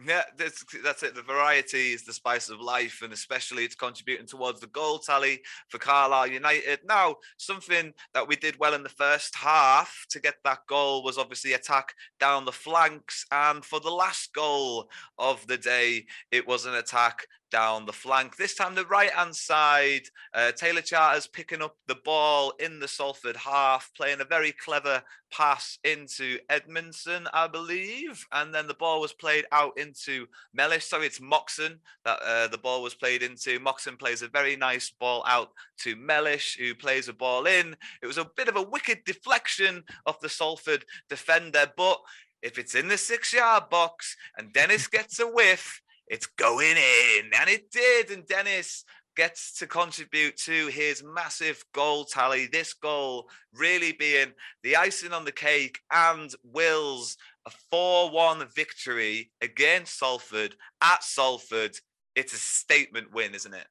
Yeah, 0.07 0.23
that's 0.37 0.63
that's 0.83 1.03
it. 1.03 1.15
The 1.15 1.21
variety 1.21 1.91
is 1.91 2.05
the 2.05 2.13
spice 2.13 2.49
of 2.49 2.61
life, 2.61 3.01
and 3.03 3.11
especially 3.11 3.65
it's 3.65 3.75
contributing 3.75 4.25
towards 4.25 4.61
the 4.61 4.67
goal 4.67 4.99
tally 4.99 5.41
for 5.67 5.79
Carlisle 5.79 6.27
United. 6.27 6.79
Now, 6.87 7.17
something 7.37 7.93
that 8.13 8.27
we 8.27 8.37
did 8.37 8.57
well 8.57 8.73
in 8.73 8.83
the 8.83 8.89
first 8.89 9.35
half 9.35 10.05
to 10.09 10.19
get 10.19 10.35
that 10.45 10.59
goal 10.67 11.03
was 11.03 11.17
obviously 11.17 11.53
attack 11.53 11.93
down 12.19 12.45
the 12.45 12.53
flanks, 12.53 13.25
and 13.31 13.65
for 13.65 13.79
the 13.79 13.91
last 13.91 14.33
goal 14.33 14.89
of 15.19 15.45
the 15.47 15.57
day, 15.57 16.05
it 16.31 16.47
was 16.47 16.65
an 16.65 16.73
attack 16.73 17.27
down 17.51 17.85
the 17.85 17.93
flank. 17.93 18.37
This 18.37 18.55
time, 18.55 18.73
the 18.73 18.85
right 18.85 19.11
hand 19.11 19.35
side, 19.35 20.03
uh, 20.33 20.51
Taylor 20.53 20.81
Charters 20.81 21.27
picking 21.27 21.61
up 21.61 21.75
the 21.87 21.97
ball 22.03 22.53
in 22.59 22.79
the 22.79 22.87
Salford 22.87 23.35
half, 23.35 23.91
playing 23.95 24.21
a 24.21 24.25
very 24.25 24.51
clever 24.53 25.03
pass 25.31 25.77
into 25.83 26.37
Edmondson, 26.49 27.27
I 27.33 27.47
believe, 27.47 28.25
and 28.31 28.53
then 28.53 28.67
the 28.67 28.73
ball 28.73 29.01
was 29.01 29.13
played 29.13 29.45
out 29.51 29.77
into 29.77 30.27
Mellish. 30.53 30.85
Sorry, 30.85 31.05
it's 31.05 31.21
Moxon 31.21 31.79
that 32.05 32.19
uh, 32.25 32.47
the 32.47 32.57
ball 32.57 32.81
was 32.81 32.95
played 32.95 33.23
into. 33.23 33.59
Moxon 33.59 33.97
plays 33.97 34.21
a 34.21 34.27
very 34.27 34.55
nice 34.55 34.89
ball 34.89 35.23
out 35.27 35.49
to 35.79 35.95
Mellish, 35.95 36.57
who 36.57 36.73
plays 36.73 37.07
a 37.07 37.13
ball 37.13 37.45
in. 37.45 37.75
It 38.01 38.07
was 38.07 38.17
a 38.17 38.29
bit 38.35 38.47
of 38.47 38.55
a 38.55 38.61
wicked 38.61 39.03
deflection 39.05 39.83
of 40.05 40.19
the 40.21 40.29
Salford 40.29 40.85
defender, 41.09 41.65
but 41.77 41.99
if 42.41 42.57
it's 42.57 42.75
in 42.75 42.87
the 42.87 42.97
six 42.97 43.33
yard 43.33 43.69
box 43.69 44.15
and 44.37 44.51
Dennis 44.51 44.87
gets 44.87 45.19
a 45.19 45.27
whiff, 45.27 45.81
it's 46.11 46.27
going 46.27 46.75
in. 46.77 47.31
And 47.39 47.49
it 47.49 47.71
did. 47.71 48.11
And 48.11 48.27
Dennis 48.27 48.83
gets 49.15 49.57
to 49.59 49.65
contribute 49.65 50.37
to 50.37 50.67
his 50.67 51.03
massive 51.03 51.63
goal 51.73 52.03
tally. 52.05 52.47
This 52.47 52.73
goal 52.73 53.29
really 53.53 53.93
being 53.93 54.33
the 54.61 54.75
icing 54.75 55.13
on 55.13 55.25
the 55.25 55.31
cake 55.31 55.79
and 55.91 56.33
Will's 56.43 57.17
a 57.47 57.51
4 57.71 58.11
1 58.11 58.45
victory 58.53 59.31
against 59.41 59.97
Salford 59.97 60.55
at 60.81 61.03
Salford. 61.03 61.75
It's 62.15 62.33
a 62.33 62.37
statement 62.37 63.13
win, 63.13 63.33
isn't 63.33 63.53
it? 63.53 63.67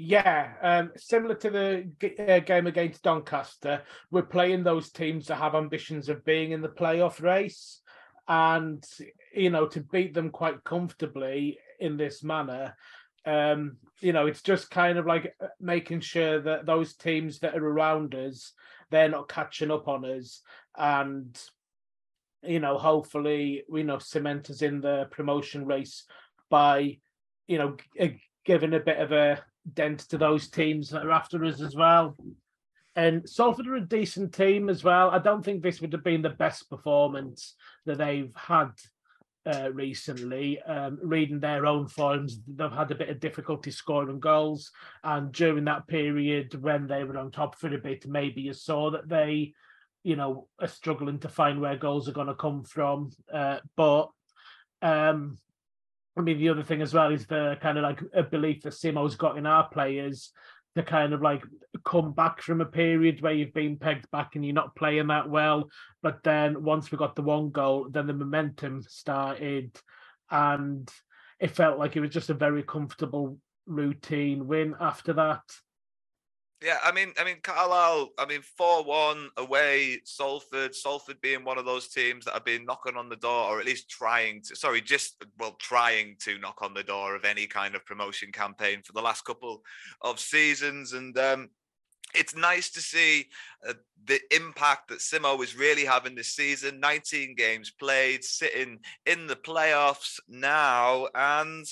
Yeah, 0.00 0.52
um, 0.62 0.92
similar 0.96 1.34
to 1.34 1.50
the 1.50 2.32
uh, 2.32 2.38
game 2.38 2.68
against 2.68 3.02
Doncaster, 3.02 3.82
we're 4.12 4.22
playing 4.22 4.62
those 4.62 4.92
teams 4.92 5.26
that 5.26 5.36
have 5.36 5.56
ambitions 5.56 6.08
of 6.08 6.24
being 6.24 6.52
in 6.52 6.62
the 6.62 6.68
playoff 6.68 7.20
race, 7.20 7.80
and 8.28 8.86
you 9.34 9.50
know 9.50 9.66
to 9.66 9.80
beat 9.80 10.14
them 10.14 10.30
quite 10.30 10.62
comfortably 10.64 11.58
in 11.80 11.96
this 11.96 12.22
manner. 12.22 12.76
Um, 13.24 13.76
you 14.00 14.12
know, 14.12 14.26
it's 14.26 14.42
just 14.42 14.70
kind 14.70 14.96
of 14.96 15.06
like 15.06 15.34
uh, 15.42 15.48
making 15.60 16.00
sure 16.00 16.40
that 16.40 16.66
those 16.66 16.94
teams 16.94 17.40
that 17.40 17.54
are 17.54 17.66
around 17.66 18.14
us, 18.14 18.52
they're 18.90 19.08
not 19.08 19.28
catching 19.28 19.70
up 19.70 19.88
on 19.88 20.04
us, 20.04 20.40
and 20.76 21.38
you 22.42 22.60
know, 22.60 22.78
hopefully, 22.78 23.64
you 23.68 23.84
know, 23.84 23.98
cement 23.98 24.50
us 24.50 24.62
in 24.62 24.80
the 24.80 25.08
promotion 25.10 25.66
race 25.66 26.04
by, 26.48 26.98
you 27.46 27.58
know, 27.58 27.76
uh, 28.00 28.06
giving 28.44 28.74
a 28.74 28.80
bit 28.80 28.98
of 28.98 29.12
a 29.12 29.42
dent 29.74 30.00
to 30.00 30.18
those 30.18 30.48
teams 30.48 30.90
that 30.90 31.04
are 31.04 31.10
after 31.10 31.44
us 31.44 31.60
as 31.60 31.74
well. 31.74 32.16
And 32.98 33.28
Salford 33.28 33.68
are 33.68 33.76
a 33.76 33.80
decent 33.80 34.34
team 34.34 34.68
as 34.68 34.82
well. 34.82 35.10
I 35.10 35.20
don't 35.20 35.44
think 35.44 35.62
this 35.62 35.80
would 35.80 35.92
have 35.92 36.02
been 36.02 36.20
the 36.20 36.30
best 36.30 36.68
performance 36.68 37.54
that 37.86 37.98
they've 37.98 38.34
had 38.34 38.72
uh, 39.46 39.70
recently. 39.72 40.60
Um, 40.62 40.98
reading 41.00 41.38
their 41.38 41.64
own 41.64 41.86
forms, 41.86 42.40
they've 42.48 42.72
had 42.72 42.90
a 42.90 42.96
bit 42.96 43.08
of 43.08 43.20
difficulty 43.20 43.70
scoring 43.70 44.18
goals. 44.18 44.72
And 45.04 45.30
during 45.30 45.66
that 45.66 45.86
period 45.86 46.60
when 46.60 46.88
they 46.88 47.04
were 47.04 47.18
on 47.18 47.30
top 47.30 47.56
for 47.56 47.72
a 47.72 47.78
bit, 47.78 48.04
maybe 48.08 48.40
you 48.40 48.52
saw 48.52 48.90
that 48.90 49.08
they, 49.08 49.52
you 50.02 50.16
know, 50.16 50.48
are 50.60 50.66
struggling 50.66 51.20
to 51.20 51.28
find 51.28 51.60
where 51.60 51.76
goals 51.76 52.08
are 52.08 52.12
going 52.12 52.26
to 52.26 52.34
come 52.34 52.64
from. 52.64 53.12
Uh, 53.32 53.58
but 53.76 54.08
um, 54.82 55.38
I 56.16 56.22
mean, 56.22 56.38
the 56.38 56.48
other 56.48 56.64
thing 56.64 56.82
as 56.82 56.94
well 56.94 57.12
is 57.12 57.28
the 57.28 57.58
kind 57.62 57.78
of 57.78 57.84
like 57.84 58.00
a 58.12 58.24
belief 58.24 58.62
that 58.62 58.72
Simo's 58.72 59.14
got 59.14 59.38
in 59.38 59.46
our 59.46 59.68
players 59.68 60.32
to 60.78 60.84
kind 60.84 61.12
of 61.12 61.22
like 61.22 61.42
come 61.84 62.12
back 62.12 62.40
from 62.42 62.60
a 62.60 62.66
period 62.66 63.20
where 63.20 63.32
you've 63.32 63.54
been 63.54 63.76
pegged 63.76 64.10
back 64.10 64.34
and 64.34 64.44
you're 64.44 64.54
not 64.54 64.74
playing 64.76 65.08
that 65.08 65.28
well. 65.28 65.68
But 66.02 66.22
then 66.22 66.62
once 66.62 66.90
we 66.90 66.98
got 66.98 67.16
the 67.16 67.22
one 67.22 67.50
goal, 67.50 67.88
then 67.90 68.06
the 68.06 68.12
momentum 68.12 68.82
started 68.82 69.78
and 70.30 70.90
it 71.40 71.50
felt 71.50 71.78
like 71.78 71.96
it 71.96 72.00
was 72.00 72.10
just 72.10 72.30
a 72.30 72.34
very 72.34 72.62
comfortable 72.62 73.38
routine 73.66 74.46
win 74.46 74.74
after 74.80 75.12
that. 75.14 75.42
Yeah, 76.60 76.78
I 76.82 76.90
mean, 76.90 77.12
I 77.16 77.24
mean, 77.24 77.36
Carlisle. 77.40 78.10
I 78.18 78.26
mean, 78.26 78.42
four-one 78.42 79.28
away, 79.36 80.00
Salford. 80.04 80.74
Salford 80.74 81.20
being 81.20 81.44
one 81.44 81.56
of 81.56 81.64
those 81.64 81.86
teams 81.86 82.24
that 82.24 82.34
have 82.34 82.44
been 82.44 82.64
knocking 82.64 82.96
on 82.96 83.08
the 83.08 83.16
door, 83.16 83.44
or 83.44 83.60
at 83.60 83.66
least 83.66 83.88
trying 83.88 84.42
to. 84.42 84.56
Sorry, 84.56 84.80
just 84.80 85.24
well, 85.38 85.56
trying 85.60 86.16
to 86.20 86.38
knock 86.38 86.60
on 86.60 86.74
the 86.74 86.82
door 86.82 87.14
of 87.14 87.24
any 87.24 87.46
kind 87.46 87.76
of 87.76 87.86
promotion 87.86 88.32
campaign 88.32 88.82
for 88.82 88.92
the 88.92 89.00
last 89.00 89.24
couple 89.24 89.62
of 90.02 90.18
seasons, 90.18 90.94
and 90.94 91.16
um, 91.16 91.50
it's 92.12 92.34
nice 92.34 92.70
to 92.70 92.80
see 92.80 93.26
uh, 93.68 93.74
the 94.06 94.18
impact 94.34 94.88
that 94.88 94.98
Simo 94.98 95.40
is 95.44 95.56
really 95.56 95.84
having 95.84 96.16
this 96.16 96.34
season. 96.34 96.80
19 96.80 97.36
games 97.36 97.70
played, 97.70 98.24
sitting 98.24 98.80
in 99.06 99.28
the 99.28 99.36
playoffs 99.36 100.18
now, 100.28 101.06
and 101.14 101.66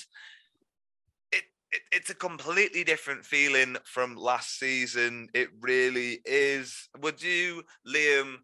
it, 1.71 1.81
it 1.91 2.07
it's 2.07 2.09
a 2.09 2.15
completely 2.15 2.83
different 2.83 3.25
feeling 3.25 3.77
from 3.83 4.15
last 4.15 4.59
season. 4.59 5.29
It 5.33 5.49
really 5.59 6.19
is. 6.25 6.89
Would 7.01 7.21
you, 7.21 7.63
Liam, 7.87 8.37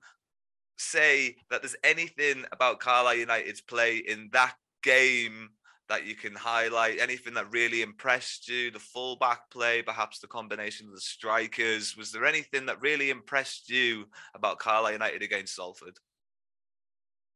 say 0.78 1.36
that 1.50 1.62
there's 1.62 1.76
anything 1.84 2.46
about 2.52 2.80
Carlisle 2.80 3.16
United's 3.16 3.62
play 3.62 3.98
in 3.98 4.30
that 4.34 4.56
game 4.82 5.50
that 5.90 6.06
you 6.06 6.16
can 6.16 6.36
highlight? 6.36 7.00
Anything 7.00 7.34
that 7.36 7.52
really 7.52 7.82
impressed 7.82 8.48
you? 8.50 8.72
The 8.72 8.80
fullback 8.80 9.50
play, 9.50 9.82
perhaps 9.82 10.20
the 10.20 10.28
combination 10.28 10.88
of 10.88 10.94
the 10.94 11.02
strikers. 11.02 11.96
Was 11.96 12.12
there 12.12 12.26
anything 12.26 12.66
that 12.66 12.82
really 12.82 13.10
impressed 13.10 13.70
you 13.70 14.06
about 14.36 14.60
Carlisle 14.60 14.94
United 14.94 15.22
against 15.22 15.56
Salford? 15.56 15.98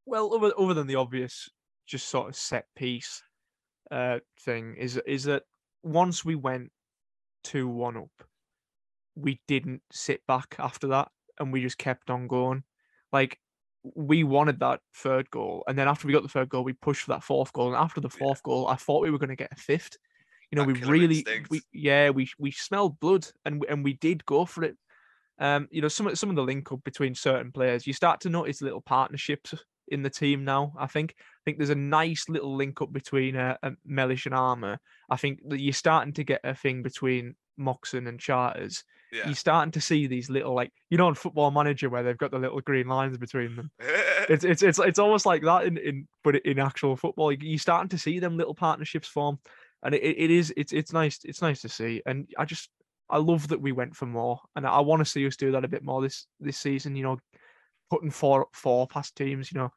Well, 0.06 0.34
other, 0.34 0.54
other 0.58 0.74
than 0.74 0.88
the 0.88 0.96
obvious 0.96 1.50
just 1.86 2.10
sort 2.10 2.28
of 2.28 2.36
set 2.36 2.66
piece 2.76 3.24
uh, 3.92 4.20
thing 4.42 4.76
is 4.78 5.00
is 5.08 5.24
that 5.24 5.44
once 5.88 6.24
we 6.26 6.36
went 6.36 6.72
two 7.44 7.68
one 7.68 7.98
up, 7.98 8.28
we 9.16 9.42
didn't 9.48 9.82
sit 9.92 10.22
back 10.28 10.56
after 10.60 10.88
that, 10.88 11.10
and 11.40 11.52
we 11.52 11.62
just 11.62 11.78
kept 11.78 12.10
on 12.10 12.28
going. 12.28 12.64
Like 13.12 13.40
we 13.84 14.24
wanted 14.24 14.60
that 14.60 14.82
third 14.96 15.30
goal, 15.32 15.64
and 15.68 15.78
then 15.78 15.88
after 15.88 16.08
we 16.08 16.14
got 16.14 16.24
the 16.24 16.30
third 16.30 16.50
goal, 16.50 16.64
we 16.64 16.74
pushed 16.74 17.04
for 17.04 17.12
that 17.12 17.24
fourth 17.24 17.54
goal. 17.54 17.68
And 17.68 17.76
after 17.76 18.02
the 18.02 18.10
fourth 18.10 18.42
yeah. 18.46 18.52
goal, 18.52 18.68
I 18.68 18.76
thought 18.76 19.04
we 19.04 19.12
were 19.12 19.20
going 19.20 19.30
to 19.30 19.36
get 19.36 19.52
a 19.52 19.56
fifth. 19.56 19.98
You 20.52 20.58
know, 20.58 20.66
that 20.66 20.82
we 20.82 20.88
really, 20.88 21.26
we 21.50 21.62
yeah, 21.74 22.10
we 22.10 22.30
we 22.38 22.52
smelled 22.52 23.00
blood, 23.00 23.28
and 23.46 23.64
and 23.70 23.84
we 23.84 23.94
did 23.94 24.26
go 24.26 24.46
for 24.46 24.64
it. 24.64 24.78
Um, 25.40 25.68
you 25.72 25.82
know, 25.82 25.88
some 25.88 26.14
some 26.16 26.30
of 26.30 26.36
the 26.36 26.44
link 26.44 26.72
up 26.72 26.84
between 26.84 27.16
certain 27.16 27.52
players, 27.52 27.86
you 27.86 27.94
start 27.94 28.22
to 28.22 28.30
notice 28.30 28.62
little 28.62 28.82
partnerships 28.82 29.54
in 29.88 30.04
the 30.04 30.10
team 30.10 30.44
now. 30.44 30.74
I 30.78 30.88
think 30.88 31.16
I 31.20 31.42
think 31.46 31.58
there's 31.58 31.70
a 31.70 31.76
nice 31.76 32.28
little 32.30 32.56
link 32.56 32.82
up 32.82 32.92
between 32.92 33.36
uh, 33.36 33.58
uh, 33.64 33.72
Mellish 33.86 34.26
and 34.26 34.36
Armer. 34.36 34.80
I 35.10 35.18
think 35.18 35.40
that 35.48 35.62
you're 35.62 35.74
starting 35.74 36.14
to 36.14 36.24
get 36.24 36.42
a 36.44 36.54
thing 36.54 36.84
between 36.84 37.36
Moxon 37.58 38.08
and 38.08 38.20
Charters. 38.20 38.84
Yeah. 39.12 39.26
You're 39.26 39.36
starting 39.36 39.72
to 39.72 39.82
see 39.82 40.08
these 40.08 40.30
little 40.30 40.54
like 40.54 40.72
you 40.90 40.98
know 40.98 41.08
on 41.08 41.16
Football 41.16 41.52
Manager 41.52 41.90
where 41.90 42.04
they've 42.04 42.18
got 42.18 42.32
the 42.32 42.40
little 42.40 42.62
green 42.62 42.88
lines 42.88 43.18
between 43.18 43.56
them. 43.56 43.72
it's 43.80 44.44
it's 44.44 44.62
it's 44.62 44.80
it's 44.80 45.00
almost 45.00 45.26
like 45.26 45.44
that 45.44 45.66
in 45.66 45.78
in 45.78 46.08
but 46.24 46.36
in 46.46 46.60
actual 46.60 46.96
football. 46.96 47.32
You're 47.32 47.60
starting 47.60 47.90
to 47.90 47.98
see 47.98 48.20
them 48.20 48.38
little 48.38 48.56
partnerships 48.56 49.08
form, 49.08 49.40
and 49.84 49.96
it, 49.96 50.04
it 50.04 50.32
is 50.32 50.54
it's 50.58 50.74
it's 50.74 50.92
nice 50.92 51.20
it's 51.24 51.42
nice 51.42 51.62
to 51.62 51.70
see. 51.70 52.02
And 52.06 52.28
I 52.38 52.46
just 52.46 52.70
I 53.10 53.18
love 53.18 53.48
that 53.50 53.62
we 53.62 53.72
went 53.72 53.96
for 53.96 54.06
more, 54.06 54.42
and 54.56 54.68
I 54.68 54.82
want 54.82 55.00
to 55.00 55.06
see 55.06 55.26
us 55.26 55.38
do 55.38 55.52
that 55.54 55.64
a 55.64 55.70
bit 55.70 55.84
more 55.84 56.02
this 56.02 56.28
this 56.40 56.58
season. 56.58 56.96
You 56.96 57.04
know, 57.04 57.18
putting 57.90 58.12
four 58.12 58.48
four 58.54 58.88
past 58.88 59.16
teams. 59.16 59.52
You 59.52 59.60
know, 59.60 59.74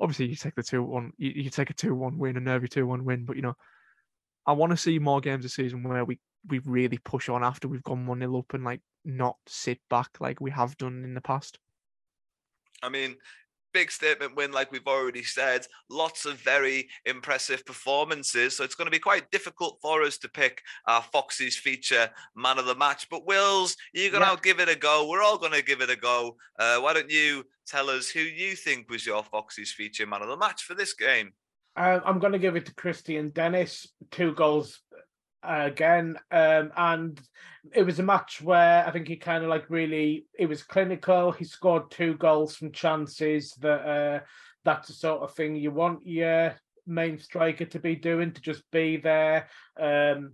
obviously 0.00 0.26
you 0.26 0.36
take 0.36 0.54
the 0.54 0.62
two 0.62 0.82
one, 0.82 1.12
you, 1.16 1.32
you 1.34 1.50
take 1.50 1.70
a 1.70 1.74
two 1.74 1.94
one 1.94 2.18
win, 2.18 2.36
a 2.36 2.40
nervy 2.40 2.68
two 2.68 2.86
one 2.86 3.04
win, 3.04 3.24
but 3.24 3.36
you 3.36 3.42
know, 3.42 3.54
I 4.46 4.52
want 4.52 4.70
to 4.70 4.76
see 4.76 4.98
more 4.98 5.20
games 5.20 5.44
this 5.44 5.54
season 5.54 5.82
where 5.82 6.04
we 6.04 6.18
we 6.48 6.58
really 6.60 6.98
push 6.98 7.28
on 7.28 7.44
after 7.44 7.68
we've 7.68 7.82
gone 7.84 8.06
one 8.06 8.18
nil 8.18 8.36
up 8.36 8.52
and 8.54 8.64
like 8.64 8.80
not 9.04 9.36
sit 9.46 9.78
back 9.88 10.08
like 10.20 10.40
we 10.40 10.50
have 10.50 10.76
done 10.76 11.04
in 11.04 11.14
the 11.14 11.20
past. 11.20 11.58
I 12.82 12.88
mean, 12.88 13.16
big 13.72 13.90
statement 13.90 14.36
win, 14.36 14.52
like 14.52 14.70
we've 14.70 14.86
already 14.86 15.22
said. 15.22 15.66
Lots 15.88 16.24
of 16.26 16.38
very 16.40 16.88
impressive 17.04 17.64
performances. 17.64 18.56
So 18.56 18.64
it's 18.64 18.74
going 18.74 18.86
to 18.86 18.92
be 18.92 18.98
quite 18.98 19.30
difficult 19.30 19.78
for 19.80 20.02
us 20.02 20.18
to 20.18 20.28
pick 20.28 20.62
our 20.86 21.02
Foxes 21.02 21.56
feature 21.56 22.10
man 22.34 22.58
of 22.58 22.66
the 22.66 22.74
match. 22.74 23.08
But 23.10 23.26
Wills, 23.26 23.76
you're 23.92 24.10
going 24.10 24.22
yeah. 24.22 24.34
to 24.34 24.42
give 24.42 24.60
it 24.60 24.68
a 24.68 24.76
go. 24.76 25.08
We're 25.08 25.22
all 25.22 25.38
going 25.38 25.52
to 25.52 25.62
give 25.62 25.80
it 25.80 25.90
a 25.90 25.96
go. 25.96 26.36
Uh, 26.58 26.78
why 26.78 26.92
don't 26.92 27.10
you 27.10 27.44
tell 27.66 27.90
us 27.90 28.08
who 28.08 28.20
you 28.20 28.54
think 28.54 28.90
was 28.90 29.06
your 29.06 29.22
Foxes 29.22 29.72
feature 29.72 30.06
man 30.06 30.22
of 30.22 30.28
the 30.28 30.36
match 30.36 30.62
for 30.64 30.74
this 30.74 30.94
game? 30.94 31.32
Uh, 31.76 32.00
I'm 32.04 32.18
going 32.18 32.32
to 32.32 32.38
give 32.38 32.56
it 32.56 32.66
to 32.66 32.74
Kristian 32.74 33.32
Dennis. 33.32 33.86
Two 34.10 34.34
goals 34.34 34.80
uh, 35.42 35.64
again. 35.66 36.18
Um, 36.30 36.72
and 36.76 37.20
it 37.72 37.84
was 37.84 37.98
a 37.98 38.02
match 38.02 38.40
where 38.42 38.86
I 38.86 38.90
think 38.90 39.08
he 39.08 39.16
kind 39.16 39.42
of 39.42 39.50
like 39.50 39.70
really, 39.70 40.26
it 40.38 40.46
was 40.46 40.62
clinical. 40.62 41.32
He 41.32 41.44
scored 41.44 41.90
two 41.90 42.14
goals 42.14 42.56
from 42.56 42.72
chances 42.72 43.52
that 43.60 43.86
uh, 43.88 44.20
that's 44.64 44.88
the 44.88 44.94
sort 44.94 45.22
of 45.22 45.34
thing 45.34 45.56
you 45.56 45.70
want 45.70 46.06
your 46.06 46.54
main 46.86 47.18
striker 47.18 47.64
to 47.64 47.78
be 47.78 47.94
doing, 47.96 48.32
to 48.32 48.40
just 48.40 48.62
be 48.70 48.96
there. 48.96 49.48
Um, 49.80 50.32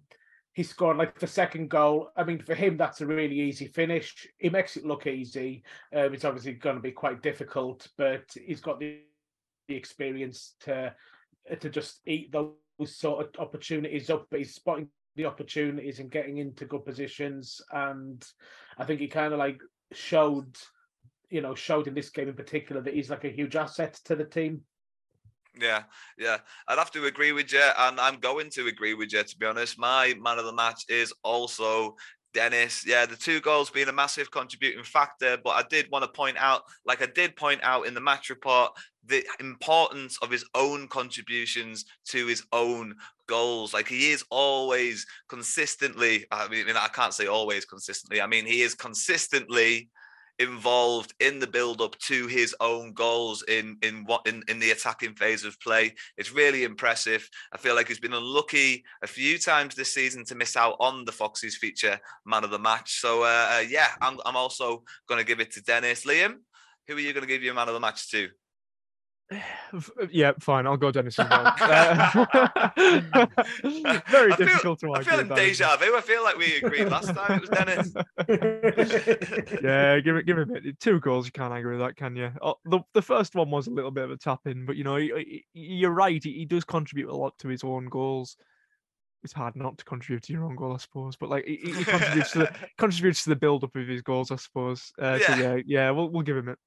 he 0.59 0.65
scored 0.65 0.97
like 0.97 1.17
the 1.21 1.27
second 1.29 1.71
goal. 1.71 2.11
I 2.17 2.25
mean, 2.25 2.41
for 2.41 2.57
him, 2.57 2.77
that's 2.77 3.01
a 3.01 3.07
really 3.07 3.39
easy 3.39 3.69
finish. 3.69 4.27
He 4.39 4.51
makes 4.51 4.77
it 4.77 4.85
look 4.85 5.07
easy. 5.07 5.63
Um, 5.95 6.13
it's 6.13 6.25
obviously 6.25 6.55
going 6.55 6.75
to 6.75 6.83
be 6.83 6.91
quite 6.91 7.23
difficult, 7.23 7.87
but 7.97 8.25
he's 8.45 8.61
got 8.61 8.81
the, 8.81 8.99
the 9.69 9.77
experience 9.77 10.57
to 10.63 10.93
to 11.61 11.71
just 11.71 12.01
eat 12.07 12.33
those 12.33 12.57
sort 12.87 13.25
of 13.25 13.41
opportunities 13.41 14.11
up. 14.11 14.27
But 14.33 14.41
he's 14.41 14.57
spotting 14.57 14.89
the 15.15 15.27
opportunities 15.27 16.01
and 16.01 16.11
getting 16.11 16.39
into 16.39 16.65
good 16.65 16.85
positions. 16.85 17.61
And 17.71 18.21
I 18.79 18.85
think 18.85 18.99
he 18.99 19.07
kind 19.07 19.33
of 19.33 19.39
like 19.39 19.61
showed, 19.93 20.57
you 21.31 21.41
know, 21.41 21.55
showed 21.55 21.87
in 21.87 21.95
this 21.95 22.11
game 22.11 22.27
in 22.27 22.35
particular 22.35 22.83
that 22.83 22.95
he's 22.95 23.11
like 23.11 23.23
a 23.23 23.31
huge 23.31 23.55
asset 23.55 23.95
to 24.07 24.17
the 24.17 24.25
team. 24.25 24.63
Yeah, 25.61 25.85
yeah. 26.17 26.39
I'd 26.69 26.79
have 26.79 26.91
to 26.93 27.07
agree 27.07 27.33
with 27.33 27.53
you, 27.53 27.63
and 27.79 27.99
I'm 27.99 28.21
going 28.21 28.51
to 28.51 28.67
agree 28.67 28.95
with 28.95 29.13
you, 29.13 29.23
to 29.23 29.39
be 29.39 29.47
honest. 29.47 29.79
My 29.79 30.15
man 30.21 30.39
of 30.39 30.45
the 30.45 30.53
match 30.53 30.85
is 30.89 31.13
also 31.25 31.97
Dennis, 32.35 32.85
yeah, 32.87 33.07
the 33.07 33.17
two 33.17 33.41
goals 33.41 33.71
being 33.71 33.89
a 33.89 33.93
massive 33.93 34.31
contributing 34.31 34.85
factor, 34.85 35.39
but 35.43 35.51
I 35.51 35.65
did 35.69 35.91
want 35.91 36.05
to 36.05 36.11
point 36.11 36.37
out, 36.39 36.63
like 36.85 37.03
I 37.03 37.07
did 37.07 37.35
point 37.37 37.61
out 37.63 37.87
in 37.87 37.95
the 37.95 38.01
match 38.01 38.29
report, 38.31 38.73
the 39.05 39.25
importance 39.41 40.19
of 40.21 40.31
his 40.31 40.45
own 40.55 40.87
contributions 40.89 41.87
to 42.09 42.27
his 42.27 42.45
own 42.53 42.95
goals. 43.27 43.73
Like 43.73 43.89
he 43.89 44.11
is 44.11 44.23
always 44.31 45.07
consistently, 45.29 46.27
I 46.31 46.49
mean, 46.49 46.67
I 46.69 46.89
can't 46.89 47.15
say 47.15 47.27
always 47.27 47.65
consistently, 47.65 48.21
I 48.21 48.27
mean, 48.27 48.45
he 48.45 48.61
is 48.61 48.75
consistently 48.75 49.89
involved 50.39 51.15
in 51.21 51.39
the 51.39 51.47
build 51.47 51.81
up 51.81 51.99
to 51.99 52.27
his 52.27 52.55
own 52.61 52.93
goals 52.93 53.43
in 53.49 53.77
in 53.83 54.05
what 54.05 54.27
in, 54.27 54.43
in 54.49 54.59
the 54.59 54.71
attacking 54.71 55.15
phase 55.15 55.45
of 55.45 55.61
play. 55.61 55.95
It's 56.17 56.33
really 56.33 56.65
impressive. 56.65 57.29
I 57.53 57.59
feel 57.59 57.75
like 57.75 57.89
he's 57.89 58.01
been 58.01 58.13
unlucky 58.13 58.85
a 59.03 59.07
few 59.07 59.39
times 59.39 59.75
this 59.75 59.93
season 59.93 60.25
to 60.27 60.35
miss 60.35 60.57
out 60.57 60.77
on 60.81 61.05
the 61.05 61.13
Foxes 61.13 61.57
feature 61.57 61.99
man 62.25 62.45
of 62.45 62.51
the 62.51 62.59
match. 62.59 63.01
So 63.01 63.23
uh, 63.23 63.49
uh, 63.57 63.65
yeah, 63.69 63.89
I'm 64.01 64.19
I'm 64.25 64.37
also 64.37 64.83
going 65.09 65.19
to 65.19 65.27
give 65.27 65.41
it 65.41 65.53
to 65.53 65.63
Dennis. 65.63 66.05
Liam, 66.05 66.35
who 66.87 66.97
are 66.97 67.01
you 67.01 67.13
going 67.13 67.27
to 67.27 67.29
give 67.29 67.43
your 67.43 67.55
man 67.55 67.69
of 67.69 67.75
the 67.75 67.81
match 67.81 68.11
to? 68.11 68.29
Yeah, 70.11 70.33
fine. 70.41 70.67
I'll 70.67 70.77
go 70.79 70.91
Dennis 70.91 71.19
uh, 71.19 71.27
very 74.11 74.33
difficult 74.37 74.81
feel, 74.81 74.95
to 74.95 74.95
argue. 74.95 75.13
I 75.13 75.17
feel 75.17 75.27
like 75.27 75.37
deja 75.37 75.77
vu. 75.77 75.97
I 75.97 76.01
feel 76.01 76.23
like 76.25 76.39
we 76.39 76.57
agreed 76.57 76.89
last 76.89 77.15
time 77.15 77.33
it 77.33 77.41
was 77.43 77.51
Dennis. 77.51 77.93
yeah, 79.63 80.01
give 80.01 80.17
it, 80.17 80.27
give 80.27 80.39
it 80.39 80.43
a 80.43 80.47
bit. 80.47 80.81
Two 80.81 80.99
goals, 81.01 81.27
you 81.27 81.33
can't 81.33 81.53
argue 81.53 81.71
with 81.71 81.81
that, 81.81 81.97
can 81.97 82.17
you? 82.17 82.31
Oh, 82.41 82.55
the 82.65 82.81
the 82.95 83.03
first 83.03 83.35
one 83.35 83.51
was 83.51 83.67
a 83.67 83.71
little 83.71 83.91
bit 83.91 84.05
of 84.05 84.11
a 84.11 84.17
tap 84.17 84.41
in, 84.47 84.65
but 84.65 84.77
you 84.77 84.85
know, 84.85 84.97
he, 84.97 85.45
he, 85.53 85.61
you're 85.61 85.91
right. 85.91 86.23
He, 86.23 86.33
he 86.33 86.45
does 86.47 86.65
contribute 86.65 87.11
a 87.11 87.17
lot 87.17 87.37
to 87.41 87.49
his 87.49 87.63
own 87.65 87.87
goals. 87.87 88.37
It's 89.25 89.33
hard 89.33 89.57
not 89.57 89.77
to 89.79 89.85
contribute 89.85 90.23
to 90.25 90.33
your 90.33 90.45
own 90.45 90.57
goal, 90.57 90.73
I 90.73 90.79
suppose. 90.79 91.17
But 91.17 91.29
like, 91.29 91.45
he, 91.45 91.57
he 91.57 91.85
contributes 91.85 92.33
to 92.33 92.39
the 92.39 92.55
contributes 92.79 93.25
to 93.25 93.31
the 93.31 93.37
build 93.37 93.65
up 93.65 93.77
of 93.77 93.89
his 93.89 94.01
goals, 94.01 94.31
I 94.31 94.37
suppose. 94.37 94.91
Uh, 95.01 95.19
yeah. 95.21 95.27
So 95.27 95.35
yeah, 95.35 95.63
yeah, 95.67 95.91
we'll 95.91 96.09
we'll 96.09 96.23
give 96.23 96.37
him 96.37 96.49
it. 96.49 96.59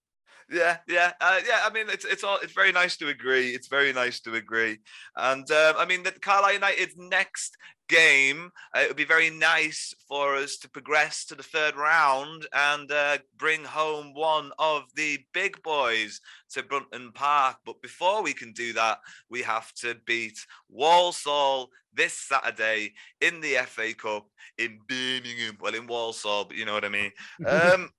Yeah, 0.52 0.78
yeah, 0.88 1.14
uh, 1.22 1.40
yeah. 1.48 1.62
I 1.66 1.72
mean, 1.72 1.86
it's 1.90 2.04
it's 2.04 2.26
all 2.26 2.38
it's 2.44 2.52
very 2.52 2.74
nice 2.74 2.98
to 2.98 3.08
agree. 3.08 3.52
It's 3.52 3.70
very 3.70 3.94
nice 3.94 4.20
to 4.22 4.36
agree. 4.36 4.80
And 5.16 5.50
uh, 5.50 5.76
I 5.78 5.86
mean, 5.86 6.04
the 6.04 6.12
Carlisle 6.12 6.56
United's 6.56 6.98
next 6.98 7.56
game, 7.88 8.52
uh, 8.76 8.82
it 8.82 8.90
would 8.90 8.98
be 8.98 9.06
very 9.06 9.30
nice 9.30 9.94
for 10.10 10.36
us 10.36 10.58
to 10.58 10.70
progress 10.70 11.26
to 11.26 11.36
the 11.36 11.44
third 11.44 11.78
round 11.78 12.48
and 12.54 12.92
uh, 12.92 13.18
bring 13.38 13.64
home 13.64 14.14
one 14.14 14.52
of 14.60 14.84
the 14.96 15.20
big 15.34 15.62
boys 15.64 16.20
to 16.52 16.64
Brunton 16.64 17.12
Park. 17.14 17.58
But 17.66 17.82
before 17.82 18.22
we 18.22 18.34
can 18.34 18.52
do 18.52 18.74
that, 18.74 19.00
we 19.30 19.42
have 19.44 19.72
to 19.76 19.96
beat 20.06 20.38
Walsall 20.70 21.70
this 21.94 22.14
Saturday 22.14 22.94
in 23.22 23.40
the 23.40 23.56
FA 23.68 23.94
Cup 23.94 24.28
in 24.58 24.80
Birmingham. 24.88 25.58
Well, 25.62 25.76
in 25.76 25.88
Walsall, 25.88 26.46
but 26.46 26.58
you 26.58 26.66
know 26.66 26.74
what 26.74 26.86
I 26.86 26.90
mean. 26.90 27.12
Um, 27.48 27.90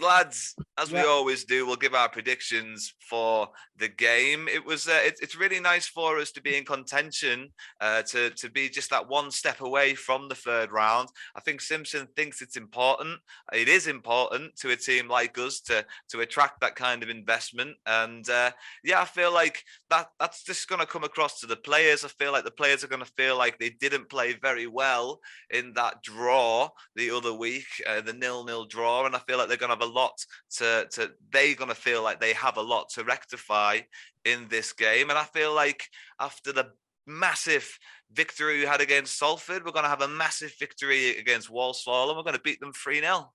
lads, 0.00 0.54
as 0.78 0.90
yeah. 0.90 1.02
we 1.02 1.08
always 1.08 1.44
do, 1.44 1.66
we'll 1.66 1.76
give 1.76 1.94
our 1.94 2.08
predictions 2.08 2.94
for 3.08 3.48
the 3.76 3.88
game. 3.88 4.48
It 4.48 4.64
was 4.64 4.88
uh, 4.88 5.00
it, 5.02 5.18
it's 5.20 5.36
really 5.36 5.60
nice 5.60 5.86
for 5.86 6.18
us 6.18 6.30
to 6.32 6.42
be 6.42 6.56
in 6.56 6.64
contention, 6.64 7.48
uh, 7.80 8.02
to 8.02 8.30
to 8.30 8.50
be 8.50 8.68
just 8.68 8.90
that 8.90 9.08
one 9.08 9.30
step 9.30 9.60
away 9.60 9.94
from 9.94 10.28
the 10.28 10.34
third 10.34 10.70
round. 10.70 11.08
I 11.34 11.40
think 11.40 11.60
Simpson 11.60 12.06
thinks 12.16 12.42
it's 12.42 12.56
important. 12.56 13.18
It 13.52 13.68
is 13.68 13.86
important 13.86 14.56
to 14.56 14.70
a 14.70 14.76
team 14.76 15.08
like 15.08 15.38
us 15.38 15.60
to 15.62 15.84
to 16.10 16.20
attract 16.20 16.60
that 16.60 16.76
kind 16.76 17.02
of 17.02 17.10
investment, 17.10 17.76
and 17.86 18.28
uh, 18.28 18.52
yeah, 18.84 19.00
I 19.00 19.04
feel 19.04 19.32
like 19.32 19.64
that 19.90 20.08
that's 20.18 20.44
just 20.44 20.68
going 20.68 20.80
to 20.80 20.86
come 20.86 21.04
across 21.04 21.40
to 21.40 21.46
the 21.46 21.56
players. 21.56 22.04
I 22.04 22.08
feel 22.08 22.32
like 22.32 22.44
the 22.44 22.50
players 22.50 22.84
are 22.84 22.88
going 22.88 23.04
to 23.04 23.12
feel 23.16 23.36
like 23.36 23.58
they 23.58 23.70
didn't 23.70 24.10
play 24.10 24.34
very 24.34 24.66
well 24.66 25.20
in 25.50 25.72
that 25.74 26.02
draw 26.02 26.68
the 26.94 27.10
other 27.10 27.32
week, 27.32 27.66
uh, 27.88 28.00
the 28.00 28.12
nil 28.12 28.44
nil 28.44 28.66
draw, 28.66 29.06
and 29.06 29.16
I 29.16 29.20
feel 29.20 29.38
like 29.38 29.48
they're 29.48 29.56
going 29.56 29.70
to 29.70 29.78
have 29.78 29.88
a 29.88 29.89
lot 29.90 30.24
to 30.58 30.86
to 30.92 31.10
they're 31.32 31.54
going 31.54 31.68
to 31.68 31.74
feel 31.74 32.02
like 32.02 32.20
they 32.20 32.32
have 32.32 32.56
a 32.56 32.62
lot 32.62 32.88
to 32.90 33.04
rectify 33.04 33.80
in 34.24 34.46
this 34.48 34.72
game. 34.72 35.10
And 35.10 35.18
i 35.18 35.24
feel 35.24 35.54
like 35.54 35.84
after 36.18 36.52
the 36.52 36.68
massive 37.06 37.78
victory 38.12 38.58
we 38.58 38.66
had 38.66 38.80
against 38.80 39.18
salford 39.18 39.64
we're 39.64 39.72
going 39.72 39.84
to 39.84 39.90
have 39.90 40.02
a 40.02 40.08
massive 40.08 40.52
victory 40.58 41.16
against 41.16 41.50
walsall 41.50 42.08
and 42.08 42.16
we're 42.16 42.22
going 42.22 42.36
to 42.36 42.42
beat 42.42 42.60
them 42.60 42.72
3-0 42.72 43.26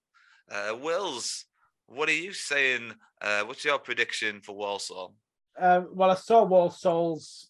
uh, 0.51 0.76
wills 0.76 1.45
what 1.88 2.10
are 2.10 2.14
you 2.14 2.34
saying? 2.34 2.93
Uh, 3.22 3.43
what's 3.43 3.64
your 3.64 3.80
prediction 3.80 4.41
for 4.41 4.56
walsall? 4.56 5.16
Um, 5.58 5.89
well 5.93 6.12
i 6.12 6.16
saw 6.16 6.43
walsall's 6.43 7.49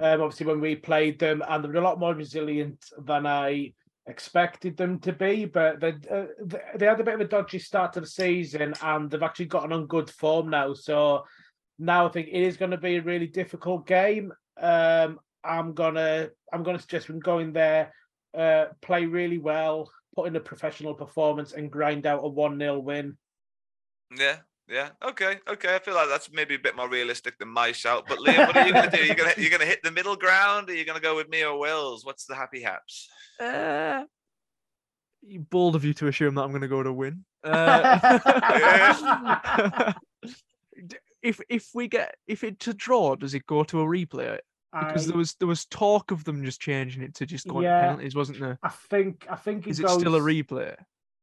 um, 0.00 0.20
obviously 0.20 0.46
when 0.46 0.60
we 0.60 0.74
played 0.74 1.20
them 1.20 1.40
and 1.48 1.62
they 1.62 1.68
were 1.68 1.76
a 1.76 1.80
lot 1.80 2.00
more 2.00 2.12
resilient 2.12 2.84
than 2.98 3.26
i 3.26 3.72
expected 4.06 4.76
them 4.76 4.98
to 5.00 5.12
be, 5.12 5.44
but 5.44 5.80
they 5.80 5.94
uh, 6.10 6.26
they 6.76 6.86
had 6.86 7.00
a 7.00 7.04
bit 7.04 7.14
of 7.14 7.20
a 7.20 7.24
dodgy 7.24 7.58
start 7.58 7.92
to 7.94 8.00
the 8.00 8.06
season, 8.06 8.74
and 8.82 9.10
they've 9.10 9.22
actually 9.22 9.46
gotten 9.46 9.72
on 9.72 9.86
good 9.86 10.10
form 10.10 10.50
now. 10.50 10.74
So 10.74 11.24
now 11.78 12.06
I 12.06 12.10
think 12.10 12.28
it 12.28 12.42
is 12.42 12.56
going 12.56 12.70
to 12.70 12.78
be 12.78 12.96
a 12.96 13.02
really 13.02 13.26
difficult 13.26 13.86
game. 13.86 14.32
Um, 14.60 15.18
I'm 15.42 15.74
gonna 15.74 16.28
I'm 16.52 16.62
gonna 16.62 16.78
suggest 16.78 17.08
we 17.08 17.18
go 17.18 17.38
in 17.38 17.52
there, 17.52 17.92
uh, 18.36 18.66
play 18.82 19.06
really 19.06 19.38
well, 19.38 19.90
put 20.14 20.28
in 20.28 20.36
a 20.36 20.40
professional 20.40 20.94
performance, 20.94 21.52
and 21.52 21.70
grind 21.70 22.06
out 22.06 22.24
a 22.24 22.28
one 22.28 22.58
0 22.58 22.78
win. 22.80 23.16
Yeah, 24.16 24.38
yeah. 24.68 24.90
Okay, 25.02 25.38
okay. 25.48 25.74
I 25.74 25.78
feel 25.78 25.94
like 25.94 26.08
that's 26.08 26.30
maybe 26.32 26.54
a 26.54 26.58
bit 26.58 26.76
more 26.76 26.88
realistic 26.88 27.38
than 27.38 27.48
my 27.48 27.72
shout. 27.72 28.04
But 28.08 28.18
Liam, 28.18 28.46
what 28.46 28.56
are 28.56 28.66
you 28.66 28.72
gonna 28.72 28.90
do? 28.90 29.04
You're 29.04 29.14
gonna 29.16 29.34
you're 29.36 29.50
gonna 29.50 29.64
hit 29.66 29.82
the 29.82 29.90
middle 29.90 30.16
ground, 30.16 30.70
or 30.70 30.74
you're 30.74 30.84
gonna 30.84 31.00
go 31.00 31.16
with 31.16 31.28
me 31.28 31.44
or 31.44 31.58
Wills? 31.58 32.04
What's 32.04 32.26
the 32.26 32.34
happy 32.34 32.62
haps? 32.62 33.08
Uh, 33.40 34.04
bold 35.50 35.76
of 35.76 35.84
you 35.84 35.94
to 35.94 36.08
assume 36.08 36.34
that 36.34 36.42
I'm 36.42 36.50
going 36.50 36.62
to 36.62 36.68
go 36.68 36.82
to 36.82 36.92
win. 36.92 37.24
Uh, 37.46 39.92
if 41.22 41.40
if 41.50 41.68
we 41.74 41.88
get 41.88 42.14
if 42.26 42.42
it's 42.42 42.66
a 42.68 42.74
draw, 42.74 43.14
does 43.16 43.34
it 43.34 43.46
go 43.46 43.64
to 43.64 43.80
a 43.80 43.84
replay? 43.84 44.38
Because 44.72 45.04
I- 45.04 45.08
there 45.08 45.16
was 45.18 45.34
there 45.34 45.48
was 45.48 45.66
talk 45.66 46.10
of 46.10 46.24
them 46.24 46.42
just 46.44 46.60
changing 46.60 47.02
it 47.02 47.14
to 47.16 47.26
just 47.26 47.46
going 47.46 47.64
Yeah. 47.64 47.80
penalties, 47.82 48.14
wasn't 48.14 48.40
there? 48.40 48.58
I 48.62 48.70
think 48.70 49.26
I 49.30 49.36
think 49.36 49.66
it 49.66 49.70
Is 49.70 49.80
it 49.80 49.88
still 49.90 50.16
a 50.16 50.20
replay? 50.20 50.74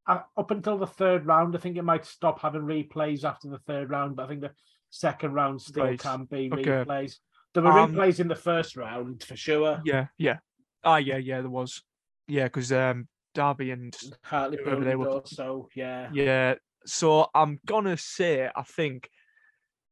Up 0.08 0.52
until 0.52 0.78
the 0.78 0.88
third 0.88 1.26
round. 1.26 1.56
I 1.56 1.60
think 1.60 1.78
it 1.78 1.84
might 1.84 2.06
stop 2.06 2.40
having 2.42 2.62
replays 2.64 3.24
after 3.24 3.50
the 3.50 3.60
third 3.60 3.90
round, 3.90 4.16
but 4.16 4.26
I 4.26 4.28
think 4.28 4.42
the 4.42 4.52
second 4.90 5.34
round 5.34 5.62
still 5.62 5.96
can 5.98 6.26
be 6.26 6.50
Okay. 6.52 6.64
replays. 6.84 7.18
There 7.54 7.64
were 7.64 7.72
Um, 7.72 7.94
replays 7.94 8.20
in 8.20 8.28
the 8.28 8.36
first 8.36 8.76
round 8.76 9.24
for 9.24 9.36
sure. 9.36 9.82
Yeah, 9.86 10.08
yeah. 10.18 10.40
Ah, 10.84 10.98
yeah, 10.98 11.18
yeah. 11.18 11.42
There 11.42 11.50
was. 11.50 11.84
Yeah, 12.28 12.46
because 12.46 12.72
um, 12.72 13.08
Derby 13.36 13.72
and 13.72 13.96
Hartley 14.24 14.58
whoever 14.64 14.84
they 14.84 14.96
were. 14.96 15.10
also, 15.10 15.70
yeah. 15.76 16.10
Yeah. 16.14 16.56
So 16.86 17.30
I'm 17.36 17.60
gonna 17.66 17.98
say 17.98 18.50
I 18.56 18.64
think 18.64 19.10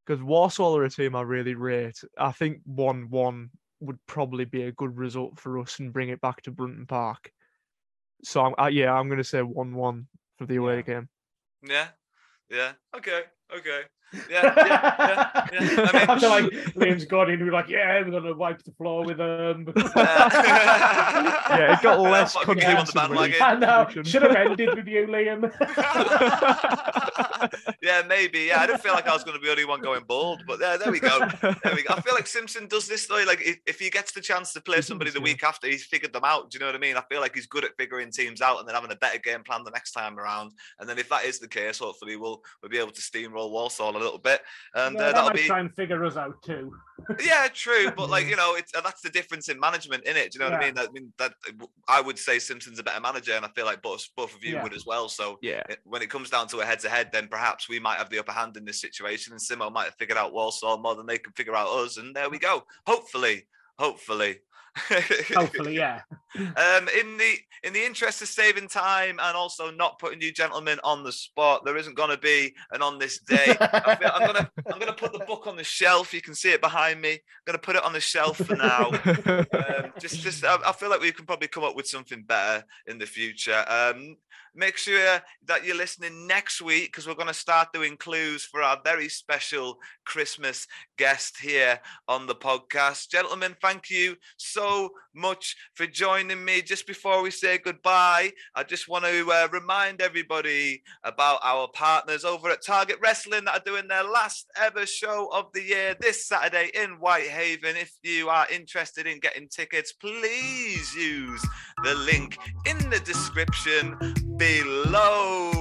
because 0.06 0.24
Walsall 0.24 0.76
are 0.78 0.86
a 0.86 0.90
team 0.90 1.16
I 1.16 1.22
really 1.22 1.54
rate. 1.54 2.02
I 2.18 2.32
think 2.32 2.62
one-one 2.66 3.52
would 3.80 4.00
probably 4.08 4.46
be 4.46 4.64
a 4.64 4.72
good 4.72 4.98
result 4.98 5.40
for 5.40 5.60
us 5.60 5.80
and 5.80 5.94
bring 5.94 6.10
it 6.10 6.20
back 6.20 6.42
to 6.44 6.52
Brunton 6.52 6.88
Park. 6.88 7.32
So 8.24 8.42
I'm, 8.46 8.54
uh, 8.60 8.68
yeah, 8.68 8.94
I'm 8.94 9.08
gonna 9.10 9.24
say 9.24 9.42
one-one 9.42 10.08
for 10.38 10.46
the 10.46 10.58
away 10.58 10.82
game. 10.84 11.08
Yeah, 11.68 11.88
yeah. 12.50 12.72
Okay, 12.96 13.24
okay. 13.58 13.82
Yeah, 14.28 14.42
yeah, 14.58 14.66
yeah. 14.66 15.48
yeah. 15.54 15.90
I 15.94 16.00
mean, 16.00 16.10
I 16.10 16.20
feel 16.20 16.30
like 16.32 16.46
Liam's 16.74 17.06
gone 17.06 17.30
in. 17.30 17.46
We're 17.46 17.52
like, 17.52 17.70
yeah, 17.70 18.02
we're 18.02 18.10
gonna 18.10 18.34
wipe 18.34 18.64
the 18.64 18.72
floor 18.72 19.06
with 19.06 19.18
them. 19.18 19.72
yeah, 19.96 21.74
it 21.74 21.82
got 21.84 22.00
less 22.16 22.34
fucking 22.34 22.56
came 22.56 22.78
on 22.78 22.86
the 22.88 22.92
convincing. 22.92 23.16
when 23.16 23.32
he- 23.32 23.40
I 23.40 23.54
know. 23.56 23.88
Should 24.04 24.24
have 24.24 24.36
ended 24.36 24.74
with 24.76 24.88
you, 24.88 25.06
Liam. 25.06 25.52
yeah, 27.82 28.02
maybe. 28.08 28.40
Yeah, 28.50 28.62
I 28.62 28.68
didn't 28.68 28.82
feel 28.82 28.94
like 28.94 29.08
I 29.08 29.14
was 29.14 29.24
going 29.24 29.36
to 29.36 29.40
be 29.40 29.48
the 29.48 29.52
only 29.52 29.66
one 29.66 29.82
going 29.82 30.04
bald, 30.08 30.42
but 30.48 30.60
yeah, 30.60 30.78
there 30.78 30.92
we 30.92 31.00
go. 31.00 31.20
There 31.42 31.76
we 31.76 31.84
go. 31.84 31.94
I 31.94 32.02
feel 32.02 32.14
like 32.14 32.28
Simpson 32.28 32.68
does 32.68 32.88
this 32.88 33.08
though. 33.08 33.24
Like 33.26 33.42
if, 33.42 33.60
if 33.66 33.80
he 33.80 33.90
gets 33.90 34.12
the 34.12 34.22
chance 34.22 34.54
to 34.54 34.62
play 34.62 34.82
somebody 34.82 35.12
the 35.12 35.22
week 35.22 35.44
after, 35.44 35.68
he's 35.68 35.86
figured 35.86 36.14
them 36.14 36.24
out. 36.26 36.50
Do 36.50 36.56
you 36.56 36.60
know 36.60 36.68
what 36.68 36.76
I 36.76 36.80
mean? 36.80 36.98
I 36.98 37.04
feel 37.10 37.22
like 37.22 37.36
he's 37.36 37.48
good 37.48 37.64
at 37.66 37.76
figuring 37.78 38.12
teams 38.12 38.42
out 38.42 38.60
and 38.60 38.68
then 38.68 38.76
having 38.76 38.92
a 38.92 38.96
better 38.96 39.20
game 39.20 39.44
plan 39.44 39.64
the 39.64 39.72
next 39.72 39.92
time 39.92 40.18
around. 40.20 40.52
And 40.80 40.88
then 40.90 40.98
if 40.98 41.10
that 41.10 41.26
is 41.26 41.40
the 41.40 41.48
case, 41.48 41.80
hopefully 41.80 42.16
we'll 42.16 42.42
we'll 42.62 42.70
be 42.70 42.78
able 42.78 42.92
to 42.92 43.02
steamroll 43.02 43.52
Walsall 43.52 43.96
a 43.96 44.00
little 44.00 44.20
bit, 44.20 44.42
and 44.76 44.96
Yeah, 44.96 45.02
uh, 45.08 45.12
that'll 45.14 45.32
be. 45.32 45.48
try 45.48 45.60
and 45.60 45.74
figure 45.74 46.04
us 46.06 46.18
out 46.18 46.42
too. 46.44 46.74
Yeah, 47.20 47.48
true, 47.54 47.92
but 47.96 48.10
like 48.10 48.28
you 48.28 48.36
know, 48.42 48.56
it's 48.56 48.74
uh, 48.76 48.82
that's 48.82 49.02
the 49.02 49.10
difference 49.10 49.50
in 49.50 49.60
management, 49.60 50.06
in 50.06 50.16
it. 50.18 50.32
Do 50.32 50.40
you 50.40 50.46
know 50.46 50.52
what 50.52 50.62
I 50.62 50.66
mean? 50.66 50.76
That, 50.76 50.90
I 50.90 50.92
mean 50.92 51.14
that 51.18 51.34
I 51.88 52.02
would 52.02 52.18
say 52.20 52.40
Simpson's 52.40 52.80
a 52.80 52.84
better 52.84 53.02
manager, 53.02 53.34
and 53.34 53.46
I 53.46 53.50
feel 53.50 53.66
like 53.66 53.82
both 53.82 54.08
both 54.16 54.36
of 54.36 54.44
you 54.44 54.56
Yeah. 54.56 54.64
would 54.64 54.74
as 54.74 54.86
well. 54.86 55.10
So 55.10 55.38
Yeah. 55.42 55.62
it- 55.70 55.80
when 55.84 56.02
it 56.02 56.10
comes 56.10 56.30
down 56.30 56.48
to 56.50 56.60
a 56.60 56.66
head-to-head, 56.66 57.12
then 57.12 57.28
perhaps 57.28 57.68
we 57.70 57.80
might 57.80 57.98
have 57.98 58.10
the 58.10 58.20
upper 58.20 58.32
hand 58.32 58.58
in 58.58 58.66
this 58.66 58.82
situation, 58.82 59.34
and 59.34 59.42
Simo 59.42 59.72
might 59.72 59.86
have 59.86 59.96
figured 59.96 60.18
out 60.18 60.34
Walsall 60.34 60.78
more 60.78 60.96
than 60.96 61.06
they 61.06 61.18
can 61.18 61.34
figure 61.34 61.56
out 61.56 61.70
us, 61.70 61.98
and 61.98 62.16
there 62.16 62.30
we 62.30 62.40
go. 62.40 62.64
Hopefully, 62.86 63.48
hopefully. 63.78 64.40
Hopefully, 65.36 65.76
yeah. 65.76 66.02
Um, 66.36 66.88
in 66.90 67.18
the 67.18 67.36
in 67.64 67.74
the 67.74 67.84
interest 67.84 68.22
of 68.22 68.28
saving 68.28 68.68
time 68.68 69.20
and 69.20 69.36
also 69.36 69.72
not 69.72 69.98
putting 69.98 70.22
you 70.22 70.32
gentlemen 70.32 70.80
on 70.84 71.04
the 71.04 71.12
spot, 71.12 71.66
there 71.66 71.76
isn't 71.76 71.96
going 71.96 72.12
to 72.12 72.20
be 72.20 72.54
an 72.72 72.84
on 72.84 73.00
this 73.00 73.20
day. 73.20 73.56
I'm 73.60 74.28
gonna 74.28 74.52
I'm 74.72 74.78
gonna 74.78 74.94
put 74.94 75.12
the 75.12 75.26
book 75.26 75.48
on 75.48 75.56
the 75.56 75.64
shelf. 75.64 76.14
You 76.14 76.22
can 76.22 76.36
see 76.36 76.52
it 76.52 76.62
behind 76.62 77.02
me. 77.02 77.14
I'm 77.14 77.20
gonna 77.46 77.58
put 77.58 77.76
it 77.78 77.84
on 77.84 77.94
the 77.94 78.00
shelf 78.00 78.38
for 78.38 78.56
now. 78.56 78.92
um, 79.06 79.92
just 80.00 80.22
just 80.22 80.46
I, 80.46 80.58
I 80.64 80.72
feel 80.72 80.92
like 80.92 81.02
we 81.02 81.12
can 81.12 81.26
probably 81.26 81.48
come 81.48 81.64
up 81.64 81.76
with 81.76 81.88
something 81.88 82.22
better 82.22 82.64
in 82.86 83.00
the 83.00 83.08
future. 83.08 83.66
Um, 83.68 84.18
make 84.60 84.76
sure 84.76 85.22
that 85.48 85.64
you're 85.64 85.76
listening 85.76 86.28
next 86.28 86.62
week 86.62 86.92
because 86.92 87.08
we're 87.08 87.16
going 87.16 87.28
to 87.28 87.34
start 87.34 87.70
doing 87.74 87.96
clues 87.96 88.44
for 88.44 88.62
our 88.62 88.78
very 88.84 89.08
special 89.08 89.80
Christmas 90.06 90.68
guest 90.98 91.38
here 91.42 91.80
on 92.10 92.28
the 92.28 92.36
podcast. 92.36 93.10
Gentlemen, 93.10 93.56
thank 93.62 93.90
you 93.90 94.18
so 94.38 94.90
much 95.16 95.56
for 95.76 95.88
joining 95.88 96.44
me. 96.44 96.62
Just 96.62 96.86
before 96.86 97.24
we 97.24 97.32
say 97.32 97.58
goodbye, 97.58 98.32
I 98.54 98.64
just 98.64 98.90
want 98.90 99.06
to 99.06 99.32
uh, 99.32 99.48
remind 99.52 100.02
everybody 100.02 100.84
about 101.06 101.40
our 101.42 101.70
partners 101.70 102.26
over 102.26 102.50
at 102.50 102.64
Target 102.64 102.98
Wrestling 103.02 103.46
that 103.46 103.62
are 103.62 103.66
doing 103.66 103.88
their 103.88 104.04
last 104.04 104.48
ever 104.58 104.86
show 104.86 105.30
of 105.34 105.46
the 105.54 105.64
year 105.64 105.96
this 106.02 106.28
Saturday 106.28 106.70
in 106.74 106.92
Whitehaven. 107.00 107.78
If 107.78 107.94
you 108.04 108.28
are 108.28 108.46
interested 108.52 109.08
in 109.08 109.20
getting 109.20 109.48
tickets, 109.48 109.94
please 109.94 110.94
use 110.94 111.46
the 111.84 111.96
link 111.96 112.38
in 112.66 112.78
the 112.90 113.00
description 113.00 113.98
below. 114.40 115.52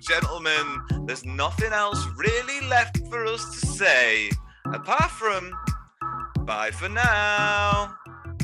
Gentlemen, 0.00 0.80
there's 1.06 1.24
nothing 1.24 1.72
else 1.72 2.06
really 2.16 2.60
left 2.68 2.98
for 3.08 3.24
us 3.26 3.44
to 3.60 3.66
say 3.66 4.30
apart 4.66 5.10
from 5.10 5.52
bye 6.40 6.70
for 6.70 6.88
now. 6.88 7.94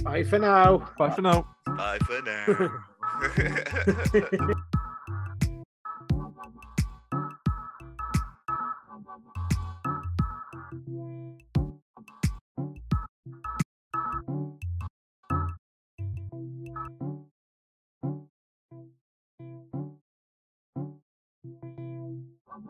Bye 0.03 0.25
for 0.25 0.39
now. 0.39 0.89
Bye 0.99 1.11
for 1.11 1.23
now. 1.23 1.47
Bye 1.67 1.99
for 2.07 2.23
now. 2.23 2.81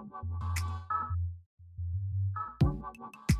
Thank 0.00 0.14
you. 3.30 3.39